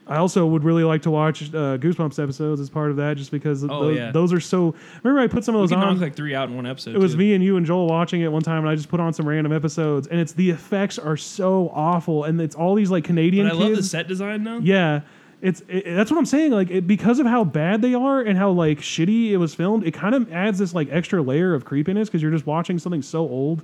[0.06, 3.30] I also would really like to watch uh, Goosebumps episodes as part of that, just
[3.30, 4.12] because Oh, those, yeah.
[4.12, 4.74] those are so.
[5.04, 5.94] Remember, I put some of We those can on.
[5.94, 6.96] knock like three out in one episode.
[6.96, 7.20] it was too.
[7.20, 9.28] me and you and Joel watching it one time, and I just put on some
[9.30, 13.48] random episodes, and it's the effects are so awful, and it's all these like Canadian
[13.48, 13.68] But I kids.
[13.70, 14.58] love the set design though.
[14.58, 15.02] Yeah,
[15.42, 16.52] it's it, that's what I'm saying.
[16.52, 19.86] Like it, because of how bad they are and how like shitty it was filmed,
[19.86, 23.02] it kind of adds this like extra layer of creepiness because you're just watching something
[23.02, 23.64] so old.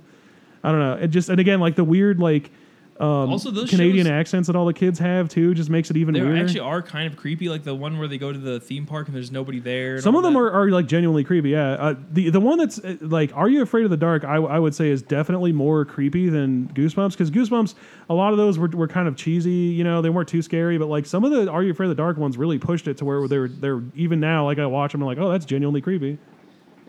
[0.64, 0.94] I don't know.
[0.94, 2.50] It just and again like the weird like
[2.98, 5.96] um, Also, those Canadian shows- accents that all the kids have too just makes it
[5.98, 6.42] even They weirder.
[6.42, 9.06] actually are kind of creepy, like the one where they go to the theme park
[9.08, 10.00] and there's nobody there.
[10.00, 10.38] Some of them that.
[10.40, 11.50] are, are like genuinely creepy.
[11.50, 14.24] Yeah, uh, the the one that's uh, like, Are You Afraid of the Dark?
[14.24, 17.74] I, I would say is definitely more creepy than Goosebumps because Goosebumps,
[18.08, 19.50] a lot of those were, were kind of cheesy.
[19.50, 21.96] You know, they weren't too scary, but like some of the Are You Afraid of
[21.96, 24.92] the Dark ones really pushed it to where they're they're even now like I watch
[24.92, 26.18] them, I'm like, oh, that's genuinely creepy.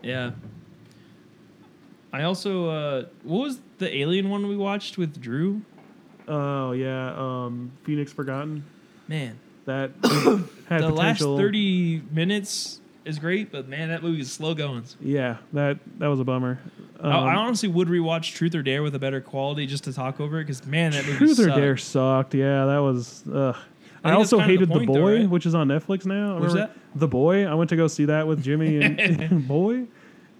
[0.02, 0.30] Yeah.
[2.12, 5.60] I also uh what was the alien one we watched with Drew?
[6.28, 8.64] Oh yeah, um, Phoenix Forgotten.
[9.08, 9.90] Man, That
[10.68, 11.38] had the last potential.
[11.38, 14.84] 30 minutes is great, but man, that movie is slow going.
[15.00, 16.60] Yeah, that that was a bummer.
[17.00, 19.92] Um, I, I honestly would rewatch Truth or Dare with a better quality just to
[19.92, 21.46] talk over it because man, that movie Truth or.
[21.48, 22.34] Dare sucked.
[22.34, 23.24] Yeah, that was.
[23.32, 23.56] Ugh.
[24.04, 25.28] I, that's also of the hated the, boy, though, right?
[25.28, 26.38] which is on Netflix now.
[26.38, 26.76] What's that?
[26.94, 27.46] The boy.
[27.46, 29.86] I went to go see that with Jimmy and boy,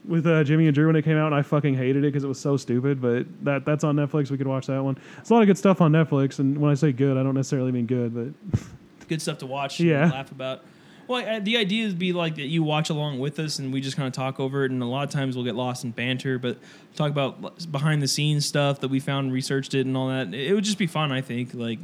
[0.09, 2.25] with uh, Jimmy and Drew when it came out, and I fucking hated it because
[2.25, 3.01] it was so stupid.
[3.01, 4.31] But that that's on Netflix.
[4.31, 4.99] We could watch that one.
[5.19, 7.35] It's a lot of good stuff on Netflix, and when I say good, I don't
[7.35, 8.61] necessarily mean good, but
[9.09, 10.03] good stuff to watch Yeah.
[10.05, 10.63] and laugh about.
[11.07, 13.81] Well, I- the idea is be like that you watch along with us and we
[13.81, 14.71] just kind of talk over it.
[14.71, 16.59] And a lot of times we'll get lost in banter, but
[16.97, 20.35] talk about behind the scenes stuff that we found, researched it, and all that.
[20.35, 21.55] It would just be fun, I think.
[21.55, 21.79] Like,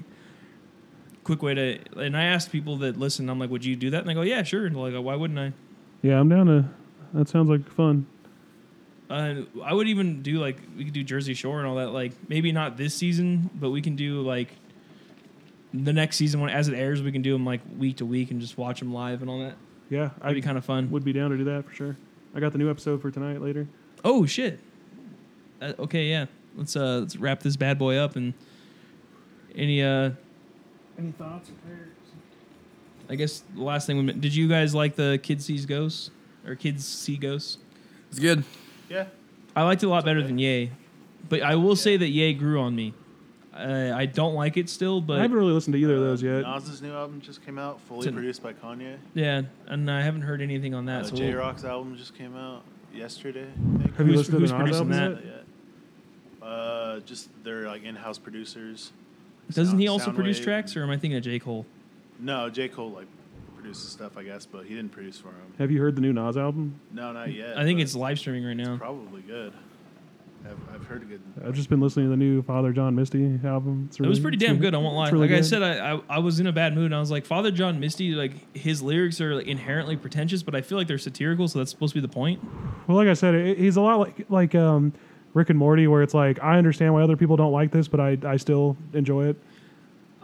[1.24, 1.78] quick way to.
[1.96, 4.00] And I asked people that listen, I'm like, would you do that?
[4.00, 4.66] And they go, yeah, sure.
[4.66, 5.52] And like, why wouldn't I?
[6.02, 6.64] yeah, I'm down to.
[7.14, 8.06] That sounds like fun.
[9.10, 11.90] Uh, I would even do like we could do Jersey Shore and all that.
[11.90, 14.48] Like maybe not this season, but we can do like
[15.74, 18.30] the next season when as it airs, we can do them like week to week
[18.30, 19.56] and just watch them live and all that.
[19.90, 20.90] Yeah, That'd I be kind of fun.
[20.90, 21.96] would be down to do that for sure.
[22.34, 23.66] I got the new episode for tonight later.
[24.04, 24.58] Oh shit.
[25.60, 26.26] Uh, okay, yeah.
[26.56, 28.32] Let's uh let's wrap this bad boy up and
[29.54, 30.10] any uh
[30.98, 31.88] Any thoughts or prayers?
[33.10, 36.10] I guess the last thing we did you guys like the Kids Sees Ghosts
[36.46, 37.58] or Kids See Ghosts?
[38.10, 38.44] It's good.
[38.88, 39.06] Yeah.
[39.56, 40.70] I liked it a lot better than Ye,
[41.28, 42.92] but I will say that Ye grew on me.
[43.54, 46.00] Uh, I don't like it still, but I but haven't really listened to either of
[46.00, 46.42] Uh, those yet.
[46.42, 48.96] Nas's new album just came out, fully It's an- produced by Kanye.
[49.14, 51.02] yeah, and I haven't heard anything on that.
[51.02, 53.46] Uh, so J we'll- Rock's album just came out yesterday.
[53.46, 53.96] I think.
[53.96, 55.24] Have you Who's- listened to who's the Nas producing albums that?
[55.24, 55.44] yet?
[56.40, 56.46] Not.
[56.48, 58.92] Uh, just they're like in-house producers.
[59.52, 60.44] doesn't he Sound- also produce Soundwave.
[60.44, 61.64] tracks, or am I thinking of J Cole?
[62.18, 63.06] No, J Cole like
[63.64, 65.54] produces stuff, I guess, but he didn't produce for him.
[65.58, 66.78] Have you heard the new Nas album?
[66.92, 67.56] No, not yet.
[67.56, 68.76] I think it's live streaming right now.
[68.76, 69.54] probably good.
[70.46, 71.22] I've, I've heard a good.
[71.42, 73.86] I've just been listening to the new Father John Misty album.
[73.88, 74.74] It's It was pretty damn good.
[74.74, 75.04] I won't lie.
[75.04, 75.46] it's really like I good.
[75.46, 76.86] said, I, I I was in a bad mood.
[76.86, 80.54] and I was like, Father John Misty, like his lyrics are like, inherently pretentious, but
[80.54, 82.42] I feel like they're satirical, so that's supposed to be the point.
[82.86, 84.92] Well, like I said, it, he's a lot like like um,
[85.32, 87.98] Rick and Morty, where it's like I understand why other people don't like this, but
[88.00, 89.42] I I still enjoy it.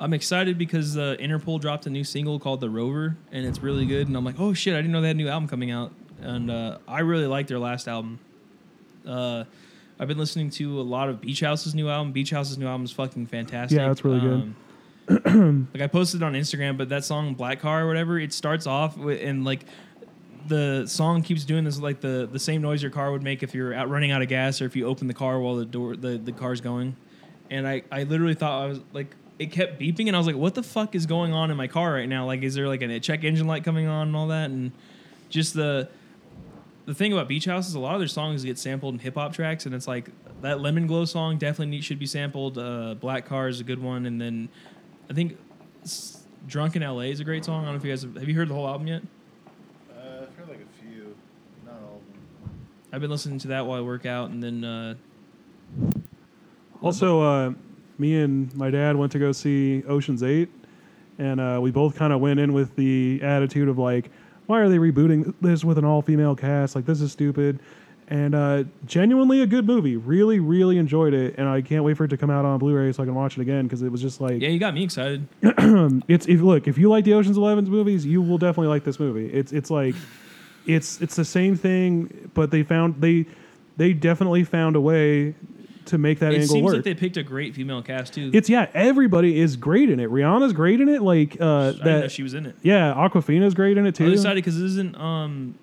[0.01, 3.85] I'm excited because uh, Interpol dropped a new single called "The Rover" and it's really
[3.85, 4.09] good.
[4.09, 5.93] And I'm like, oh shit, I didn't know they had a new album coming out,
[6.23, 8.19] and uh, I really like their last album.
[9.07, 9.45] Uh,
[9.99, 12.13] I've been listening to a lot of Beach House's new album.
[12.13, 13.79] Beach House's new album is fucking fantastic.
[13.79, 14.55] Yeah, it's really good.
[15.27, 18.33] Um, like I posted it on Instagram, but that song "Black Car" or whatever, it
[18.33, 19.67] starts off with, and like
[20.49, 23.55] the song keeps doing this like the the same noise your car would make if
[23.55, 25.95] you're out running out of gas or if you open the car while the door
[25.95, 26.97] the, the car's going.
[27.51, 30.37] And I, I literally thought I was like it kept beeping and I was like,
[30.37, 32.27] what the fuck is going on in my car right now?
[32.27, 34.51] Like is there like a check engine light coming on and all that?
[34.51, 34.71] And
[35.31, 35.89] just the
[36.87, 39.15] the thing about Beach House is a lot of their songs get sampled in hip
[39.15, 40.11] hop tracks and it's like
[40.43, 42.59] that Lemon Glow song definitely need, should be sampled.
[42.59, 44.49] Uh, Black Car is a good one, and then
[45.11, 45.37] I think
[45.85, 47.11] s- Drunk in L.A.
[47.11, 47.63] is a great song.
[47.63, 49.03] I don't know if you guys have, have you heard the whole album yet.
[49.91, 51.15] Uh, I've heard like a few,
[51.67, 52.13] not all of
[52.43, 52.59] them.
[52.91, 54.95] I've been listening to that while I work out, and then uh,
[56.83, 57.53] Also, uh,
[58.01, 60.49] me and my dad went to go see Ocean's Eight,
[61.19, 64.11] and uh, we both kind of went in with the attitude of like,
[64.47, 66.75] why are they rebooting this with an all-female cast?
[66.75, 67.61] Like, this is stupid.
[68.09, 69.97] And uh, genuinely a good movie.
[69.97, 72.91] Really, really enjoyed it, and I can't wait for it to come out on Blu-ray
[72.91, 74.83] so I can watch it again because it was just like yeah, you got me
[74.83, 75.29] excited.
[75.43, 78.99] it's if look if you like the Ocean's Eleven movies, you will definitely like this
[78.99, 79.33] movie.
[79.33, 79.95] It's it's like
[80.67, 83.27] it's it's the same thing, but they found they
[83.77, 85.37] they definitely found a way
[85.87, 86.39] to make that angle.
[86.39, 86.75] it angle seems work.
[86.75, 88.31] like they picked a great female cast too.
[88.33, 90.11] it's yeah, everybody is great in it.
[90.11, 91.03] Rihanna's great in it.
[91.03, 92.11] Like uh, I didn't know that.
[92.13, 92.57] she was in it.
[92.63, 94.05] yeah, Awkwafina's great in it too.
[94.05, 94.11] I too.
[94.13, 95.55] was excited because isn't um,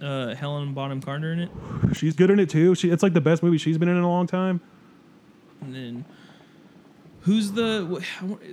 [0.00, 1.50] uh, Helen Bonham Carter in it?
[1.94, 2.74] She's good in it too.
[2.74, 4.60] She it's like the best movie she's been in in a long time.
[5.60, 6.04] And then
[7.22, 8.04] who's the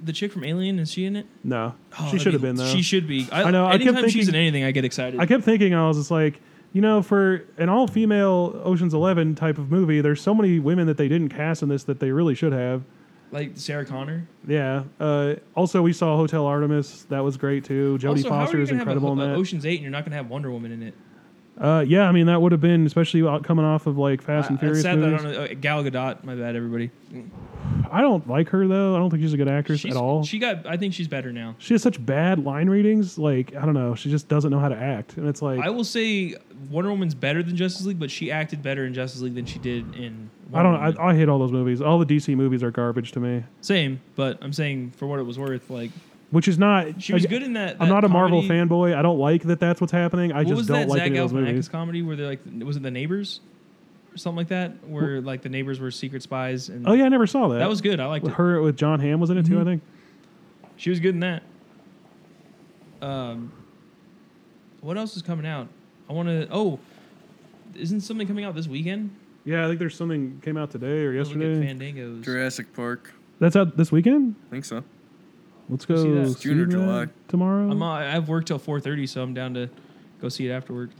[0.01, 0.79] the chick from Alien?
[0.79, 1.25] Is she in it?
[1.43, 2.67] No, Oh, she should have be- been though.
[2.67, 3.27] She should be.
[3.31, 5.19] I, I know, I kept Anytime she's in anything, I get excited.
[5.19, 6.39] I kept thinking, I was just like,
[6.73, 10.87] you know, for an all female Ocean's Eleven type of movie, there's so many women
[10.87, 12.83] that they didn't cast in this that they really should have.
[13.31, 14.27] like Sarah Connor.
[14.47, 14.83] Yeah.
[14.99, 17.03] Uh, also, we saw Hotel Artemis.
[17.09, 17.97] That was great too.
[17.99, 19.35] Jodie also, how are Foster you is gonna have a in that.
[19.35, 20.93] Ocean's Eight and you're not gonna have Wonder Woman in it?
[21.61, 24.49] Uh, yeah, I mean that would have been especially out- coming off of like Fast
[24.49, 25.21] and I, Furious that movies.
[25.21, 26.23] don't uh, Gal Gadot.
[26.23, 26.89] My bad, everybody.
[27.91, 28.95] I don't like her though.
[28.95, 30.23] I don't think she's a good actress She's- at all.
[30.23, 30.65] She got.
[30.65, 31.55] I think she's better now.
[31.59, 33.17] she has such bad line readings.
[33.19, 33.93] Like I don't know.
[33.93, 36.35] She just doesn't know how to act, and it's like I will say
[36.71, 39.59] Wonder Woman's better than Justice League, but she acted better in Justice League than she
[39.59, 40.29] did in.
[40.53, 40.81] I Wonder don't.
[40.83, 40.97] Woman.
[40.99, 41.79] I, I hate all those movies.
[41.81, 43.43] All the DC movies are garbage to me.
[43.61, 45.91] Same, but I'm saying for what it was worth, like
[46.31, 47.01] Which is not.
[47.01, 47.75] she was like, good in that.
[47.79, 48.95] I'm that not a Marvel comedy- fanboy.
[48.95, 49.59] I don't like that.
[49.59, 50.31] That's what's happening.
[50.31, 51.69] I what just was don't that like Zach any of those Galifianakis movies.
[51.69, 53.41] comedy where they're like, was it the neighbors,
[54.13, 57.09] or something like that, where like the neighbors were secret spies and Oh yeah, I
[57.09, 57.59] never saw that.
[57.59, 57.99] that was good.
[57.99, 58.37] I liked with it.
[58.37, 59.59] her with Jon Hamm was in it too.
[59.59, 59.65] I Mhm.
[59.65, 59.81] think.
[60.77, 61.43] She was good in that.
[63.01, 63.51] Um,
[64.81, 65.67] what else is coming out?
[66.09, 66.47] I want to.
[66.51, 66.79] Oh,
[67.75, 69.11] isn't something coming out this weekend?
[69.43, 71.65] Yeah, I think there's something came out today or Look at yesterday.
[71.67, 72.23] Fandango's.
[72.23, 73.13] Jurassic Park.
[73.39, 74.35] That's out this weekend.
[74.47, 74.83] I think so.
[75.69, 76.03] Let's Go go.
[76.03, 76.39] see that.
[76.39, 77.07] June or that July.
[77.27, 77.69] tomorrow.
[77.71, 77.81] I'm.
[77.81, 79.69] Uh, I've worked till 4:30, so I'm down to
[80.21, 80.91] go see it afterward.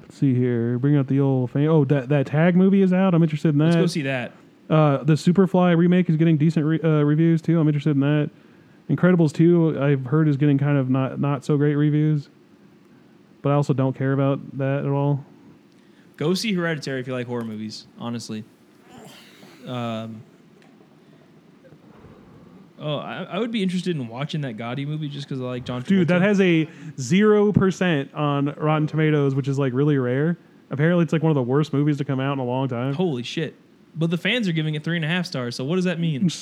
[0.00, 0.78] Let's see here.
[0.78, 1.66] Bring out the old fan.
[1.68, 3.14] Oh, that that tag movie is out.
[3.14, 3.64] I'm interested in that.
[3.66, 4.32] Let's go see that.
[4.70, 7.58] Uh, the Superfly remake is getting decent re- uh, reviews too.
[7.60, 8.30] I'm interested in that.
[8.90, 12.28] Incredibles 2, I've heard is getting kind of not not so great reviews,
[13.42, 15.24] but I also don't care about that at all.
[16.16, 17.86] Go see Hereditary if you like horror movies.
[17.98, 18.44] Honestly.
[19.66, 20.22] Um.
[22.82, 25.64] Oh, I, I would be interested in watching that Gotti movie just because I like
[25.64, 25.82] John.
[25.82, 26.68] Dude, that has a
[26.98, 30.36] zero percent on Rotten Tomatoes, which is like really rare.
[30.68, 32.94] Apparently, it's like one of the worst movies to come out in a long time.
[32.94, 33.54] Holy shit!
[33.94, 35.54] But the fans are giving it three and a half stars.
[35.54, 36.28] So what does that mean?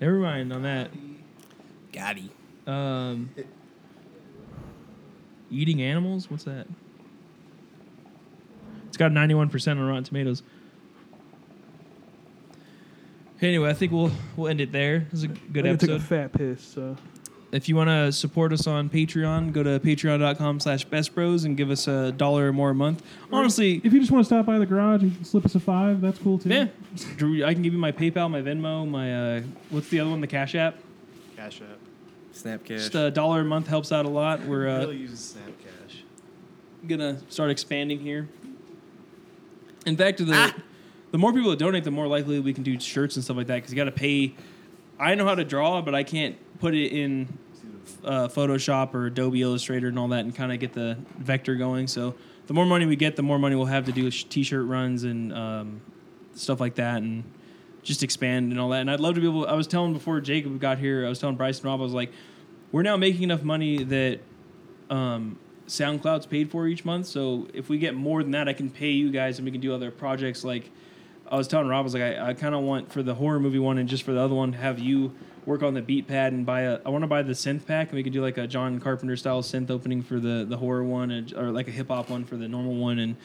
[0.00, 0.90] Never mind on that.
[1.92, 2.28] Gotti.
[2.64, 3.30] Um,
[5.50, 6.30] eating animals?
[6.30, 6.68] What's that?
[8.86, 10.44] It's got ninety one percent on Rotten Tomatoes.
[13.42, 15.00] Anyway, I think we'll we'll end it there.
[15.10, 16.62] This is a good I took a fat piss.
[16.62, 16.96] So.
[17.50, 21.70] If you want to support us on Patreon, go to patreon.com slash bestbros and give
[21.70, 23.02] us a dollar or more a month.
[23.30, 26.00] Honestly, If you just want to stop by the garage and slip us a five,
[26.00, 26.48] that's cool too.
[26.48, 26.68] yeah,
[27.18, 30.22] Drew, I can give you my PayPal, my Venmo, my, uh, what's the other one,
[30.22, 30.76] the Cash App?
[31.36, 31.78] Cash App.
[32.34, 32.68] Snapcash.
[32.68, 34.40] Just a dollar a month helps out a lot.
[34.46, 36.04] We're uh, really uses Snap Cash.
[36.88, 38.30] gonna start expanding here.
[39.84, 40.54] In fact, the Ah.
[41.12, 43.46] The more people that donate, the more likely we can do shirts and stuff like
[43.46, 43.56] that.
[43.56, 44.34] Because you got to pay.
[44.98, 47.38] I know how to draw, but I can't put it in
[48.04, 51.86] uh, Photoshop or Adobe Illustrator and all that, and kind of get the vector going.
[51.86, 52.14] So
[52.46, 55.32] the more money we get, the more money we'll have to do t-shirt runs and
[55.32, 55.80] um,
[56.34, 57.24] stuff like that, and
[57.82, 58.80] just expand and all that.
[58.80, 59.46] And I'd love to be able.
[59.46, 61.92] I was telling before Jacob got here, I was telling Bryce and Rob, I was
[61.92, 62.12] like,
[62.70, 64.20] we're now making enough money that
[64.88, 67.06] um, SoundCloud's paid for each month.
[67.06, 69.60] So if we get more than that, I can pay you guys, and we can
[69.60, 70.44] do other projects.
[70.44, 70.70] Like
[71.32, 73.40] I was telling Rob, I was like, I, I kind of want for the horror
[73.40, 75.14] movie one, and just for the other one, have you
[75.46, 76.78] work on the beat pad and buy a.
[76.84, 79.16] I want to buy the synth pack, and we could do like a John Carpenter
[79.16, 82.24] style synth opening for the the horror one, and, or like a hip hop one
[82.24, 83.16] for the normal one, and.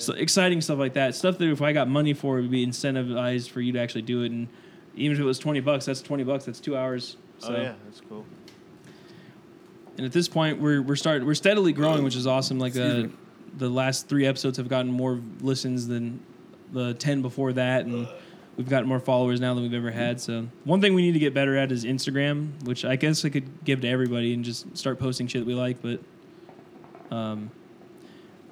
[0.00, 2.64] So exciting stuff like that, stuff that if I got money for, it would be
[2.64, 4.30] incentivized for you to actually do it.
[4.30, 4.46] And
[4.94, 6.44] even if it was twenty bucks, that's twenty bucks.
[6.44, 7.16] That's two hours.
[7.40, 7.52] So.
[7.52, 8.24] oh yeah, that's cool.
[9.96, 12.60] And at this point, we're we're starting we're steadily growing, which is awesome.
[12.60, 13.08] Like Excuse uh,
[13.56, 16.20] the last three episodes have gotten more listens than
[16.72, 18.08] the ten before that, and
[18.56, 20.20] we've gotten more followers now than we've ever had.
[20.20, 23.28] So one thing we need to get better at is Instagram, which I guess I
[23.30, 25.80] could give to everybody and just start posting shit that we like.
[25.80, 26.00] But
[27.14, 27.50] um,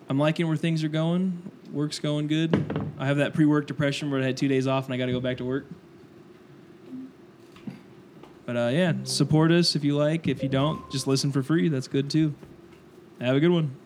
[0.09, 1.51] I'm liking where things are going.
[1.73, 2.95] Work's going good.
[2.99, 5.13] I have that pre-work depression where I had two days off and I got to
[5.13, 5.67] go back to work.
[8.47, 10.29] But uh, yeah, support us if you like.
[10.29, 11.69] If you don't, just listen for free.
[11.69, 12.35] That's good too.
[13.21, 13.77] Have a good one.